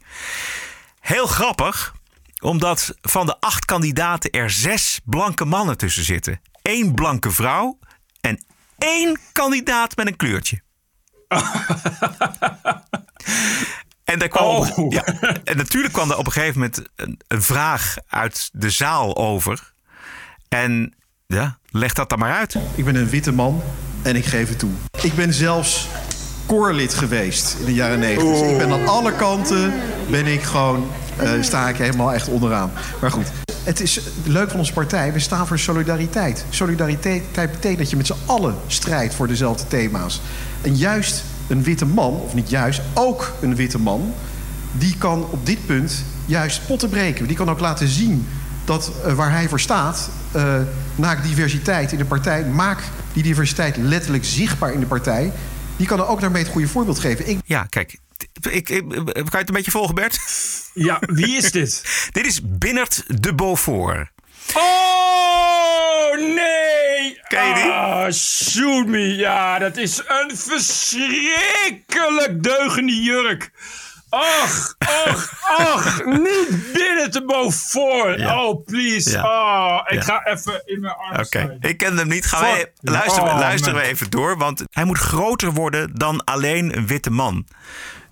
Heel 1.01 1.27
grappig, 1.27 1.95
omdat 2.41 2.95
van 3.01 3.27
de 3.27 3.37
acht 3.41 3.65
kandidaten 3.65 4.31
er 4.31 4.51
zes 4.51 5.01
blanke 5.05 5.45
mannen 5.45 5.77
tussen 5.77 6.05
zitten. 6.05 6.41
Eén 6.63 6.95
blanke 6.95 7.31
vrouw 7.31 7.79
en 8.21 8.45
één 8.79 9.19
kandidaat 9.33 9.97
met 9.97 10.07
een 10.07 10.17
kleurtje. 10.17 10.61
En, 14.05 14.19
daar 14.19 14.29
kwam 14.29 14.45
op- 14.57 14.79
Oh. 14.79 14.93
ja, 14.93 15.05
en 15.45 15.57
natuurlijk 15.57 15.93
kwam 15.93 16.11
er 16.11 16.17
op 16.17 16.27
een 16.27 16.33
gegeven 16.33 16.55
moment 16.61 16.83
een, 16.97 17.21
een 17.29 17.43
vraag 17.43 17.97
uit 18.09 18.49
de 18.53 18.71
zaal 18.71 19.17
over. 19.17 19.73
En 20.49 20.95
ja, 21.27 21.59
leg 21.71 21.93
dat 21.93 22.09
dan 22.09 22.19
maar 22.19 22.35
uit. 22.35 22.57
Ik 22.75 22.85
ben 22.85 22.95
een 22.95 23.09
witte 23.09 23.33
man 23.33 23.63
en 24.03 24.17
ik 24.17 24.25
geef 24.25 24.49
het 24.49 24.59
toe. 24.59 24.71
Ik 25.03 25.15
ben 25.15 25.33
zelfs 25.35 25.87
koorlid 26.47 26.95
geweest 26.95 27.57
in 27.59 27.65
de 27.65 27.75
jaren 27.75 27.99
90. 27.99 28.51
Ik 28.51 28.59
ben 28.59 28.73
aan 28.73 28.87
alle 28.89 29.13
kanten 29.13 29.73
ben 30.11 30.27
ik 30.27 30.43
gewoon, 30.43 30.91
eh, 31.19 31.43
sta 31.43 31.69
ik 31.69 31.77
helemaal 31.77 32.13
echt 32.13 32.29
onderaan. 32.29 32.71
Maar 33.01 33.11
goed, 33.11 33.27
het 33.63 33.81
is 33.81 34.01
leuk 34.25 34.51
van 34.51 34.59
onze 34.59 34.73
partij. 34.73 35.13
We 35.13 35.19
staan 35.19 35.47
voor 35.47 35.59
solidariteit. 35.59 36.45
Solidariteit 36.51 37.23
betekent 37.33 37.79
dat 37.79 37.91
je 37.91 37.97
met 37.97 38.07
z'n 38.07 38.27
allen 38.27 38.55
strijdt 38.67 39.15
voor 39.15 39.27
dezelfde 39.27 39.67
thema's. 39.69 40.21
En 40.61 40.77
juist 40.77 41.25
een 41.49 41.63
witte 41.63 41.87
man, 41.87 42.13
of 42.13 42.35
niet 42.35 42.51
juist, 42.51 42.81
ook 42.95 43.33
een 43.41 43.55
witte 43.55 43.79
man... 43.79 44.15
die 44.73 44.97
kan 44.99 45.27
op 45.31 45.47
dit 45.47 45.67
punt 45.67 46.05
juist 46.27 46.67
potten 46.67 46.89
breken. 46.89 47.27
Die 47.27 47.37
kan 47.37 47.51
ook 47.51 47.61
laten 47.61 47.89
zien 47.89 48.27
dat 48.65 48.93
uh, 49.07 49.13
waar 49.13 49.31
hij 49.31 49.49
voor 49.49 49.61
staat... 49.61 50.11
Uh, 50.37 50.55
maak 50.95 51.23
diversiteit 51.23 51.93
in 51.93 51.99
de 51.99 52.05
partij. 52.05 52.45
Maak 52.45 52.83
die 53.13 53.23
diversiteit 53.23 53.77
letterlijk 53.77 54.25
zichtbaar 54.25 54.73
in 54.73 54.81
de 54.81 54.87
partij. 54.87 55.33
Die 55.77 55.87
kan 55.87 55.99
er 55.99 56.07
ook 56.07 56.21
daarmee 56.21 56.43
het 56.43 56.53
goede 56.53 56.69
voorbeeld 56.69 56.99
geven. 56.99 57.41
Ja, 57.45 57.67
kijk, 57.69 57.99
ik, 58.47 58.69
ik, 58.69 58.89
kan 58.89 59.05
je 59.05 59.23
het 59.31 59.49
een 59.49 59.55
beetje 59.55 59.71
volgen, 59.71 59.95
Bert? 59.95 60.21
Ja, 60.75 61.01
wie 61.07 61.37
is 61.37 61.53
dit? 61.53 61.83
dit 62.13 62.27
is 62.27 62.41
Binnert 62.45 63.23
de 63.23 63.35
Beaufort. 63.35 64.09
Oh, 64.55 66.17
nee! 66.17 67.21
Ken 67.29 67.49
je 67.49 67.55
die? 67.55 67.71
Ah, 67.71 68.13
shoot 68.13 68.87
me. 68.87 69.17
Ja, 69.17 69.59
dat 69.59 69.77
is 69.77 70.03
een 70.07 70.37
verschrikkelijk 70.37 72.43
deugende 72.43 73.03
jurk. 73.03 73.51
Ach, 74.11 74.75
ach, 74.79 75.33
ach, 75.59 76.05
niet 76.05 76.73
binnen 76.73 77.11
te 77.11 77.25
Beaufort. 77.25 78.19
Ja. 78.19 78.45
Oh, 78.45 78.65
please. 78.65 79.11
Ja. 79.11 79.23
Oh, 79.23 79.81
ik 79.87 79.95
ja. 79.95 80.03
ga 80.03 80.25
even 80.25 80.63
in 80.65 80.81
mijn 80.81 80.95
armen 80.95 81.27
Oké, 81.27 81.43
okay. 81.43 81.71
ik 81.71 81.77
ken 81.77 81.97
hem 81.97 82.09
niet. 82.09 82.27
Gaan 82.27 82.41
wij, 82.41 82.73
luisteren, 82.81 83.29
oh, 83.29 83.39
luisteren 83.39 83.75
we 83.75 83.87
even 83.87 84.11
door. 84.11 84.37
Want 84.37 84.63
hij 84.71 84.85
moet 84.85 84.99
groter 84.99 85.53
worden 85.53 85.91
dan 85.95 86.25
alleen 86.25 86.77
een 86.77 86.87
witte 86.87 87.11
man. 87.11 87.47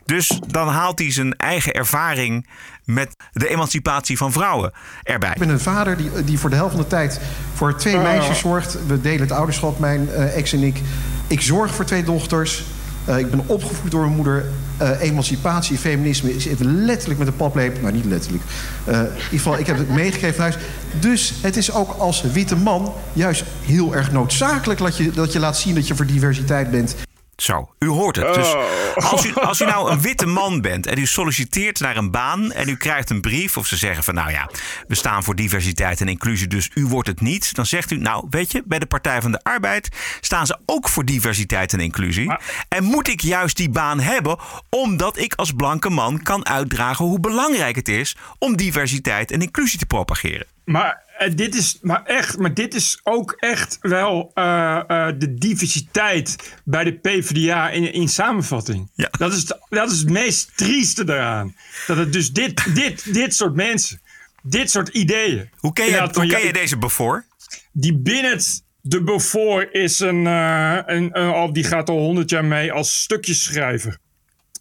Dus 0.07 0.41
dan 0.47 0.69
haalt 0.69 0.99
hij 0.99 1.13
zijn 1.13 1.37
eigen 1.37 1.73
ervaring 1.73 2.47
met 2.85 3.17
de 3.33 3.49
emancipatie 3.49 4.17
van 4.17 4.33
vrouwen 4.33 4.73
erbij. 5.03 5.31
Ik 5.31 5.39
ben 5.39 5.49
een 5.49 5.61
vader 5.61 5.97
die, 5.97 6.25
die 6.25 6.39
voor 6.39 6.51
de 6.51 6.57
helft 6.57 6.75
van 6.75 6.83
de 6.83 6.89
tijd 6.89 7.21
voor 7.55 7.77
twee 7.77 7.99
meisjes 7.99 8.39
zorgt. 8.39 8.87
We 8.87 9.01
delen 9.01 9.21
het 9.21 9.33
ouderschap, 9.33 9.79
mijn 9.79 10.09
uh, 10.09 10.37
ex 10.37 10.53
en 10.53 10.63
ik. 10.63 10.81
Ik 11.27 11.41
zorg 11.41 11.75
voor 11.75 11.85
twee 11.85 12.03
dochters. 12.03 12.65
Uh, 13.09 13.19
ik 13.19 13.31
ben 13.31 13.43
opgevoed 13.47 13.91
door 13.91 14.01
mijn 14.01 14.15
moeder. 14.15 14.45
Uh, 14.83 15.01
emancipatie, 15.01 15.79
feminisme 15.79 16.35
is 16.35 16.47
even 16.47 16.85
letterlijk 16.85 17.19
met 17.19 17.29
een 17.29 17.37
paplepel. 17.37 17.81
Nou, 17.81 17.95
niet 17.95 18.05
letterlijk. 18.05 18.45
Uh, 18.89 18.99
in 18.99 19.05
ieder 19.05 19.21
geval, 19.31 19.59
ik 19.59 19.67
heb 19.67 19.79
het 19.79 19.89
meegegeven 19.89 20.35
van 20.35 20.43
huis. 20.43 20.57
Dus 21.01 21.35
het 21.43 21.57
is 21.57 21.73
ook 21.73 21.91
als 21.99 22.23
witte 22.23 22.57
man 22.57 22.95
juist 23.13 23.45
heel 23.65 23.95
erg 23.95 24.13
noodzakelijk 24.13 24.81
dat 24.81 24.97
je, 24.97 25.11
dat 25.11 25.33
je 25.33 25.39
laat 25.39 25.57
zien 25.59 25.75
dat 25.75 25.87
je 25.87 25.95
voor 25.95 26.07
diversiteit 26.07 26.71
bent. 26.71 26.97
Zo, 27.37 27.75
u 27.79 27.87
hoort 27.87 28.17
het. 28.17 28.35
Dus 28.35 28.55
als 28.95 29.27
u, 29.27 29.35
als 29.35 29.61
u 29.61 29.65
nou 29.65 29.91
een 29.91 30.01
witte 30.09 30.27
man 30.27 30.61
bent 30.61 30.87
en 30.87 30.99
u 30.99 31.07
solliciteert 31.07 31.81
naar 31.81 31.97
een 31.97 32.11
baan 32.11 32.53
en 32.53 32.69
u 32.69 32.77
krijgt 32.77 33.11
een 33.11 33.21
brief 33.21 33.57
of 33.57 33.67
ze 33.67 33.77
zeggen 33.77 34.05
van 34.05 34.15
nou 34.15 34.31
ja, 34.31 34.51
we 34.87 34.95
staan 34.95 35.25
voor 35.25 35.35
diversiteit 35.35 36.01
en 36.01 36.09
inclusie, 36.09 36.47
dus 36.47 36.71
u 36.75 36.87
wordt 36.87 37.09
het 37.09 37.21
niet. 37.21 37.55
Dan 37.55 37.67
zegt 37.67 37.91
u 37.91 37.97
nou, 37.97 38.27
weet 38.31 38.53
je, 38.53 38.63
bij 38.65 38.79
de 38.79 38.87
Partij 38.87 39.23
van 39.23 39.33
de 39.33 39.41
Arbeid 39.43 39.89
staan 40.21 40.47
ze 40.47 40.59
ook 40.67 40.89
voor 40.89 41.05
diversiteit 41.05 41.73
en 41.73 41.81
inclusie. 41.81 42.35
En 42.69 42.85
moet 42.85 43.09
ik 43.09 43.21
juist 43.21 43.57
die 43.57 43.71
baan 43.71 44.01
hebben 44.01 44.39
omdat 44.71 45.19
ik 45.19 45.35
als 45.35 45.53
blanke 45.53 45.91
man 45.91 46.23
kan 46.23 46.47
uitdragen 46.47 47.05
hoe 47.05 47.21
belangrijk 47.21 47.77
het 47.77 47.89
is 47.89 48.17
om 48.39 48.57
diversiteit 48.57 49.31
en 49.31 49.41
inclusie 49.41 49.79
te 49.79 49.87
propageren. 49.87 50.47
Maar 50.65 51.03
uh, 51.21 51.35
dit 51.35 51.55
is, 51.55 51.79
maar 51.81 52.05
echt, 52.05 52.39
maar 52.39 52.55
dit 52.55 52.75
is 52.75 53.01
ook 53.03 53.33
echt 53.33 53.79
wel 53.81 54.31
uh, 54.35 54.83
uh, 54.89 55.09
de 55.19 55.35
diversiteit 55.35 56.55
bij 56.65 56.85
de 56.85 56.93
PvdA 56.93 57.71
in, 57.71 57.93
in 57.93 58.09
samenvatting. 58.09 58.91
Ja. 58.95 59.09
Dat, 59.19 59.33
is 59.33 59.45
de, 59.45 59.67
dat 59.69 59.91
is 59.91 59.99
het 59.99 60.11
meest 60.11 60.57
trieste 60.57 61.05
daaraan. 61.05 61.55
Dat 61.87 61.97
het 61.97 62.13
dus 62.13 62.33
dit, 62.33 62.75
dit, 62.75 63.15
dit 63.15 63.35
soort 63.35 63.55
mensen, 63.55 64.01
dit 64.43 64.71
soort 64.71 64.89
ideeën. 64.89 65.51
Hoe 65.59 65.73
ken 65.73 65.87
je, 65.87 66.09
hoe 66.13 66.27
ken 66.27 66.47
je 66.47 66.53
deze 66.53 66.79
Beaufort? 66.79 67.25
Die 67.73 67.99
Binet 67.99 68.65
de 68.81 69.03
Beaufort 69.03 69.73
is 69.73 70.01
een, 70.01 70.25
een, 70.25 71.21
een, 71.21 71.53
die 71.53 71.65
gaat 71.65 71.89
al 71.89 71.99
honderd 71.99 72.31
jaar 72.31 72.45
mee 72.45 72.73
als 72.73 73.03
stukjeschrijver. 73.03 73.99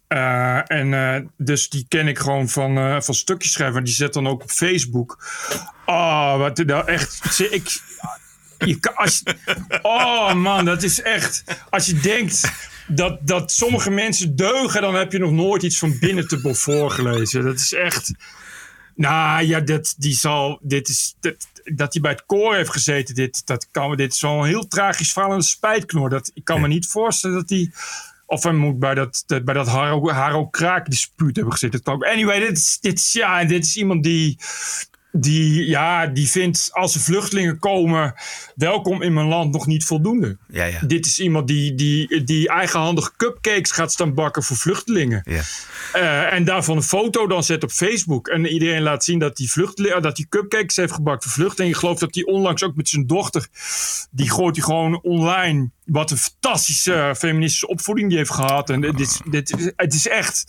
Uh, 0.08 0.70
en 0.70 0.92
uh, 0.92 1.16
dus 1.36 1.68
die 1.68 1.86
ken 1.88 2.08
ik 2.08 2.18
gewoon 2.18 2.48
van, 2.48 2.78
uh, 2.78 3.00
van 3.00 3.14
stukjes 3.14 3.52
schrijven. 3.52 3.84
Die 3.84 3.94
zet 3.94 4.12
dan 4.12 4.26
ook 4.26 4.42
op 4.42 4.50
Facebook. 4.50 5.24
Oh, 5.86 6.38
wat 6.38 6.58
nou 6.58 6.86
echt. 6.86 7.40
Ik, 7.50 7.80
je 8.58 8.80
kan, 8.80 8.94
als, 8.94 9.22
oh 9.82 10.34
man, 10.34 10.64
dat 10.64 10.82
is 10.82 11.02
echt. 11.02 11.44
Als 11.70 11.86
je 11.86 12.00
denkt 12.00 12.52
dat, 12.86 13.18
dat 13.26 13.52
sommige 13.52 13.90
mensen 13.90 14.36
deugen, 14.36 14.80
dan 14.80 14.94
heb 14.94 15.12
je 15.12 15.18
nog 15.18 15.30
nooit 15.30 15.62
iets 15.62 15.78
van 15.78 15.98
binnen 15.98 16.28
te 16.28 16.40
Beaufort 16.40 16.92
gelezen. 16.92 17.44
Dat 17.44 17.54
is 17.54 17.72
echt. 17.72 18.12
Nou 18.94 19.42
ja, 19.42 19.60
dat, 19.60 19.94
die 19.98 20.14
zal. 20.14 20.58
Dit 20.62 20.88
is, 20.88 21.16
dat, 21.20 21.46
dat 21.64 21.92
hij 21.92 22.02
bij 22.02 22.10
het 22.10 22.26
koor 22.26 22.54
heeft 22.54 22.70
gezeten. 22.70 23.14
Dit, 23.14 23.46
dat 23.46 23.68
kan, 23.70 23.96
dit 23.96 24.12
is 24.12 24.20
wel 24.20 24.40
een 24.40 24.48
heel 24.48 24.68
tragisch 24.68 25.12
verhaal 25.12 25.36
de 25.36 25.42
spijtknor. 25.42 26.10
Dat, 26.10 26.30
ik 26.34 26.44
kan 26.44 26.60
me 26.60 26.68
niet 26.68 26.86
voorstellen 26.86 27.36
dat 27.36 27.48
hij 27.48 27.70
of 28.26 28.42
hij 28.42 28.52
moet 28.52 28.78
bij 28.78 28.94
dat, 28.94 29.24
bij 29.26 29.54
dat 29.54 29.66
Haro, 29.66 30.10
Haro 30.10 30.46
Kraak 30.46 30.90
dispuut 30.90 31.36
hebben 31.36 31.52
gezeten. 31.52 31.82
Anyway, 31.84 32.38
dit 32.40 32.56
is, 32.56 32.78
dit, 32.80 32.98
is, 32.98 33.12
ja, 33.12 33.44
dit 33.44 33.64
is 33.64 33.76
iemand 33.76 34.02
die, 34.02 34.38
die, 35.18 35.66
ja, 35.66 36.06
die 36.06 36.28
vindt 36.28 36.68
als 36.72 36.94
er 36.94 37.00
vluchtelingen 37.00 37.58
komen, 37.58 38.14
welkom 38.54 39.02
in 39.02 39.12
mijn 39.12 39.26
land 39.26 39.52
nog 39.52 39.66
niet 39.66 39.84
voldoende. 39.84 40.36
Ja, 40.48 40.64
ja. 40.64 40.80
Dit 40.80 41.06
is 41.06 41.18
iemand 41.20 41.46
die, 41.46 41.74
die, 41.74 42.24
die 42.24 42.48
eigenhandig 42.48 43.16
cupcakes 43.16 43.70
gaat 43.70 43.92
staan 43.92 44.14
bakken 44.14 44.42
voor 44.42 44.56
vluchtelingen. 44.56 45.22
Ja. 45.24 45.42
Uh, 45.94 46.32
en 46.32 46.44
daarvan 46.44 46.76
een 46.76 46.82
foto 46.82 47.26
dan 47.26 47.44
zet 47.44 47.62
op 47.62 47.70
Facebook. 47.70 48.28
En 48.28 48.46
iedereen 48.46 48.82
laat 48.82 49.04
zien 49.04 49.18
dat 49.18 49.38
hij 49.38 49.46
vluchtelingen, 49.46 50.02
dat 50.02 50.16
hij 50.16 50.26
cupcakes 50.28 50.76
heeft 50.76 50.92
gebakt 50.92 51.22
voor 51.22 51.32
vluchtelingen. 51.32 51.72
Ik 51.72 51.80
geloof 51.80 51.98
dat 51.98 52.14
hij 52.14 52.24
onlangs 52.24 52.62
ook 52.62 52.76
met 52.76 52.88
zijn 52.88 53.06
dochter, 53.06 53.46
die 54.10 54.30
gooit 54.30 54.56
hij 54.56 54.64
gewoon 54.64 55.02
online. 55.02 55.70
Wat 55.84 56.10
een 56.10 56.16
fantastische 56.16 57.14
feministische 57.16 57.68
opvoeding 57.68 58.08
die 58.08 58.18
heeft 58.18 58.30
gehad. 58.30 58.70
En 58.70 58.80
dit, 58.80 59.20
dit, 59.30 59.72
het 59.76 59.94
is 59.94 60.08
echt 60.08 60.44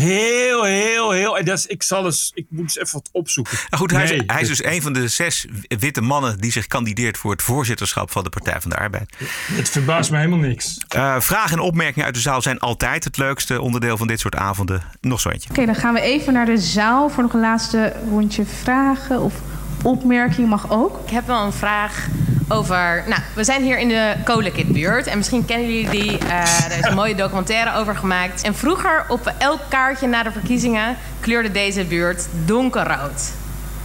Heel, 0.00 0.64
heel, 0.64 1.10
heel. 1.10 1.38
En 1.38 1.44
dat 1.44 1.58
is, 1.58 1.66
ik, 1.66 1.82
zal 1.82 2.04
eens, 2.04 2.30
ik 2.34 2.46
moet 2.48 2.62
eens 2.62 2.78
even 2.78 2.92
wat 2.92 3.08
opzoeken. 3.12 3.58
Nou 3.70 3.82
goed, 3.82 3.90
hij, 3.90 4.04
is, 4.04 4.22
hij 4.26 4.40
is 4.40 4.48
dus 4.48 4.64
een 4.64 4.82
van 4.82 4.92
de 4.92 5.08
zes 5.08 5.46
witte 5.68 6.00
mannen 6.00 6.40
die 6.40 6.52
zich 6.52 6.66
kandideert 6.66 7.18
voor 7.18 7.30
het 7.30 7.42
voorzitterschap 7.42 8.10
van 8.10 8.24
de 8.24 8.30
Partij 8.30 8.60
van 8.60 8.70
de 8.70 8.76
Arbeid. 8.76 9.16
Het 9.52 9.68
verbaast 9.68 10.10
me 10.10 10.16
helemaal 10.16 10.38
niks. 10.38 10.84
Uh, 10.96 11.20
vragen 11.20 11.52
en 11.52 11.62
opmerkingen 11.62 12.06
uit 12.06 12.14
de 12.14 12.20
zaal 12.20 12.42
zijn 12.42 12.58
altijd 12.58 13.04
het 13.04 13.16
leukste 13.16 13.60
onderdeel 13.60 13.96
van 13.96 14.06
dit 14.06 14.20
soort 14.20 14.34
avonden. 14.34 14.82
Nog 15.00 15.20
zo 15.20 15.28
eentje. 15.28 15.50
Oké, 15.50 15.60
okay, 15.60 15.72
dan 15.72 15.82
gaan 15.82 15.94
we 15.94 16.00
even 16.00 16.32
naar 16.32 16.46
de 16.46 16.58
zaal 16.58 17.08
voor 17.10 17.22
nog 17.22 17.32
een 17.32 17.40
laatste 17.40 17.92
rondje 18.08 18.44
vragen 18.44 19.20
of 19.20 19.34
opmerking 19.82 20.48
mag 20.48 20.70
ook. 20.70 21.00
Ik 21.04 21.10
heb 21.10 21.26
wel 21.26 21.44
een 21.44 21.52
vraag 21.52 22.08
over. 22.48 23.04
Nou, 23.06 23.20
we 23.34 23.44
zijn 23.44 23.62
hier 23.62 23.78
in 23.78 23.88
de 23.88 24.14
Kolekit-buurt. 24.24 25.06
En 25.06 25.16
misschien 25.16 25.44
kennen 25.44 25.66
jullie 25.66 25.90
die. 25.90 26.18
Uh, 26.22 26.64
er 26.64 26.78
is 26.78 26.84
een 26.84 26.94
mooie 26.94 27.14
documentaire 27.14 27.74
over 27.74 27.96
gemaakt. 27.96 28.42
En 28.42 28.54
vroeger 28.54 29.04
op 29.08 29.32
elk 29.38 29.60
kaartje 29.68 30.06
na 30.06 30.22
de 30.22 30.32
verkiezingen 30.32 30.96
kleurde 31.20 31.50
deze 31.50 31.84
buurt 31.84 32.28
donkerrood. 32.44 33.32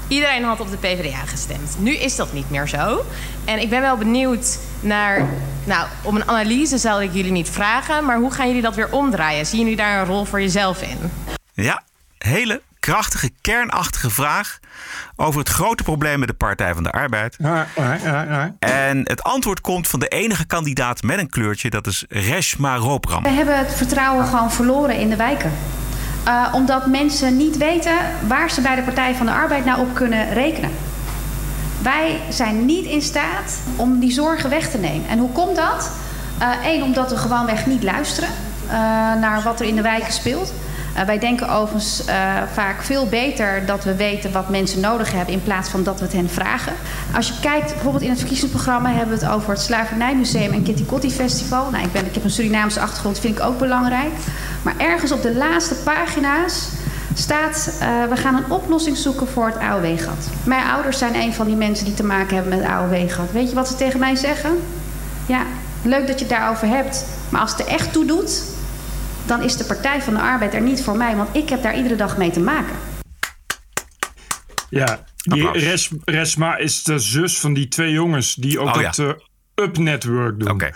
Iedereen 0.07 0.43
had 0.43 0.59
op 0.59 0.69
de 0.69 0.77
PvdA 0.77 1.25
gestemd. 1.25 1.75
Nu 1.79 1.95
is 1.95 2.15
dat 2.15 2.33
niet 2.33 2.49
meer 2.49 2.67
zo. 2.67 3.05
En 3.45 3.61
ik 3.61 3.69
ben 3.69 3.81
wel 3.81 3.97
benieuwd 3.97 4.59
naar. 4.79 5.29
Nou, 5.63 5.87
om 6.01 6.15
een 6.15 6.27
analyse 6.27 6.77
zal 6.77 7.01
ik 7.01 7.13
jullie 7.13 7.31
niet 7.31 7.49
vragen. 7.49 8.05
Maar 8.05 8.17
hoe 8.17 8.31
gaan 8.31 8.47
jullie 8.47 8.61
dat 8.61 8.75
weer 8.75 8.91
omdraaien? 8.91 9.45
Zien 9.45 9.59
jullie 9.59 9.75
daar 9.75 9.99
een 9.99 10.05
rol 10.05 10.25
voor 10.25 10.41
jezelf 10.41 10.81
in? 10.81 10.97
Ja, 11.53 11.83
hele 12.17 12.61
krachtige, 12.81 13.29
kernachtige 13.41 14.09
vraag 14.09 14.59
over 15.15 15.39
het 15.39 15.49
grote 15.49 15.83
probleem 15.83 16.19
met 16.19 16.27
de 16.27 16.33
Partij 16.33 16.73
van 16.73 16.83
de 16.83 16.91
Arbeid. 16.91 17.35
Ja, 17.39 17.67
ja, 17.75 17.97
ja, 18.03 18.55
en 18.59 18.97
het 19.03 19.23
antwoord 19.23 19.61
komt 19.61 19.87
van 19.87 19.99
de 19.99 20.07
enige 20.07 20.45
kandidaat 20.45 21.03
met 21.03 21.19
een 21.19 21.29
kleurtje, 21.29 21.69
dat 21.69 21.87
is 21.87 22.05
Reshma 22.09 22.75
Roopram. 22.75 23.23
We 23.23 23.29
hebben 23.29 23.57
het 23.57 23.73
vertrouwen 23.73 24.25
gewoon 24.25 24.51
verloren 24.51 24.95
in 24.95 25.09
de 25.09 25.15
wijken. 25.15 25.51
Uh, 26.27 26.47
omdat 26.51 26.87
mensen 26.87 27.37
niet 27.37 27.57
weten 27.57 27.97
waar 28.27 28.49
ze 28.49 28.61
bij 28.61 28.75
de 28.75 28.81
Partij 28.81 29.15
van 29.15 29.25
de 29.25 29.31
Arbeid 29.31 29.65
nou 29.65 29.79
op 29.79 29.95
kunnen 29.95 30.33
rekenen. 30.33 30.71
Wij 31.81 32.19
zijn 32.29 32.65
niet 32.65 32.85
in 32.85 33.01
staat 33.01 33.59
om 33.75 33.99
die 33.99 34.11
zorgen 34.11 34.49
weg 34.49 34.69
te 34.69 34.77
nemen. 34.77 35.09
En 35.09 35.19
hoe 35.19 35.31
komt 35.31 35.55
dat? 35.55 35.91
Eén, 36.63 36.79
uh, 36.79 36.83
omdat 36.83 37.09
we 37.09 37.17
gewoonweg 37.17 37.65
niet 37.65 37.83
luisteren 37.83 38.29
uh, 38.65 38.73
naar 39.21 39.41
wat 39.43 39.59
er 39.59 39.65
in 39.65 39.75
de 39.75 39.81
wijken 39.81 40.13
speelt. 40.13 40.53
Uh, 40.95 41.01
wij 41.01 41.19
denken 41.19 41.49
overigens 41.49 42.03
uh, 42.07 42.13
vaak 42.53 42.83
veel 42.83 43.07
beter 43.07 43.65
dat 43.65 43.83
we 43.83 43.95
weten 43.95 44.31
wat 44.31 44.49
mensen 44.49 44.79
nodig 44.79 45.11
hebben 45.11 45.33
in 45.33 45.43
plaats 45.43 45.69
van 45.69 45.83
dat 45.83 45.99
we 45.99 46.05
het 46.05 46.13
hen 46.13 46.29
vragen. 46.29 46.73
Als 47.15 47.27
je 47.27 47.33
kijkt, 47.41 47.73
bijvoorbeeld 47.73 48.03
in 48.03 48.09
het 48.09 48.19
verkiezingsprogramma 48.19 48.89
hebben 48.89 49.19
we 49.19 49.25
het 49.25 49.33
over 49.33 49.49
het 49.49 49.61
Slavernijmuseum 49.61 50.53
en 50.53 50.63
Kitty 50.63 50.85
Kotti 50.85 51.11
Festival. 51.11 51.69
Nou, 51.69 51.83
ik, 51.83 51.91
ben, 51.91 52.05
ik 52.05 52.13
heb 52.13 52.23
een 52.23 52.29
Surinaamse 52.29 52.79
achtergrond, 52.79 53.19
vind 53.19 53.37
ik 53.37 53.43
ook 53.43 53.59
belangrijk. 53.59 54.11
Maar 54.61 54.73
ergens 54.77 55.11
op 55.11 55.21
de 55.21 55.35
laatste 55.35 55.75
pagina's 55.75 56.67
staat: 57.13 57.73
uh, 57.81 57.87
we 58.09 58.15
gaan 58.15 58.35
een 58.35 58.51
oplossing 58.51 58.97
zoeken 58.97 59.27
voor 59.27 59.45
het 59.45 59.57
AOW-gat. 59.57 60.27
Mijn 60.43 60.67
ouders 60.67 60.97
zijn 60.97 61.15
een 61.15 61.33
van 61.33 61.47
die 61.47 61.55
mensen 61.55 61.85
die 61.85 61.93
te 61.93 62.03
maken 62.03 62.35
hebben 62.35 62.57
met 62.57 62.67
het 62.67 62.71
AOW-gat. 62.71 63.31
Weet 63.31 63.49
je 63.49 63.55
wat 63.55 63.67
ze 63.67 63.75
tegen 63.75 63.99
mij 63.99 64.15
zeggen? 64.15 64.57
Ja, 65.25 65.41
leuk 65.81 66.07
dat 66.07 66.19
je 66.19 66.25
het 66.25 66.33
daarover 66.33 66.67
hebt, 66.67 67.05
maar 67.29 67.41
als 67.41 67.51
het 67.51 67.59
er 67.59 67.67
echt 67.67 67.93
toe 67.93 68.05
doet, 68.05 68.43
dan 69.25 69.41
is 69.41 69.57
de 69.57 69.63
Partij 69.63 70.01
van 70.01 70.13
de 70.13 70.19
Arbeid 70.19 70.53
er 70.53 70.61
niet 70.61 70.83
voor 70.83 70.97
mij, 70.97 71.15
want 71.15 71.35
ik 71.35 71.49
heb 71.49 71.61
daar 71.63 71.75
iedere 71.75 71.95
dag 71.95 72.17
mee 72.17 72.31
te 72.31 72.39
maken. 72.39 72.75
Ja, 74.69 75.03
Die. 75.23 75.51
Res, 75.51 75.89
Resma 76.05 76.57
is 76.57 76.83
de 76.83 76.99
zus 76.99 77.39
van 77.39 77.53
die 77.53 77.67
twee 77.67 77.91
jongens 77.91 78.35
die 78.35 78.59
ook 78.59 78.67
Oh, 78.67 78.81
dat 78.81 78.95
ja. 78.95 79.03
eh, 79.03 79.63
Up 79.65 79.77
Network 79.77 80.39
doen. 80.39 80.49
Oké. 80.49 80.69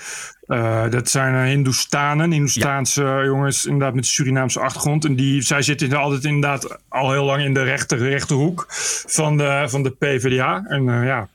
Eh, 0.47 0.89
dat 0.89 1.09
zijn 1.09 1.35
eh, 1.35 1.41
Hindoestanen, 1.43 2.31
Hindoestaanse 2.31 3.21
jongens 3.25 3.65
inderdaad 3.65 3.93
met 3.93 4.05
Surinaamse 4.05 4.59
achtergrond. 4.59 5.05
En 5.05 5.15
die, 5.15 5.41
zij 5.41 5.61
zitten 5.61 5.93
altijd 5.93 6.23
inderdaad 6.23 6.77
al 6.89 7.11
heel 7.11 7.23
lang 7.25 7.43
in 7.43 7.53
de 7.53 7.63
rechter, 7.63 7.97
rechterhoek 7.97 8.65
van 9.07 9.37
de, 9.37 9.65
van 9.67 9.83
de 9.83 9.89
PvdA. 9.89 10.63
En 10.67 10.89
eh, 10.89 11.05
ja, 11.05 11.27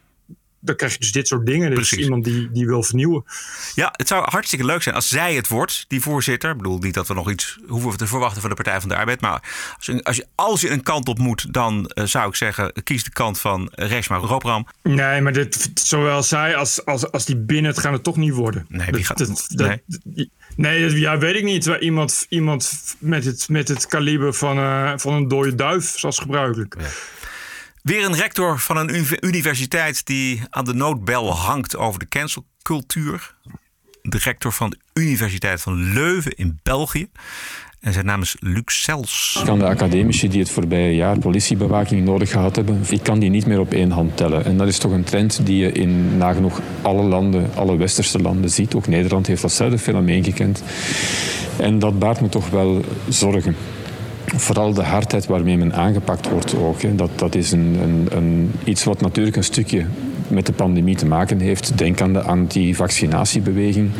dan 0.61 0.77
krijg 0.77 0.93
je 0.93 0.99
dus 0.99 1.13
dit 1.13 1.27
soort 1.29 1.47
dingen. 1.47 1.73
Precies. 1.75 1.99
iemand 1.99 2.25
die, 2.25 2.51
die 2.53 2.67
wil 2.67 2.83
vernieuwen. 2.83 3.25
Ja, 3.75 3.89
het 3.97 4.09
zou 4.09 4.25
hartstikke 4.31 4.65
leuk 4.65 4.83
zijn 4.83 4.95
als 4.95 5.09
zij 5.09 5.35
het 5.35 5.49
wordt, 5.49 5.85
die 5.89 6.01
voorzitter. 6.01 6.51
Ik 6.51 6.57
bedoel 6.57 6.79
niet 6.79 6.95
dat 6.95 7.09
we 7.09 7.15
nog 7.15 7.31
iets 7.31 7.59
hoeven 7.69 7.97
te 7.99 8.07
verwachten 8.07 8.41
van 8.41 8.51
de 8.51 8.57
Partij 8.57 8.81
van 8.81 8.89
de 8.89 8.97
Arbeid. 8.97 9.21
Maar 9.21 9.43
als 9.77 9.87
je, 9.87 10.05
als 10.05 10.17
je, 10.17 10.27
als 10.35 10.61
je 10.61 10.71
een 10.71 10.83
kant 10.83 11.09
op 11.09 11.19
moet, 11.19 11.53
dan 11.53 11.87
eh, 11.87 12.05
zou 12.05 12.29
ik 12.29 12.35
zeggen: 12.35 12.73
kies 12.85 13.05
de 13.05 13.11
kant 13.11 13.39
van 13.41 13.69
Reshma 13.75 14.17
Roopram. 14.17 14.67
Nee, 14.83 15.21
maar 15.21 15.33
dit, 15.33 15.71
zowel 15.75 16.23
zij 16.23 16.57
als, 16.57 16.85
als, 16.85 17.11
als 17.11 17.25
die 17.25 17.37
binnen 17.37 17.71
het 17.71 17.81
gaan 17.81 17.93
het 17.93 18.03
toch 18.03 18.17
niet 18.17 18.33
worden. 18.35 18.67
Nee, 18.69 18.87
die 18.87 18.93
Dat- 18.93 19.05
gaat- 19.07 19.19
dat- 19.19 19.45
dat- 19.49 19.67
nee. 20.05 20.31
nee, 20.57 20.83
dat- 20.89 20.99
ja, 20.99 21.19
weet 21.19 21.35
ik 21.37 21.45
niet. 21.45 21.67
Waar 21.67 21.81
Iemand, 21.81 22.27
iemand 22.29 22.73
met, 22.99 23.25
het, 23.25 23.49
met 23.49 23.69
het 23.69 23.87
kaliber 23.87 24.35
van, 24.35 24.59
eh, 24.59 24.93
van 24.97 25.13
een 25.15 25.29
dode 25.29 25.55
duif, 25.55 25.99
zoals 25.99 26.19
gebruikelijk. 26.19 26.77
Weer 27.83 28.05
een 28.05 28.15
rector 28.17 28.59
van 28.59 28.77
een 28.77 28.95
uni- 28.95 29.17
universiteit 29.21 30.07
die 30.07 30.43
aan 30.51 30.65
de 30.65 30.75
noodbel 30.75 31.33
hangt 31.35 31.77
over 31.77 31.99
de 31.99 32.09
cancelcultuur. 32.09 33.35
De 34.03 34.19
rector 34.19 34.53
van 34.53 34.71
de 34.71 34.79
Universiteit 35.01 35.61
van 35.61 35.93
Leuven 35.93 36.33
in 36.37 36.59
België. 36.63 37.09
En 37.81 37.93
zijn 37.93 38.05
naam 38.07 38.21
is 38.23 38.37
Luc 38.39 38.63
Sels. 38.67 39.37
Ik 39.39 39.45
kan 39.45 39.59
de 39.59 39.65
academici 39.65 40.29
die 40.29 40.41
het 40.41 40.51
voorbije 40.51 40.95
jaar 40.95 41.19
politiebewaking 41.19 42.05
nodig 42.05 42.31
gehad 42.31 42.57
hebben, 42.57 42.83
ik 42.89 43.03
kan 43.03 43.19
die 43.19 43.31
niet 43.31 43.47
meer 43.47 43.61
op 43.61 43.73
één 43.73 43.91
hand 43.91 44.17
tellen. 44.17 44.45
En 44.45 44.57
dat 44.57 44.69
is 44.69 44.79
toch 44.79 44.93
een 44.93 45.05
trend 45.05 45.47
die 45.47 45.57
je 45.57 45.73
in 45.73 46.17
nagenoeg 46.17 46.61
alle 46.83 47.03
landen, 47.03 47.51
alle 47.55 47.77
westerse 47.77 48.19
landen 48.19 48.51
ziet. 48.51 48.75
Ook 48.75 48.87
Nederland 48.87 49.27
heeft 49.27 49.43
datzelfde 49.43 49.79
fenomeen 49.79 50.25
gekend. 50.25 50.63
En 51.59 51.79
dat 51.79 51.99
baart 51.99 52.21
me 52.21 52.29
toch 52.29 52.51
wel 52.51 52.85
zorgen. 53.09 53.57
Vooral 54.37 54.75
de 54.75 54.83
hardheid 54.83 55.27
waarmee 55.27 55.57
men 55.59 55.75
aangepakt 55.75 56.31
wordt 56.31 56.57
ook. 56.57 56.83
Hè. 56.83 56.95
Dat, 56.95 57.11
dat 57.19 57.35
is 57.35 57.53
een, 57.53 57.79
een, 57.83 58.07
een, 58.11 58.53
iets 58.65 58.85
wat 58.85 59.01
natuurlijk 59.01 59.37
een 59.37 59.45
stukje 59.45 59.87
met 60.29 60.47
de 60.47 60.53
pandemie 60.53 60.97
te 60.97 61.07
maken 61.07 61.41
heeft. 61.41 61.79
Denk 61.79 62.01
aan 62.01 62.13
de 62.13 62.23
anti-vaccinatiebeweging. 62.23 63.91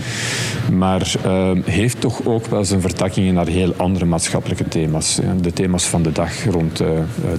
Maar 0.73 1.15
eh, 1.25 1.51
heeft 1.65 2.01
toch 2.01 2.25
ook 2.25 2.47
wel 2.47 2.65
zijn 2.65 2.81
vertakkingen 2.81 3.35
naar 3.35 3.47
heel 3.47 3.75
andere 3.77 4.05
maatschappelijke 4.05 4.69
thema's. 4.69 5.21
De 5.41 5.53
thema's 5.53 5.85
van 5.87 6.03
de 6.03 6.13
dag 6.13 6.45
rond 6.45 6.81
eh, 6.81 6.89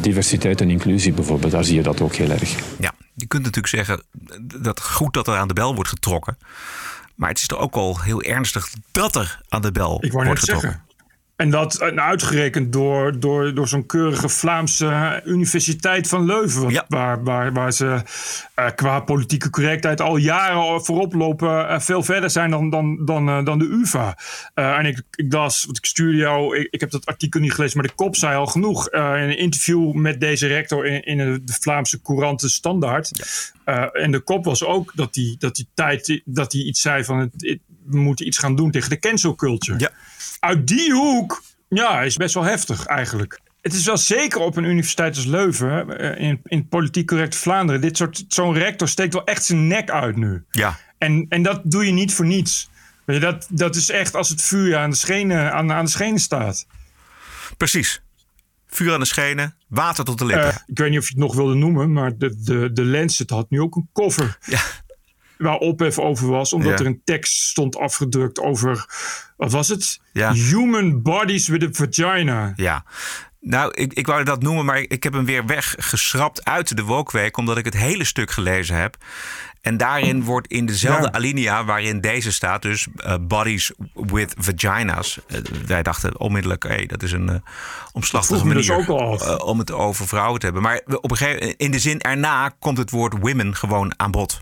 diversiteit 0.01 0.61
en 0.61 0.69
inclusie 0.69 1.13
bijvoorbeeld, 1.13 1.51
daar 1.51 1.63
zie 1.63 1.75
je 1.75 1.83
dat 1.83 2.01
ook 2.01 2.15
heel 2.15 2.29
erg. 2.29 2.55
Ja, 2.79 2.91
je 3.13 3.27
kunt 3.27 3.43
natuurlijk 3.43 3.73
zeggen 3.73 4.03
dat 4.61 4.81
goed 4.81 5.13
dat 5.13 5.27
er 5.27 5.35
aan 5.37 5.47
de 5.47 5.53
bel 5.53 5.75
wordt 5.75 5.89
getrokken. 5.89 6.37
Maar 7.15 7.29
het 7.29 7.37
is 7.39 7.47
toch 7.47 7.59
ook 7.59 7.75
al 7.75 7.99
heel 7.99 8.21
ernstig 8.21 8.69
dat 8.91 9.15
er 9.15 9.41
aan 9.49 9.61
de 9.61 9.71
bel 9.71 9.97
Ik 10.03 10.11
wou 10.11 10.25
wordt 10.25 10.29
net 10.29 10.39
getrokken. 10.39 10.69
zeggen. 10.69 10.89
En 11.41 11.49
dat 11.49 11.81
uitgerekend 11.81 12.73
door, 12.73 13.19
door, 13.19 13.53
door 13.53 13.67
zo'n 13.67 13.85
keurige 13.85 14.29
Vlaamse 14.29 15.21
Universiteit 15.25 16.07
van 16.07 16.25
Leuven. 16.25 16.85
Waar, 16.87 17.23
waar, 17.23 17.53
waar 17.53 17.73
ze 17.73 18.01
eh, 18.55 18.65
qua 18.75 18.99
politieke 18.99 19.49
correctheid 19.49 20.01
al 20.01 20.17
jaren 20.17 20.85
voorop 20.85 21.13
lopen. 21.13 21.67
eh, 21.69 21.79
veel 21.79 22.03
verder 22.03 22.29
zijn 22.29 22.51
dan, 22.51 22.69
dan, 22.69 23.05
dan, 23.05 23.29
eh, 23.29 23.45
dan 23.45 23.59
de 23.59 23.65
UvA. 23.65 24.17
En 24.53 24.85
ik, 24.85 25.01
ik 25.11 25.33
las, 25.33 25.63
want 25.65 25.77
ik 25.77 25.85
stuurde 25.85 26.17
jou, 26.17 26.57
ik, 26.57 26.67
ik 26.71 26.79
heb 26.79 26.89
dat 26.91 27.05
artikel 27.05 27.39
niet 27.39 27.53
gelezen, 27.53 27.77
maar 27.77 27.87
de 27.87 27.95
kop 27.95 28.15
zei 28.15 28.35
al 28.35 28.47
genoeg. 28.47 28.89
In 28.89 28.99
een 29.01 29.37
interview 29.37 29.93
met 29.93 30.19
deze 30.19 30.47
rector 30.47 30.85
in, 30.85 31.03
in 31.03 31.17
de 31.45 31.53
Vlaamse 31.59 32.01
Courant 32.01 32.39
de 32.41 32.49
Standaard. 32.49 33.11
Eh, 33.65 33.85
en 33.91 34.11
de 34.11 34.19
kop 34.19 34.45
was 34.45 34.63
ook 34.63 34.91
dat 34.95 35.13
die, 35.13 35.35
dat 35.39 35.55
die 35.55 35.67
tijd, 35.73 36.21
dat 36.25 36.51
hij 36.51 36.61
iets 36.61 36.81
zei 36.81 37.03
van 37.03 37.19
het- 37.19 37.59
we 37.85 37.97
moeten 37.97 38.27
iets 38.27 38.37
gaan 38.37 38.55
doen 38.55 38.71
tegen 38.71 38.89
de 38.89 38.99
cancel 38.99 39.35
culture. 39.35 39.79
Ja. 39.79 39.91
Uit 40.39 40.67
die 40.67 40.91
hoek, 40.93 41.43
ja, 41.69 42.01
is 42.01 42.15
best 42.17 42.33
wel 42.33 42.43
heftig 42.43 42.85
eigenlijk. 42.85 43.39
Het 43.61 43.73
is 43.73 43.85
wel 43.85 43.97
zeker 43.97 44.39
op 44.39 44.55
een 44.55 44.63
universiteit 44.63 45.15
als 45.15 45.25
Leuven, 45.25 45.97
eh, 45.99 46.27
in, 46.27 46.41
in 46.43 46.67
politiek 46.67 47.07
correct 47.07 47.35
Vlaanderen, 47.35 47.81
dit 47.81 47.97
soort, 47.97 48.25
zo'n 48.27 48.53
rector 48.53 48.87
steekt 48.87 49.13
wel 49.13 49.25
echt 49.25 49.43
zijn 49.45 49.67
nek 49.67 49.89
uit 49.89 50.15
nu. 50.15 50.43
Ja, 50.51 50.79
En, 50.97 51.25
en 51.29 51.43
dat 51.43 51.61
doe 51.63 51.85
je 51.85 51.91
niet 51.91 52.13
voor 52.13 52.25
niets. 52.25 52.69
Weet 53.05 53.15
je, 53.15 53.21
dat, 53.21 53.47
dat 53.49 53.75
is 53.75 53.89
echt 53.89 54.15
als 54.15 54.29
het 54.29 54.41
vuur 54.41 54.77
aan 54.77 54.89
de 54.89 54.95
schenen, 54.95 55.53
aan, 55.53 55.71
aan 55.71 55.85
de 55.85 55.91
schenen 55.91 56.19
staat. 56.19 56.65
precies. 57.57 58.01
Vuur 58.67 58.93
aan 58.93 58.99
de 58.99 59.05
schenen, 59.05 59.55
water 59.67 60.03
tot 60.03 60.17
de 60.17 60.25
lippen. 60.25 60.47
Eh, 60.47 60.55
ik 60.65 60.77
weet 60.77 60.89
niet 60.89 60.99
of 60.99 61.05
je 61.05 61.11
het 61.11 61.23
nog 61.23 61.35
wilde 61.35 61.53
noemen, 61.53 61.93
maar 61.93 62.17
de, 62.17 62.41
de, 62.43 62.73
de 62.73 62.85
Lancet 62.85 63.29
had 63.29 63.49
nu 63.49 63.61
ook 63.61 63.75
een 63.75 63.89
cover. 63.93 64.37
Waar 65.41 65.57
ophef 65.57 65.99
over 65.99 66.27
was, 66.27 66.53
omdat 66.53 66.71
Ja. 66.71 66.77
er 66.77 66.85
een 66.85 67.01
tekst 67.03 67.33
stond 67.33 67.77
afgedrukt 67.77 68.39
over, 68.39 68.85
wat 69.37 69.51
was 69.51 69.67
het? 69.67 69.99
Ja. 70.13 70.33
Human 70.33 71.01
bodies 71.01 71.47
with 71.47 71.63
a 71.63 71.67
vagina. 71.71 72.53
Ja. 72.55 72.83
Nou, 73.39 73.71
ik, 73.73 73.93
ik 73.93 74.05
wou 74.07 74.23
dat 74.23 74.41
noemen, 74.41 74.65
maar 74.65 74.77
ik, 74.79 75.03
heb 75.03 75.13
hem 75.13 75.25
weer 75.25 75.45
weggeschrapt 75.45 76.45
uit 76.45 76.75
de 76.75 76.83
Wokweek, 76.83 77.37
omdat 77.37 77.57
ik 77.57 77.65
het 77.65 77.77
hele 77.77 78.03
stuk 78.03 78.31
gelezen 78.31 78.75
heb. 78.75 78.97
En 79.61 79.77
daarin 79.77 80.23
wordt 80.23 80.47
in 80.47 80.65
dezelfde 80.65 81.03
Ja. 81.05 81.11
alinea 81.11 81.65
waarin 81.65 82.01
deze 82.01 82.31
staat, 82.31 82.61
dus 82.61 82.87
eh, 82.95 83.15
bodies 83.21 83.71
with 83.93 84.33
vagina's. 84.37 85.19
Eh, 85.27 85.37
wij 85.65 85.83
dachten 85.83 86.19
onmiddellijk, 86.19 86.63
hé, 86.63 86.85
dat 86.85 87.03
is 87.03 87.11
een 87.11 87.29
eh, 87.29 87.35
omslachtige 87.91 88.53
dus 88.53 88.67
manier 88.67 89.43
om 89.43 89.59
het 89.59 89.71
over 89.71 90.07
vrouwen 90.07 90.39
te 90.39 90.45
hebben. 90.45 90.63
Maar 90.63 90.81
op 91.01 91.11
een 91.11 91.17
gegeven 91.17 91.57
in 91.57 91.71
de 91.71 91.79
zin 91.79 91.99
erna 91.99 92.49
komt 92.59 92.77
het 92.77 92.89
woord 92.89 93.15
women 93.19 93.55
gewoon 93.55 93.93
aan 93.97 94.11
bod. 94.11 94.41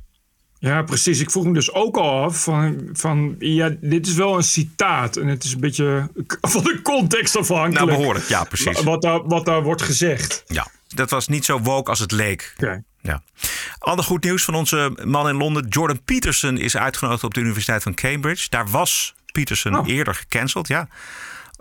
Ja, 0.59 0.81
precies. 0.81 1.19
Ik 1.19 1.31
vroeg 1.31 1.45
me 1.45 1.53
dus 1.53 1.73
ook 1.73 1.97
al 1.97 2.23
af 2.23 2.43
van, 2.43 2.89
van 2.93 3.35
ja, 3.39 3.75
dit 3.81 4.07
is 4.07 4.13
wel 4.13 4.35
een 4.37 4.43
citaat. 4.43 5.17
En 5.17 5.27
het 5.27 5.43
is 5.43 5.53
een 5.53 5.59
beetje 5.59 6.09
van 6.41 6.63
de 6.63 6.79
context 6.83 7.35
afhankelijk. 7.35 7.85
Nou, 7.85 7.97
behoorlijk. 7.97 8.27
Ja, 8.27 8.43
precies. 8.43 8.83
Wat 8.83 9.01
daar, 9.01 9.27
wat 9.27 9.45
daar 9.45 9.63
wordt 9.63 9.81
gezegd. 9.81 10.43
Ja, 10.47 10.67
dat 10.87 11.09
was 11.09 11.27
niet 11.27 11.45
zo 11.45 11.59
woke 11.59 11.89
als 11.89 11.99
het 11.99 12.11
leek. 12.11 12.53
Oké. 12.57 12.83
Ja. 13.01 13.21
Ander 13.79 14.05
goed 14.05 14.23
nieuws 14.23 14.43
van 14.43 14.55
onze 14.55 14.97
man 15.03 15.29
in 15.29 15.35
Londen. 15.35 15.67
Jordan 15.69 16.03
Peterson 16.03 16.57
is 16.57 16.77
uitgenodigd 16.77 17.23
op 17.23 17.33
de 17.33 17.39
Universiteit 17.39 17.83
van 17.83 17.93
Cambridge. 17.93 18.47
Daar 18.49 18.67
was 18.69 19.15
Peterson 19.31 19.77
Oh. 19.77 19.87
eerder 19.87 20.15
gecanceld, 20.15 20.67
ja. 20.67 20.87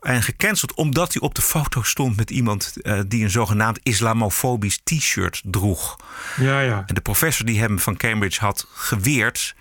En 0.09 0.22
gecanceld 0.22 0.74
omdat 0.74 1.12
hij 1.12 1.22
op 1.22 1.34
de 1.34 1.42
foto 1.42 1.82
stond 1.82 2.16
met 2.16 2.30
iemand 2.30 2.76
eh, 2.82 3.00
die 3.06 3.24
een 3.24 3.30
zogenaamd 3.30 3.80
islamofobisch 3.82 4.80
t-shirt 4.84 5.42
droeg. 5.44 5.96
Ja, 6.36 6.61
ja. 6.61 6.82
En 6.86 6.94
de 6.94 7.00
professor 7.00 7.46
die 7.46 7.61
hem 7.61 7.78
van 7.78 7.96
Cambridge 7.96 8.40
had 8.40 8.66
geweerd, 8.72 9.54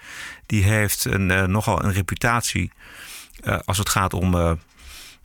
die 0.45 0.63
heeft 0.63 1.05
een, 1.05 1.31
eh, 1.31 1.43
nogal 1.43 1.83
een 1.83 1.93
reputatie 1.93 2.71
eh, 3.43 3.57
als 3.65 3.77
het 3.77 3.89
gaat 3.89 4.13
om 4.13 4.29
nou 4.29 4.57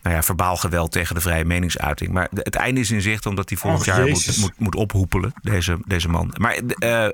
ja, 0.01 0.23
verbaal 0.23 0.57
geweld 0.57 0.91
tegen 0.91 1.15
de 1.15 1.21
vrije 1.21 1.45
meningsuiting. 1.45 2.11
Maar 2.11 2.27
het 2.31 2.55
einde 2.55 2.79
is 2.79 2.91
in 2.91 3.01
zicht 3.01 3.25
omdat 3.25 3.49
hij 3.49 3.57
volgend 3.57 3.85
jaar 3.85 4.07
moet, 4.07 4.37
moet, 4.37 4.59
moet 4.59 4.75
ophoepelen, 4.75 5.33
deze, 5.41 5.77
deze 5.85 6.09
man. 6.09 6.33
Maar 6.37 6.53
eh, 6.53 7.07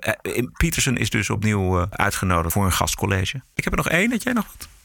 Peterson 0.57 0.97
is 0.97 1.09
dus 1.09 1.29
opnieuw 1.29 1.87
uitgenodigd 1.89 2.53
voor 2.53 2.65
een 2.65 2.71
gastcollege. 2.71 3.41
Ik 3.55 3.63
heb 3.63 3.73
er 3.73 3.79
nog 3.79 3.89
één, 3.89 4.09
dat 4.09 4.23
jij 4.23 4.33
nog 4.33 4.45
wat? 4.57 4.78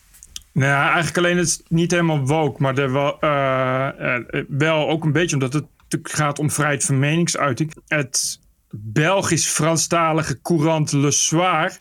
Nou 0.55 0.71
ja, 0.71 0.85
eigenlijk 0.85 1.19
alleen 1.19 1.39
het 1.39 1.63
niet 1.69 1.91
helemaal 1.91 2.27
woke, 2.27 2.63
maar 2.63 2.79
er 2.79 2.93
wel, 2.93 3.21
eh, 3.21 4.17
eh, 4.17 4.45
wel 4.49 4.89
ook 4.89 5.05
een 5.05 5.13
beetje 5.13 5.35
omdat 5.35 5.53
het 5.53 5.67
natuurlijk 5.79 6.15
gaat 6.15 6.39
om 6.39 6.51
vrijheid 6.51 6.85
van 6.85 6.99
meningsuiting. 6.99 7.75
Het 7.87 8.41
Belgisch-Franstalige 8.71 10.41
courant 10.43 10.93
Le 10.93 11.11
Soir 11.11 11.79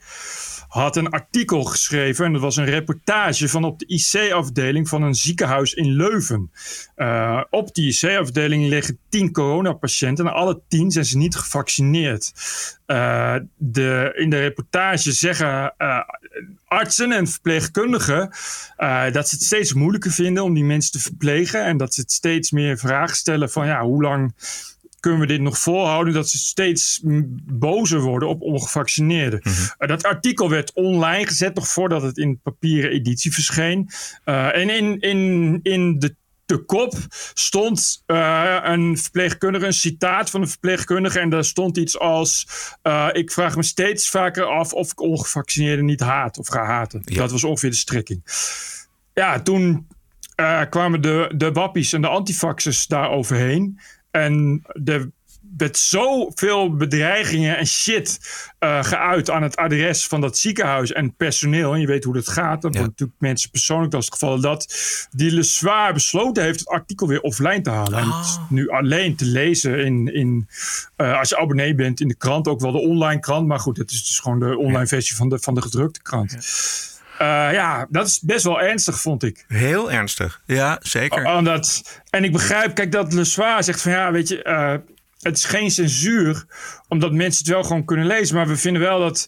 had 0.73 0.95
een 0.95 1.09
artikel 1.09 1.63
geschreven. 1.63 2.25
En 2.25 2.33
dat 2.33 2.41
was 2.41 2.55
een 2.55 2.65
reportage 2.65 3.49
van 3.49 3.63
op 3.63 3.79
de 3.79 3.85
IC-afdeling 3.87 4.89
van 4.89 5.01
een 5.01 5.15
ziekenhuis 5.15 5.73
in 5.73 5.91
Leuven. 5.91 6.51
Eh, 6.95 7.41
op 7.49 7.73
die 7.73 7.93
IC-afdeling 7.93 8.67
liggen 8.67 8.97
tien 9.09 9.31
coronapatiënten. 9.31 10.25
En 10.25 10.33
alle 10.33 10.61
tien 10.67 10.91
zijn 10.91 11.05
ze 11.05 11.17
niet 11.17 11.35
gevaccineerd. 11.35 12.33
Eh, 12.85 13.35
de, 13.57 14.13
in 14.15 14.29
de 14.29 14.39
reportage 14.39 15.11
zeggen 15.11 15.73
eh, 15.77 15.99
artsen 16.65 17.11
en 17.11 17.27
verpleegkundigen 17.27 18.29
dat 19.11 19.29
ze 19.29 19.35
het 19.35 19.43
steeds 19.43 19.73
moeilijker 19.73 20.11
vinden 20.11 20.43
om 20.43 20.53
die 20.53 20.63
mensen 20.63 20.91
te 20.91 20.99
verplegen. 20.99 21.65
En 21.65 21.77
dat 21.77 21.93
ze 21.93 22.01
het 22.01 22.11
steeds 22.11 22.51
meer 22.51 22.77
vragen 22.77 23.15
stellen 23.15 23.49
van 23.49 23.67
ja, 23.67 23.81
hoe 23.81 24.01
lang 24.01 24.33
kunnen 25.03 25.21
we 25.21 25.27
dit 25.27 25.41
nog 25.41 25.57
volhouden? 25.57 26.13
Dat 26.13 26.29
ze 26.29 26.37
steeds 26.37 26.99
bozer 27.43 27.99
worden 27.99 28.29
op 28.29 28.41
ongevaccineerden. 28.41 29.41
Eh, 29.77 29.87
dat 29.87 30.03
artikel 30.03 30.49
werd 30.49 30.73
online 30.73 31.27
gezet, 31.27 31.55
nog 31.55 31.67
voordat 31.67 32.01
het 32.01 32.17
in 32.17 32.39
papieren 32.43 32.91
editie 32.91 33.33
verscheen. 33.33 33.89
Eh, 34.23 34.55
en 34.55 34.69
in, 34.69 34.99
in, 34.99 35.59
in 35.63 35.99
de 35.99 36.15
de 36.45 36.65
kop 36.65 36.93
stond 37.33 38.03
eh, 38.05 38.59
een 38.61 38.97
verpleegkundige, 38.97 39.65
een 39.65 39.73
citaat 39.73 40.29
van 40.29 40.41
een 40.41 40.47
verpleegkundige. 40.47 41.19
En 41.19 41.29
daar 41.29 41.45
stond 41.45 41.77
iets 41.77 41.99
als: 41.99 42.47
Ik 43.11 43.31
vraag 43.31 43.55
me 43.55 43.63
steeds 43.63 44.09
vaker 44.09 44.45
af 44.45 44.73
of 44.73 44.91
ik 44.91 45.01
ongevaccineerden 45.01 45.85
niet 45.85 45.99
haat 45.99 46.37
of 46.37 46.47
ga 46.47 46.65
haten. 46.65 47.01
Dat 47.03 47.31
was 47.31 47.43
ongeveer 47.43 47.69
de 47.69 47.75
strekking. 47.75 48.23
Ja, 49.13 49.41
toen 49.41 49.87
kwamen 50.69 51.01
de, 51.01 51.31
de 51.35 51.51
wappies 51.51 51.93
en 51.93 52.01
de 52.01 52.07
antifaxers 52.07 52.87
daar 52.87 53.09
overheen. 53.09 53.79
En 54.13 54.63
de 54.73 55.11
werd 55.57 55.77
zoveel 55.77 56.75
bedreigingen 56.75 57.57
en 57.57 57.67
shit 57.67 58.19
uh, 58.59 58.83
geuit 58.83 59.29
aan 59.29 59.43
het 59.43 59.55
adres 59.55 60.07
van 60.07 60.21
dat 60.21 60.37
ziekenhuis 60.37 60.91
en 60.91 61.15
personeel. 61.15 61.73
En 61.73 61.79
je 61.79 61.87
weet 61.87 62.03
hoe 62.03 62.13
dat 62.13 62.29
gaat. 62.29 62.61
Dat 62.61 62.75
wordt 62.75 62.89
natuurlijk 62.89 63.19
mensen 63.19 63.49
persoonlijk 63.49 63.93
als 63.93 64.05
het 64.05 64.13
geval 64.13 64.39
dat 64.39 64.75
die 65.11 65.31
Le 65.31 65.43
Zwaar 65.43 65.93
besloten 65.93 66.43
heeft 66.43 66.59
het 66.59 66.67
artikel 66.67 67.07
weer 67.07 67.21
offline 67.21 67.61
te 67.61 67.69
halen. 67.69 67.99
En 67.99 68.11
het 68.11 68.25
is 68.25 68.37
Ah. 68.37 68.49
nu 68.49 68.69
alleen 68.69 69.15
te 69.15 69.25
lezen 69.25 69.85
in, 69.85 70.13
in 70.13 70.47
uh, 70.97 71.19
als 71.19 71.29
je 71.29 71.37
abonnee 71.37 71.75
bent 71.75 71.99
in 71.99 72.07
de 72.07 72.15
krant, 72.15 72.47
ook 72.47 72.59
wel 72.59 72.71
de 72.71 72.77
online 72.77 73.19
krant. 73.19 73.47
Maar 73.47 73.59
goed, 73.59 73.77
het 73.77 73.91
is 73.91 74.07
dus 74.07 74.19
gewoon 74.19 74.39
de 74.39 74.57
online 74.57 74.87
versie 74.87 75.15
van 75.15 75.29
de, 75.29 75.39
van 75.39 75.53
de 75.53 75.61
gedrukte 75.61 76.01
krant. 76.01 76.31
Ja. 76.31 76.92
Ja, 77.53 77.87
dat 77.89 78.07
is 78.07 78.19
best 78.19 78.43
wel 78.43 78.61
ernstig, 78.61 78.99
vond 78.99 79.23
ik. 79.23 79.45
Heel 79.47 79.91
ernstig, 79.91 80.41
ja, 80.45 80.79
zeker. 80.81 81.25
Omdat, 81.35 82.01
en 82.09 82.23
ik 82.23 82.31
begrijp, 82.31 82.75
kijk, 82.75 82.91
dat 82.91 83.13
Le 83.13 83.23
Soir 83.23 83.63
zegt 83.63 83.81
van 83.81 83.91
ja, 83.91 84.11
weet 84.11 84.27
je, 84.27 84.43
uh, 84.43 84.75
het 85.19 85.37
is 85.37 85.45
geen 85.45 85.71
censuur, 85.71 86.45
omdat 86.87 87.11
mensen 87.11 87.43
het 87.43 87.53
wel 87.53 87.63
gewoon 87.63 87.85
kunnen 87.85 88.05
lezen. 88.05 88.35
Maar 88.35 88.47
we 88.47 88.57
vinden 88.57 88.81
wel 88.81 88.99
dat 88.99 89.27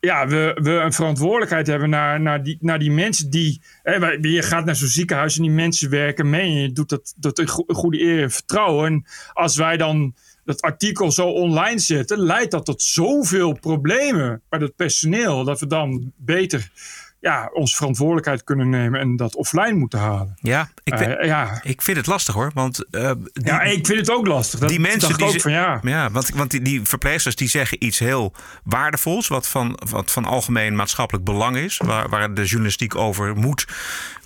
ja, 0.00 0.26
we, 0.26 0.58
we 0.62 0.70
een 0.70 0.92
verantwoordelijkheid 0.92 1.66
hebben 1.66 1.90
naar, 1.90 2.20
naar, 2.20 2.42
die, 2.42 2.56
naar 2.60 2.78
die 2.78 2.90
mensen 2.90 3.30
die. 3.30 3.62
Hè, 3.82 4.06
je 4.20 4.42
gaat 4.42 4.64
naar 4.64 4.76
zo'n 4.76 4.88
ziekenhuis 4.88 5.36
en 5.36 5.42
die 5.42 5.50
mensen 5.50 5.90
werken 5.90 6.30
mee. 6.30 6.50
En 6.50 6.60
je 6.60 6.72
doet 6.72 6.88
dat, 6.88 7.14
dat 7.16 7.38
in 7.38 7.48
goede 7.48 8.00
eer 8.00 8.22
en 8.22 8.30
vertrouwen. 8.30 8.86
En 8.86 9.04
als 9.32 9.56
wij 9.56 9.76
dan 9.76 10.14
dat 10.44 10.62
artikel 10.62 11.12
zo 11.12 11.28
online 11.28 11.78
zetten, 11.78 12.18
leidt 12.18 12.50
dat 12.50 12.64
tot 12.64 12.82
zoveel 12.82 13.52
problemen 13.52 14.42
bij 14.48 14.58
het 14.58 14.76
personeel. 14.76 15.44
Dat 15.44 15.60
we 15.60 15.66
dan 15.66 16.12
beter 16.16 16.70
ja, 17.24 17.50
onze 17.52 17.76
verantwoordelijkheid 17.76 18.44
kunnen 18.44 18.68
nemen 18.68 19.00
en 19.00 19.16
dat 19.16 19.36
offline 19.36 19.72
moeten 19.72 19.98
halen. 19.98 20.34
Ja, 20.40 20.70
ik, 20.82 20.98
vind, 20.98 21.10
uh, 21.10 21.26
ja. 21.26 21.60
ik 21.62 21.82
vind 21.82 21.96
het 21.96 22.06
lastig 22.06 22.34
hoor. 22.34 22.50
Want, 22.54 22.84
uh, 22.90 23.10
die, 23.32 23.44
ja, 23.44 23.62
ik 23.62 23.86
vind 23.86 23.98
het 23.98 24.10
ook 24.10 24.26
lastig. 24.26 24.60
Dat 24.60 24.68
die 24.68 24.80
mensen 24.80 25.16
die 25.16 25.26
ook 25.26 25.40
van 25.40 25.52
ja. 25.52 25.80
ja 25.82 26.10
want, 26.10 26.28
want 26.28 26.50
die, 26.50 26.62
die 26.62 26.82
verpleegsters 26.82 27.36
die 27.36 27.48
zeggen 27.48 27.84
iets 27.84 27.98
heel 27.98 28.32
waardevols, 28.64 29.28
wat 29.28 29.48
van, 29.48 29.78
wat 29.90 30.10
van 30.10 30.24
algemeen 30.24 30.76
maatschappelijk 30.76 31.24
belang 31.24 31.56
is, 31.56 31.80
waar, 31.84 32.08
waar 32.08 32.34
de 32.34 32.44
journalistiek 32.44 32.94
over 32.94 33.36
moet 33.36 33.66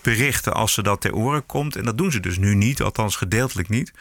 berichten 0.03 0.55
als 0.55 0.73
ze 0.73 0.83
dat 0.83 1.01
ter 1.01 1.15
oren 1.15 1.47
komt. 1.47 1.77
En 1.77 1.85
dat 1.85 1.99
doen 1.99 2.13
ze 2.13 2.21
dus 2.21 2.39
nu 2.39 2.55
niet, 2.55 2.83
althans 2.83 3.17
gedeeltelijk 3.17 3.69
niet. 3.69 3.93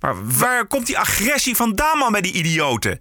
Maar 0.00 0.14
waar 0.38 0.66
komt 0.66 0.86
die 0.86 0.98
agressie 0.98 1.56
vandaan 1.56 1.98
man 1.98 2.12
bij 2.12 2.20
die 2.20 2.32
idioten? 2.32 3.00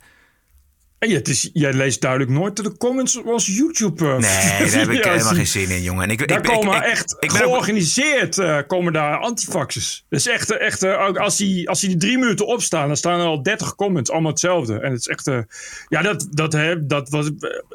Ja, 0.99 1.13
het 1.13 1.27
is, 1.27 1.49
jij 1.53 1.73
leest 1.73 2.01
duidelijk 2.01 2.31
nooit 2.31 2.55
de 2.55 2.77
comments 2.77 3.25
als 3.25 3.47
YouTube. 3.47 4.05
Uh, 4.05 4.11
nee, 4.11 4.19
daar 4.69 4.79
heb 4.79 4.89
ik 4.89 5.03
helemaal 5.03 5.33
geen 5.33 5.47
zin 5.47 5.69
in, 5.69 5.81
jongen. 5.81 6.03
En 6.03 6.09
ik, 6.09 6.27
daar 6.27 6.37
ik, 6.37 6.43
komen 6.43 6.75
ik, 6.75 6.83
echt 6.83 7.15
georganiseerd 7.19 8.37
uh, 8.37 8.59
komen 8.67 8.93
daar 8.93 9.17
antifaxers. 9.17 10.05
Dus 10.09 10.27
echt, 10.27 10.51
echt 10.57 10.83
uh, 10.83 11.15
als, 11.15 11.37
die, 11.37 11.69
als 11.69 11.79
die 11.79 11.97
drie 11.97 12.17
minuten 12.17 12.47
opstaan, 12.47 12.87
dan 12.87 12.97
staan 12.97 13.19
er 13.19 13.25
al 13.25 13.43
30 13.43 13.75
comments, 13.75 14.11
allemaal 14.11 14.31
hetzelfde. 14.31 14.79
En 14.79 14.91
het 14.91 14.99
is 14.99 15.07
echt, 15.07 15.31
ja, 15.89 16.01
dat, 16.01 16.27
dat, 16.31 16.53
hè, 16.53 16.85
dat, 16.85 17.09
was, 17.09 17.29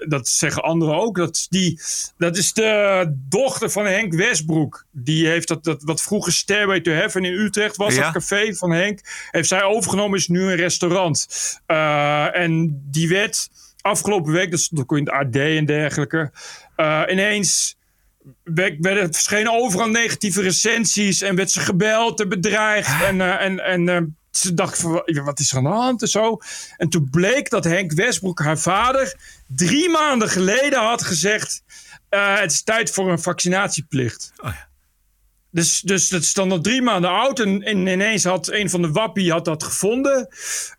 dat 0.08 0.28
zeggen 0.28 0.62
anderen 0.62 0.94
ook. 0.94 1.16
Dat 1.16 1.36
is, 1.36 1.46
die, 1.48 1.80
dat 2.18 2.36
is 2.36 2.52
de 2.52 3.12
dochter 3.28 3.70
van 3.70 3.86
Henk 3.86 4.14
Westbroek. 4.14 4.84
Die 4.90 5.26
heeft 5.26 5.48
dat, 5.48 5.64
dat 5.64 5.82
wat 5.82 6.02
vroeger 6.02 6.32
Stairway 6.32 6.80
to 6.80 6.92
Heaven 6.92 7.24
in 7.24 7.32
Utrecht 7.32 7.76
was, 7.76 7.94
Ja. 7.94 8.02
dat 8.02 8.12
café 8.12 8.54
van 8.54 8.72
Henk. 8.72 9.00
Heeft 9.30 9.48
zij 9.48 9.62
overgenomen, 9.62 10.18
is 10.18 10.28
nu 10.28 10.42
een 10.42 10.56
restaurant. 10.56 11.26
En 12.32 12.82
die 12.90 13.08
afgelopen 13.80 14.32
week, 14.32 14.50
dat 14.50 14.60
stond 14.60 14.80
ook 14.80 14.96
in 14.96 15.04
het 15.04 15.14
AD 15.14 15.36
en 15.36 15.64
dergelijke, 15.64 16.30
uh, 16.76 17.02
ineens 17.10 17.76
werd, 18.44 18.76
werd, 18.78 19.14
verschenen 19.14 19.52
overal 19.52 19.88
negatieve 19.88 20.42
recensies 20.42 21.22
en 21.22 21.36
werd 21.36 21.50
ze 21.50 21.60
gebeld 21.60 22.20
en 22.20 22.28
bedreigd. 22.28 23.02
En, 23.02 23.16
uh, 23.16 23.40
en, 23.40 23.64
en 23.64 23.88
uh, 23.88 24.00
ze 24.30 24.54
dacht 24.54 24.78
van, 24.78 25.02
wat 25.24 25.40
is 25.40 25.50
er 25.50 25.56
aan 25.56 25.62
de 25.62 25.70
hand 25.70 26.02
en 26.02 26.08
zo. 26.08 26.38
En 26.76 26.88
toen 26.88 27.08
bleek 27.10 27.50
dat 27.50 27.64
Henk 27.64 27.92
Westbroek, 27.92 28.38
haar 28.38 28.58
vader, 28.58 29.16
drie 29.46 29.88
maanden 29.88 30.28
geleden 30.28 30.80
had 30.80 31.02
gezegd... 31.02 31.62
Het 32.08 32.52
is 32.52 32.62
tijd 32.62 32.90
voor 32.90 33.10
een 33.10 33.18
vaccinatieplicht. 33.18 34.32
Oh 34.36 34.50
ja. 34.50 34.71
Dus, 35.54 35.80
dus 35.80 36.08
dat 36.08 36.22
is 36.22 36.32
dan 36.34 36.48
nog 36.48 36.60
drie 36.60 36.82
maanden 36.82 37.10
oud. 37.10 37.40
En, 37.40 37.62
en, 37.62 37.86
ineens 37.86 38.24
had 38.24 38.48
een 38.50 38.70
van 38.70 38.82
de 38.82 38.90
wappie 38.90 39.30
had 39.30 39.44
dat 39.44 39.62
gevonden. 39.62 40.28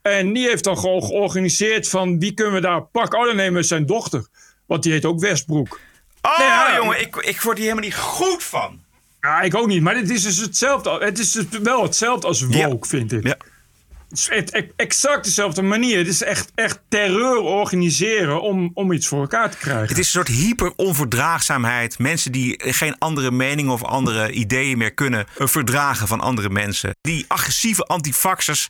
En 0.01 0.33
die 0.33 0.47
heeft 0.47 0.63
dan 0.63 0.77
gewoon 0.77 1.03
georganiseerd 1.03 1.89
van 1.89 2.19
wie 2.19 2.33
kunnen 2.33 2.53
we 2.53 2.61
daar 2.61 2.81
pakken. 2.81 3.19
Oh, 3.19 3.25
dan 3.25 3.35
nemen 3.35 3.61
we 3.61 3.67
zijn 3.67 3.85
dochter. 3.85 4.27
Want 4.65 4.83
die 4.83 4.91
heet 4.91 5.05
ook 5.05 5.19
Westbroek. 5.19 5.79
Oh, 6.21 6.37
Nou 6.37 6.49
ja, 6.49 6.75
jongen, 6.75 7.01
ik, 7.01 7.15
ik 7.15 7.41
word 7.41 7.57
hier 7.57 7.65
helemaal 7.67 7.89
niet 7.89 7.97
goed 7.97 8.43
van. 8.43 8.81
Ja, 9.21 9.41
ik 9.41 9.55
ook 9.55 9.67
niet. 9.67 9.81
Maar 9.81 9.95
het 9.95 10.09
is 10.09 10.23
dus 10.23 10.37
hetzelfde. 10.37 10.97
Het 10.99 11.19
is 11.19 11.31
dus 11.31 11.45
wel 11.63 11.83
hetzelfde 11.83 12.27
als 12.27 12.41
woke, 12.41 12.87
vind 12.87 13.11
ik. 13.11 13.23
Ja. 13.27 13.29
Het 13.29 13.37
is 13.37 13.39
echt- 13.39 13.47
echt 13.99 14.02
exact 14.75 15.23
dezelfde 15.23 15.61
manier. 15.61 15.97
Het 15.97 16.07
is 16.07 16.23
echt, 16.23 16.51
echt 16.55 16.79
terreur 16.89 17.39
organiseren 17.39 18.41
om, 18.41 18.71
om 18.73 18.91
iets 18.91 19.07
voor 19.07 19.21
elkaar 19.21 19.51
te 19.51 19.57
krijgen. 19.57 19.87
Het 19.87 19.97
is 19.97 20.05
een 20.05 20.23
soort 20.23 20.27
hyper 20.27 20.73
onverdraagzaamheid. 20.75 21.99
Mensen 21.99 22.31
die 22.31 22.61
geen 22.63 22.97
andere 22.97 23.31
mening 23.31 23.69
of 23.69 23.83
andere 23.83 24.31
ideeën 24.31 24.77
meer 24.77 24.93
kunnen 24.93 25.25
eh, 25.37 25.47
verdragen 25.47 26.07
van 26.07 26.19
andere 26.19 26.49
mensen. 26.49 26.95
Die 27.01 27.25
agressieve 27.27 27.83
antifaxers, 27.83 28.69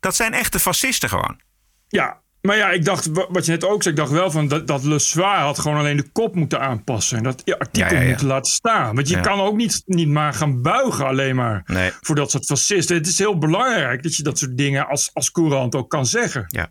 dat 0.00 0.16
zijn 0.16 0.34
echte 0.34 0.60
fascisten 0.60 1.08
gewoon. 1.08 1.40
Ja, 1.88 2.22
maar 2.46 2.56
ja, 2.56 2.70
ik 2.70 2.84
dacht, 2.84 3.06
wa- 3.06 3.26
wat 3.30 3.44
je 3.46 3.50
net 3.50 3.64
ook 3.64 3.82
zei, 3.82 3.94
ik 3.94 4.00
dacht 4.00 4.12
wel 4.12 4.30
van 4.30 4.48
dat, 4.48 4.66
dat 4.66 4.84
Le 4.84 4.98
Soir 4.98 5.36
had 5.38 5.58
gewoon 5.58 5.78
alleen 5.78 5.96
de 5.96 6.08
kop 6.12 6.34
moeten 6.34 6.60
aanpassen. 6.60 7.16
En 7.16 7.22
dat 7.22 7.42
artikel 7.58 7.90
Ja, 7.90 7.94
ja, 7.96 8.00
ja. 8.02 8.08
moeten 8.08 8.26
laten 8.26 8.52
staan. 8.52 8.94
Want 8.94 9.08
je 9.08 9.20
kan 9.20 9.40
ook 9.40 9.56
niet, 9.56 9.82
niet 9.86 10.08
maar 10.08 10.34
gaan 10.34 10.62
buigen 10.62 11.06
alleen 11.06 11.36
maar 11.36 11.62
Nee. 11.66 11.90
voor 12.00 12.14
dat 12.14 12.30
soort 12.30 12.44
fascisten. 12.44 12.96
Het 12.96 13.06
is 13.06 13.18
heel 13.18 13.38
belangrijk 13.38 14.02
dat 14.02 14.16
je 14.16 14.22
dat 14.22 14.38
soort 14.38 14.56
dingen 14.56 14.86
als, 14.86 15.10
als 15.12 15.30
courant 15.30 15.74
ook 15.74 15.90
kan 15.90 16.06
zeggen. 16.06 16.44
Ja. 16.46 16.68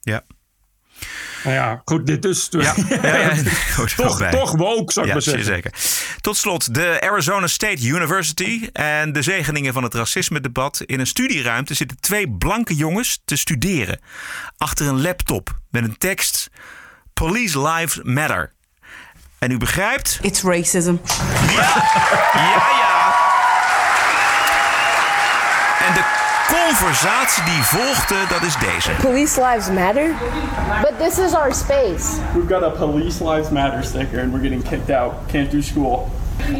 Ja. 0.00 0.22
Nou 1.44 1.54
ja, 1.56 1.82
goed, 1.84 2.06
dit 2.06 2.22
dus. 2.22 2.48
Ja, 2.50 2.74
ja, 3.02 3.16
ja. 3.16 3.34
Goed, 3.74 3.96
toch, 3.96 4.22
toch 4.30 4.56
woke, 4.56 4.92
zou 4.92 5.06
ik 5.06 5.12
Ja, 5.12 5.12
maar 5.12 5.22
zeggen. 5.22 5.44
zeker. 5.44 5.72
Tot 6.20 6.36
slot, 6.36 6.74
de 6.74 7.00
Arizona 7.00 7.46
State 7.46 7.86
University 7.86 8.68
en 8.72 9.12
de 9.12 9.22
zegeningen 9.22 9.72
van 9.72 9.82
het 9.82 9.94
racisme-debat. 9.94 10.82
In 10.86 11.00
een 11.00 11.06
studieruimte 11.06 11.74
zitten 11.74 12.00
twee 12.00 12.28
blanke 12.30 12.74
jongens 12.74 13.20
te 13.24 13.36
studeren. 13.36 14.00
Achter 14.58 14.86
een 14.86 15.00
laptop 15.02 15.58
met 15.70 15.84
een 15.84 15.98
tekst: 15.98 16.48
Police 17.14 17.60
Lives 17.68 17.98
Matter. 18.02 18.52
En 19.38 19.50
u 19.50 19.56
begrijpt. 19.56 20.18
It's 20.22 20.42
racism. 20.42 20.94
Ja, 21.54 21.82
ja. 22.34 22.88
En 22.88 22.89
conversatie 26.50 27.44
die 27.44 27.62
volgde, 27.62 28.14
dat 28.28 28.42
is 28.42 28.56
deze. 28.56 28.90
Police 28.90 29.40
lives 29.40 29.70
matter. 29.70 30.14
But 30.82 30.98
this 30.98 31.18
is 31.18 31.34
our 31.34 31.54
space. 31.54 32.20
We've 32.34 32.48
got 32.48 32.62
a 32.62 32.70
Police 32.70 33.24
Lives 33.24 33.50
Matter 33.50 33.82
sticker 33.82 34.20
and 34.20 34.32
we're 34.32 34.42
getting 34.42 34.62
kicked 34.62 34.90
out. 34.90 35.12
Can't 35.32 35.50
do 35.50 35.62
school. 35.62 36.08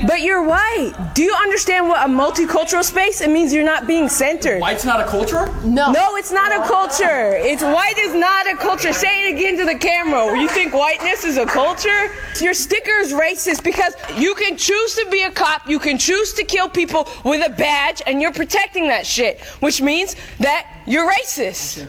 But 0.06 0.20
you're 0.22 0.42
white. 0.42 0.94
Do 1.14 1.22
you 1.22 1.34
understand 1.34 1.88
what 1.88 2.04
a 2.06 2.10
multicultural 2.10 2.84
space? 2.84 3.20
It 3.20 3.30
means 3.30 3.52
you're 3.52 3.64
not 3.64 3.86
being 3.86 4.08
centered. 4.08 4.60
White's 4.60 4.84
not 4.84 5.00
a 5.00 5.04
culture? 5.04 5.46
No. 5.64 5.92
No, 5.92 6.16
it's 6.16 6.32
not 6.32 6.52
a 6.52 6.66
culture. 6.66 7.34
It's 7.36 7.62
white 7.62 7.98
is 7.98 8.14
not 8.14 8.46
a 8.46 8.56
culture. 8.56 8.92
Say 8.92 9.28
it 9.28 9.34
again 9.34 9.56
to 9.58 9.64
the 9.64 9.78
camera. 9.78 10.38
You 10.38 10.48
think 10.48 10.72
whiteness 10.72 11.24
is 11.24 11.36
a 11.36 11.46
culture? 11.46 12.10
Your 12.40 12.54
sticker 12.54 12.96
is 13.00 13.12
racist 13.12 13.62
because 13.62 13.94
you 14.16 14.34
can 14.34 14.56
choose 14.56 14.94
to 14.96 15.06
be 15.10 15.22
a 15.22 15.30
cop, 15.30 15.68
you 15.68 15.78
can 15.78 15.98
choose 15.98 16.32
to 16.34 16.44
kill 16.44 16.68
people 16.68 17.08
with 17.24 17.46
a 17.46 17.50
badge, 17.50 18.02
and 18.06 18.20
you're 18.20 18.32
protecting 18.32 18.88
that 18.88 19.06
shit, 19.06 19.40
which 19.60 19.80
means 19.80 20.16
that 20.38 20.66
you're 20.86 21.10
racist. 21.10 21.86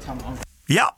Ja. 0.66 0.96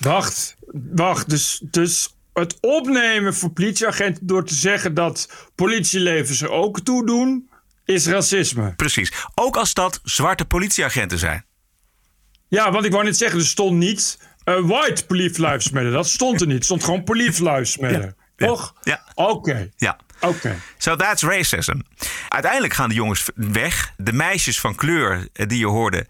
Wacht, 0.00 0.56
wacht. 0.94 1.28
Dus, 1.28 1.60
dus 1.62 2.13
het 2.34 2.60
opnemen 2.60 3.34
voor 3.34 3.50
politieagenten 3.50 4.26
door 4.26 4.44
te 4.44 4.54
zeggen 4.54 4.94
dat 4.94 5.28
politielevens 5.54 6.42
er 6.42 6.50
ook 6.50 6.80
toe 6.80 7.06
doen, 7.06 7.48
is 7.84 8.06
racisme. 8.06 8.74
Precies. 8.74 9.12
Ook 9.34 9.56
als 9.56 9.74
dat 9.74 10.00
zwarte 10.02 10.44
politieagenten 10.44 11.18
zijn. 11.18 11.44
Ja, 12.48 12.72
want 12.72 12.84
ik 12.84 12.92
wou 12.92 13.04
net 13.04 13.16
zeggen, 13.16 13.38
er 13.38 13.46
stond 13.46 13.76
niet 13.78 14.18
eh, 14.44 14.60
white 14.60 15.06
police 15.06 15.46
lives 15.46 15.70
matter. 15.70 15.92
Dat 15.92 16.08
stond 16.08 16.40
er 16.40 16.46
niet. 16.46 16.58
Er 16.58 16.64
stond 16.64 16.84
gewoon 16.84 17.04
police 17.04 17.42
lives 17.42 17.78
matter. 17.78 18.14
Toch? 18.36 18.74
Ja. 18.82 19.04
Oké. 19.14 19.70
Ja. 19.76 19.98
Oké. 20.28 20.56
So 20.78 20.96
that's 20.96 21.22
racism. 21.22 21.78
Uiteindelijk 22.28 22.72
gaan 22.74 22.88
de 22.88 22.94
jongens 22.94 23.28
weg. 23.34 23.92
De 23.96 24.12
meisjes 24.12 24.60
van 24.60 24.74
kleur 24.74 25.28
eh, 25.32 25.46
die 25.48 25.58
je 25.58 25.66
hoorde, 25.66 26.06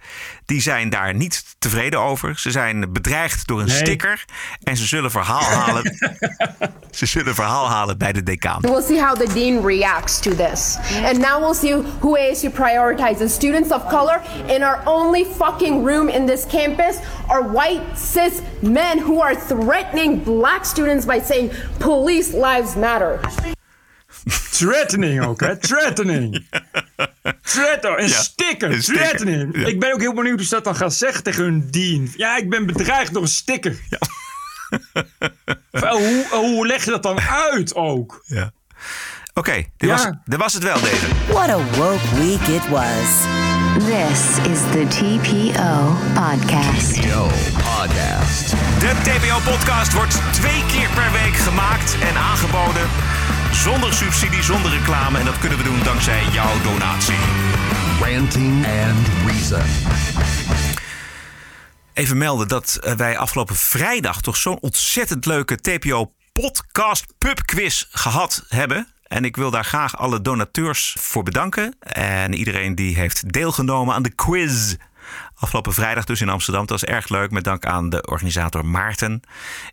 die 0.46 0.60
zijn 0.60 0.90
daar 0.90 1.14
niet 1.14 1.44
tevreden 1.58 2.00
over. 2.00 2.38
Ze 2.38 2.50
zijn 2.50 2.92
bedreigd 2.92 3.46
door 3.46 3.60
een 3.60 3.66
Nee. 3.66 3.76
sticker. 3.76 4.24
En 4.62 4.76
ze 4.76 4.86
zullen 4.86 5.10
verhaal 5.10 5.42
halen. 5.60 5.82
ze 6.90 7.06
zullen 7.06 7.34
verhaal 7.34 7.68
halen 7.68 7.98
bij 7.98 8.12
de 8.12 8.22
decaan. 8.22 8.60
We'll 8.60 8.82
see 8.82 9.00
how 9.00 9.16
the 9.20 9.32
dean 9.34 9.66
reacts 9.66 10.20
to 10.20 10.30
this. 10.34 10.76
And 11.04 11.18
now 11.18 11.38
we'll 11.38 11.54
see 11.54 11.74
who 12.00 12.16
ASU 12.18 12.50
prioritizes. 12.50 13.32
Students 13.32 13.70
of 13.72 13.86
color 13.88 14.20
in 14.46 14.62
our 14.62 14.80
only 14.84 15.26
fucking 15.36 15.86
room 15.86 16.08
in 16.08 16.26
this 16.26 16.46
campus 16.50 16.96
are 17.26 17.50
white 17.52 17.82
cis 18.12 18.32
men 18.60 18.98
who 18.98 19.20
are 19.22 19.36
threatening 19.48 20.22
black 20.22 20.64
students 20.64 21.06
by 21.06 21.20
saying 21.24 21.52
police 21.78 22.32
lives 22.36 22.74
matter. 22.74 23.20
Threatening 24.50 25.24
ook, 25.24 25.40
hè? 25.40 25.56
Threatening. 25.68 26.46
Threat, 27.42 27.84
oh, 27.84 27.98
een 27.98 28.08
Ja, 28.08 28.22
sticker. 28.22 28.70
een 28.72 28.82
sticker. 28.82 29.02
Threatening. 29.04 29.56
Ja. 29.58 29.66
Ik 29.66 29.80
ben 29.80 29.92
ook 29.92 30.00
heel 30.00 30.14
benieuwd 30.14 30.36
hoe 30.36 30.46
ze 30.46 30.54
dat 30.54 30.64
dan 30.64 30.76
gaan 30.76 30.90
zeggen 30.92 31.22
tegen 31.22 31.42
hun 31.42 31.68
dien. 31.70 32.12
Ja, 32.16 32.36
ik 32.36 32.50
ben 32.50 32.66
bedreigd 32.66 33.12
door 33.12 33.22
een 33.22 33.28
sticker. 33.28 33.76
Of, 35.70 35.82
eh, 35.82 35.90
hoe, 35.90 36.26
hoe 36.30 36.66
leg 36.66 36.84
je 36.84 36.90
dat 36.90 37.02
dan 37.02 37.20
uit 37.20 37.74
ook? 37.74 38.22
Ja. 38.26 38.52
Oké, 39.34 39.64
dit, 39.76 39.90
was, 39.90 40.06
dit 40.24 40.38
was 40.38 40.52
het 40.52 40.62
wel, 40.62 40.80
deze. 40.80 41.06
What 41.28 41.48
a 41.48 41.56
woke 41.56 42.16
week 42.16 42.40
it 42.40 42.68
was. 42.68 43.08
This 43.78 44.20
is 44.52 44.58
the 44.72 44.86
TPO 44.88 45.96
Podcast. 46.14 46.94
TPO 47.02 47.28
Podcast. 47.76 48.50
De 48.80 48.92
TPO-podcast 49.02 49.92
wordt 49.92 50.18
twee 50.32 50.64
keer 50.66 50.88
per 50.94 51.12
week 51.12 51.34
gemaakt 51.34 51.96
en 52.00 52.16
aangeboden. 52.16 52.86
Zonder 53.54 53.92
subsidie, 53.92 54.42
zonder 54.42 54.70
reclame. 54.70 55.18
En 55.18 55.24
dat 55.24 55.38
kunnen 55.38 55.58
we 55.58 55.64
doen 55.64 55.82
dankzij 55.82 56.24
jouw 56.32 56.62
donatie. 56.62 57.14
Ranting 58.00 58.66
and 58.66 59.08
Reason. 59.26 59.62
Even 61.92 62.18
melden 62.18 62.48
dat 62.48 62.78
eh, 62.82 62.94
wij 62.94 63.18
afgelopen 63.18 63.56
vrijdag 63.56 64.20
toch 64.20 64.36
zo'n 64.36 64.58
ontzettend 64.60 65.26
leuke 65.26 65.56
TPO-podcast 65.56 67.06
pubquiz 67.18 67.84
gehad 67.90 68.44
hebben. 68.48 68.88
En 69.02 69.24
ik 69.24 69.36
wil 69.36 69.50
daar 69.50 69.64
graag 69.64 69.96
alle 69.96 70.20
donateurs 70.20 70.96
voor 71.00 71.22
bedanken. 71.22 71.76
En 71.80 72.34
iedereen 72.34 72.74
die 72.74 72.96
heeft 72.96 73.32
deelgenomen 73.32 73.94
aan 73.94 74.02
de 74.02 74.14
quiz. 74.14 74.74
Afgelopen 75.34 75.72
vrijdag 75.72 76.04
dus 76.04 76.20
in 76.20 76.28
Amsterdam. 76.28 76.66
Dat 76.66 76.80
was 76.80 76.90
erg 76.90 77.08
leuk. 77.08 77.30
Met 77.30 77.44
dank 77.44 77.66
aan 77.66 77.88
de 77.90 78.06
organisator 78.06 78.66
Maarten. 78.66 79.20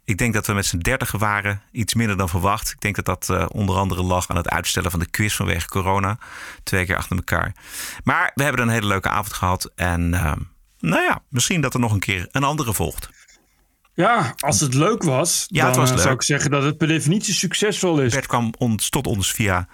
Ik 0.05 0.17
denk 0.17 0.33
dat 0.33 0.47
we 0.47 0.53
met 0.53 0.65
z'n 0.65 0.77
dertigen 0.77 1.19
waren. 1.19 1.61
Iets 1.71 1.93
minder 1.93 2.17
dan 2.17 2.29
verwacht. 2.29 2.69
Ik 2.71 2.81
denk 2.81 2.95
dat 2.95 3.05
dat 3.05 3.29
eh, 3.29 3.45
onder 3.49 3.75
andere 3.75 4.03
lag 4.03 4.29
aan 4.29 4.35
het 4.35 4.49
uitstellen 4.49 4.91
van 4.91 4.99
de 4.99 5.09
quiz 5.09 5.35
vanwege 5.35 5.67
corona. 5.67 6.17
Twee 6.63 6.85
keer 6.85 6.97
achter 6.97 7.15
elkaar. 7.15 7.55
Maar 8.03 8.31
we 8.35 8.43
hebben 8.43 8.61
een 8.61 8.69
hele 8.73 8.87
leuke 8.87 9.09
avond 9.09 9.33
gehad. 9.33 9.71
En 9.75 10.13
eh, 10.13 10.31
nou 10.79 11.03
ja, 11.03 11.19
misschien 11.29 11.61
dat 11.61 11.73
er 11.73 11.79
nog 11.79 11.91
een 11.91 11.99
keer 11.99 12.27
een 12.31 12.43
andere 12.43 12.73
volgt. 12.73 13.09
Ja, 13.93 14.33
als 14.37 14.59
het 14.59 14.73
leuk 14.73 15.03
was, 15.03 15.45
Ja, 15.47 15.65
het 15.65 15.73
dan 15.73 15.81
was 15.81 15.89
eh, 15.89 15.95
leuk. 15.95 16.03
zou 16.05 16.15
ik 16.15 16.23
zeggen 16.23 16.51
dat 16.51 16.63
het 16.63 16.77
per 16.77 16.87
definitie 16.87 17.33
succesvol 17.33 17.99
is. 18.01 18.13
Bert 18.13 18.27
kwam 18.27 18.53
ons, 18.57 18.89
tot 18.89 19.07
ons 19.07 19.31
via 19.31 19.67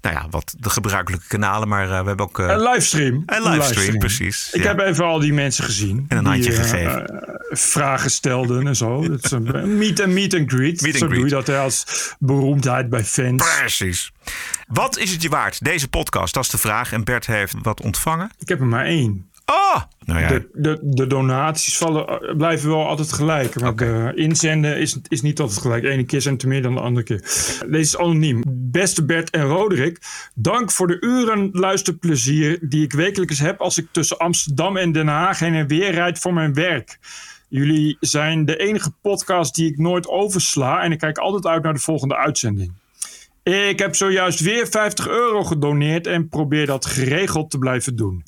nou 0.00 0.14
ja, 0.14 0.26
wat 0.30 0.54
de 0.58 0.70
gebruikelijke 0.70 1.26
kanalen. 1.26 1.68
Maar 1.68 1.84
eh, 1.84 1.88
we 2.00 2.06
hebben 2.06 2.18
ook... 2.26 2.38
eh, 2.38 2.46
Een 2.48 2.62
livestream. 2.62 3.22
Een 3.26 3.42
livestream, 3.50 3.98
precies. 3.98 4.48
Ik 4.52 4.62
ja. 4.62 4.68
heb 4.68 4.78
even 4.80 5.04
al 5.04 5.18
die 5.18 5.32
mensen 5.32 5.64
gezien. 5.64 6.04
En 6.08 6.16
een 6.16 6.24
die, 6.24 6.32
handje 6.32 6.52
eh, 6.52 6.58
gegeven. 6.60 7.24
vragen 7.50 8.10
stelden 8.10 8.66
en 8.66 8.76
zo. 8.76 9.08
Dat 9.08 9.24
is 9.24 9.30
een 9.30 9.78
meet 9.78 10.00
and 10.00 10.12
meet 10.12 10.34
and 10.34 10.52
greet. 10.52 10.80
Meet 10.80 10.92
and 10.92 10.98
zo 11.02 11.06
doe 11.06 11.14
je 11.14 11.20
greet. 11.20 11.30
dat 11.30 11.46
hè, 11.46 11.58
als 11.58 11.84
beroemdheid 12.18 12.88
bij 12.88 13.04
fans. 13.04 13.56
Precies. 13.58 14.12
Wat 14.66 14.98
is 14.98 15.10
het 15.12 15.22
je 15.22 15.28
waard, 15.28 15.64
deze 15.64 15.88
podcast? 15.88 16.34
Dat 16.34 16.44
is 16.44 16.50
de 16.50 16.58
vraag. 16.58 16.92
En 16.92 17.04
Bert 17.04 17.26
heeft 17.26 17.54
wat 17.62 17.80
ontvangen. 17.80 18.30
Ik 18.38 18.48
heb 18.48 18.60
er 18.60 18.66
maar 18.66 18.84
één. 18.84 19.29
Oh! 19.50 19.82
Nou 20.04 20.20
ja, 20.20 20.28
De, 20.28 20.48
de, 20.52 20.78
de 20.82 21.06
donaties 21.06 21.78
vallen, 21.78 22.06
eh, 22.06 22.36
blijven 22.36 22.68
wel 22.68 22.86
altijd 22.86 23.12
gelijk. 23.12 23.60
Maar 23.60 23.76
de 23.76 24.12
inzenden 24.14 24.78
is, 24.78 24.98
is 25.08 25.22
niet 25.22 25.40
altijd 25.40 25.60
gelijk. 25.60 25.82
De 25.82 25.88
ene 25.88 26.04
keer 26.04 26.20
zijn 26.20 26.34
het 26.34 26.42
er 26.42 26.48
meer 26.48 26.62
dan 26.62 26.74
de 26.74 26.80
andere 26.80 27.06
keer. 27.06 27.20
Deze 27.66 27.78
is 27.78 27.96
anoniem. 27.96 28.42
Beste 28.48 29.04
Bert 29.04 29.30
en 29.30 29.42
Roderick, 29.42 29.98
dank 30.34 30.70
voor 30.70 30.86
de 30.86 30.96
uren 31.00 31.48
luisterplezier 31.52 32.58
die 32.60 32.84
ik 32.84 32.92
wekelijks 32.92 33.38
heb 33.38 33.60
als 33.60 33.78
ik 33.78 33.86
tussen 33.90 34.18
Amsterdam 34.18 34.76
en 34.76 34.92
Den 34.92 35.08
Haag 35.08 35.38
heen 35.38 35.54
en 35.54 35.66
weer 35.66 35.90
rijd 35.90 36.18
voor 36.18 36.32
mijn 36.32 36.54
werk. 36.54 36.98
Jullie 37.48 37.96
zijn 38.00 38.44
de 38.44 38.56
enige 38.56 38.92
podcast 39.02 39.54
die 39.54 39.70
ik 39.70 39.78
nooit 39.78 40.08
oversla 40.08 40.82
en 40.82 40.92
ik 40.92 40.98
kijk 40.98 41.18
altijd 41.18 41.46
uit 41.46 41.62
naar 41.62 41.74
de 41.74 41.80
volgende 41.80 42.16
uitzending. 42.16 42.72
Ik 43.42 43.78
heb 43.78 43.94
zojuist 43.94 44.40
weer 44.40 44.68
50 44.68 45.08
euro 45.08 45.42
gedoneerd 45.42 46.06
en 46.06 46.28
probeer 46.28 46.66
dat 46.66 46.86
geregeld 46.86 47.50
te 47.50 47.58
blijven 47.58 47.96
doen. 47.96 48.24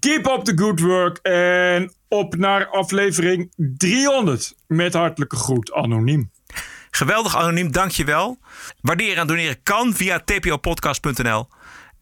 Keep 0.00 0.26
up 0.26 0.44
the 0.44 0.58
good 0.58 0.80
work 0.80 1.18
en 1.22 1.92
op 2.08 2.36
naar 2.36 2.66
aflevering 2.66 3.52
300. 3.56 4.54
Met 4.66 4.94
hartelijke 4.94 5.36
groet, 5.36 5.72
anoniem. 5.72 6.30
geweldig 6.90 7.36
anoniem, 7.36 7.72
dankjewel. 7.72 8.38
Waarderen 8.80 9.16
en 9.16 9.26
doneren 9.26 9.62
kan 9.62 9.94
via 9.94 10.20
tpopodcast.nl. 10.24 11.48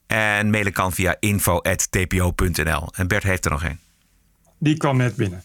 En 0.06 0.50
mailen 0.50 0.72
kan 0.72 0.92
via 0.92 1.16
info.tpo.nl. 1.20 2.88
En 2.94 3.08
Bert 3.08 3.22
heeft 3.22 3.44
er 3.44 3.50
nog 3.50 3.62
één. 3.64 3.80
Die 4.58 4.76
kwam 4.76 4.96
net 4.96 5.16
binnen. 5.16 5.42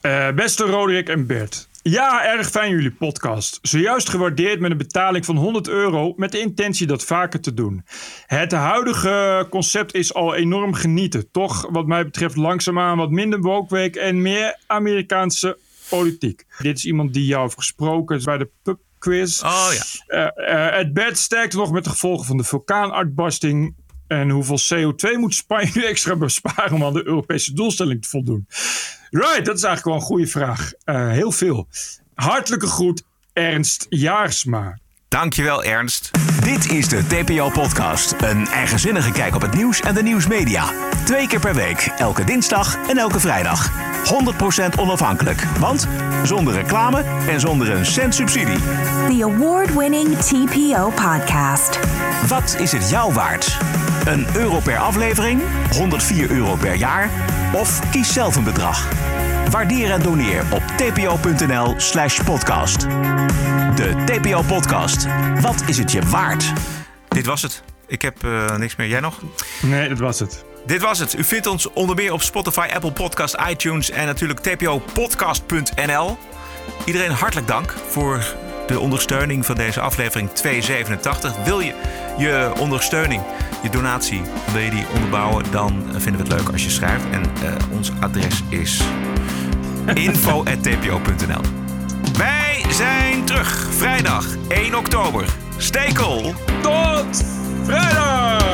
Eh, 0.00 0.30
beste 0.30 0.64
Roderick 0.64 1.08
en 1.08 1.26
Bert. 1.26 1.68
Ja, 1.90 2.24
erg 2.24 2.50
fijn 2.50 2.70
jullie 2.70 2.92
podcast. 2.92 3.58
Zojuist 3.62 4.08
gewaardeerd 4.08 4.60
met 4.60 4.70
een 4.70 4.76
betaling 4.76 5.24
van 5.24 5.36
100 5.36 5.68
euro 5.68 6.12
met 6.16 6.32
de 6.32 6.40
intentie 6.40 6.86
dat 6.86 7.04
vaker 7.04 7.40
te 7.40 7.54
doen. 7.54 7.84
Het 8.26 8.52
huidige 8.52 9.46
concept 9.50 9.94
is 9.94 10.14
al 10.14 10.34
enorm 10.34 10.74
genieten. 10.74 11.30
Toch, 11.30 11.68
wat 11.70 11.86
mij 11.86 12.04
betreft, 12.04 12.36
langzaamaan 12.36 12.96
wat 12.96 13.10
minder 13.10 13.40
wokeweek 13.40 13.96
en 13.96 14.22
meer 14.22 14.58
Amerikaanse 14.66 15.58
politiek. 15.88 16.44
Dit 16.58 16.76
is 16.76 16.84
iemand 16.84 17.12
die 17.14 17.26
jou 17.26 17.42
heeft 17.42 17.56
gesproken 17.56 18.24
bij 18.24 18.38
de 18.38 18.50
pubquiz. 18.62 19.42
Oh 19.42 19.68
ja. 19.72 20.30
Eh, 20.30 20.76
het 20.76 20.92
bed 20.92 21.18
sterkte 21.18 21.56
nog 21.56 21.72
met 21.72 21.84
de 21.84 21.90
gevolgen 21.90 22.26
van 22.26 22.36
de 22.36 22.44
vulkaanuitbarsting. 22.44 23.74
En 24.06 24.30
hoeveel 24.30 24.58
CO2 24.58 25.18
moet 25.18 25.34
Spanje 25.34 25.70
nu 25.74 25.84
extra 25.92 26.16
besparen 26.16 26.72
om 26.72 26.84
aan 26.84 26.92
de 26.92 27.06
Europese 27.06 27.52
doelstelling 27.54 28.02
te 28.02 28.08
voldoen? 28.08 28.46
Right, 29.10 29.44
dat 29.44 29.56
is 29.56 29.62
eigenlijk 29.62 29.84
wel 29.84 29.94
een 29.94 30.00
goede 30.00 30.26
vraag. 30.26 30.72
Eh, 30.84 31.08
heel 31.08 31.32
veel. 31.32 31.68
Hartelijke 32.14 32.66
groet, 32.66 33.02
Ernst 33.32 33.86
Jaarsma. 33.88 34.78
Dankjewel, 35.08 35.64
Ernst. 35.64 36.10
Dit 36.42 36.70
is 36.70 36.88
de 36.88 37.06
TPO-podcast. 37.06 38.14
Een 38.22 38.46
eigenzinnige 38.46 39.12
kijk 39.12 39.34
op 39.34 39.40
het 39.40 39.54
nieuws 39.54 39.80
en 39.80 39.94
de 39.94 40.02
nieuwsmedia. 40.02 40.72
Twee 41.04 41.26
keer 41.26 41.40
per 41.40 41.54
week, 41.54 41.92
elke 41.98 42.24
dinsdag 42.24 42.88
en 42.88 42.98
elke 42.98 43.20
vrijdag. 43.20 43.70
100% 44.04 44.78
onafhankelijk, 44.78 45.44
want 45.58 45.88
zonder 46.24 46.54
reclame 46.54 47.02
en 47.28 47.40
zonder 47.40 47.70
een 47.70 47.86
cent 47.86 48.14
subsidie. 48.14 48.58
The 49.08 49.18
award-winning 49.22 50.16
TPO 50.16 50.90
podcast. 50.90 51.78
Wat 52.28 52.56
is 52.58 52.72
het 52.72 52.90
jou 52.90 53.12
waard? 53.12 53.58
Een 54.04 54.26
euro 54.36 54.60
per 54.60 54.78
aflevering? 54.78 55.42
104 55.72 56.30
euro 56.30 56.56
per 56.56 56.74
jaar? 56.74 57.10
Of 57.54 57.90
kies 57.90 58.12
zelf 58.12 58.36
een 58.36 58.44
bedrag. 58.44 58.88
Waardeer 59.50 59.90
en 59.90 60.02
doneer 60.02 60.44
op 60.52 60.62
tpo.nl 60.76 61.74
slash 61.76 62.20
podcast. 62.20 62.80
De 63.76 64.02
TPO-podcast. 64.04 65.06
Wat 65.40 65.62
is 65.66 65.78
het 65.78 65.92
je 65.92 66.00
waard? 66.02 66.52
Dit 67.08 67.26
was 67.26 67.42
het. 67.42 67.62
Ik 67.86 68.02
heb 68.02 68.24
eh, 68.24 68.56
niks 68.56 68.76
meer. 68.76 68.88
Jij 68.88 69.00
nog? 69.00 69.20
Nee, 69.62 69.88
dat 69.88 69.98
was 69.98 70.18
het. 70.18 70.44
Dit 70.66 70.82
was 70.82 70.98
het. 70.98 71.18
U 71.18 71.24
vindt 71.24 71.46
ons 71.46 71.72
onder 71.72 71.96
meer 71.96 72.12
op 72.12 72.22
Spotify, 72.22 72.68
Apple 72.74 72.92
Podcast, 72.92 73.36
iTunes 73.48 73.90
en 73.90 74.06
natuurlijk 74.06 74.40
tpopodcast.nl. 74.40 76.18
Iedereen 76.84 77.10
hartelijk 77.10 77.46
dank 77.46 77.74
voor 77.88 78.24
de 78.66 78.80
ondersteuning 78.80 79.46
van 79.46 79.54
deze 79.54 79.80
aflevering 79.80 80.30
287. 80.30 81.44
Wil 81.44 81.60
je 81.60 81.74
je 82.18 82.52
ondersteuning, 82.58 83.22
je 83.62 83.70
donatie, 83.70 84.22
wil 84.52 84.60
je 84.60 84.70
die 84.70 84.86
onderbouwen, 84.94 85.44
dan 85.50 85.84
vinden 85.96 86.26
we 86.26 86.28
het 86.28 86.40
leuk 86.40 86.52
als 86.52 86.64
je 86.64 86.70
schrijft. 86.70 87.04
En 87.10 87.22
eh, 87.22 87.52
ons 87.70 87.90
adres 88.00 88.42
is 88.48 88.82
info.tpo.nl. 89.94 91.40
Wij 92.18 92.64
zijn 92.70 93.24
terug 93.24 93.66
vrijdag 93.70 94.26
1 94.48 94.74
oktober. 94.74 95.24
Stekel. 95.56 96.34
Tot 96.62 97.24
vrijdag! 97.64 98.44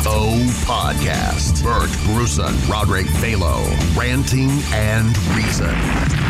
TPO 0.00 0.36
Podcast. 0.66 1.62
Bert 1.62 1.90
Bruson, 2.04 2.54
Roderick 2.68 3.06
Balo. 3.20 3.62
Ranting 3.96 4.50
and 4.72 5.16
Reason. 5.36 6.29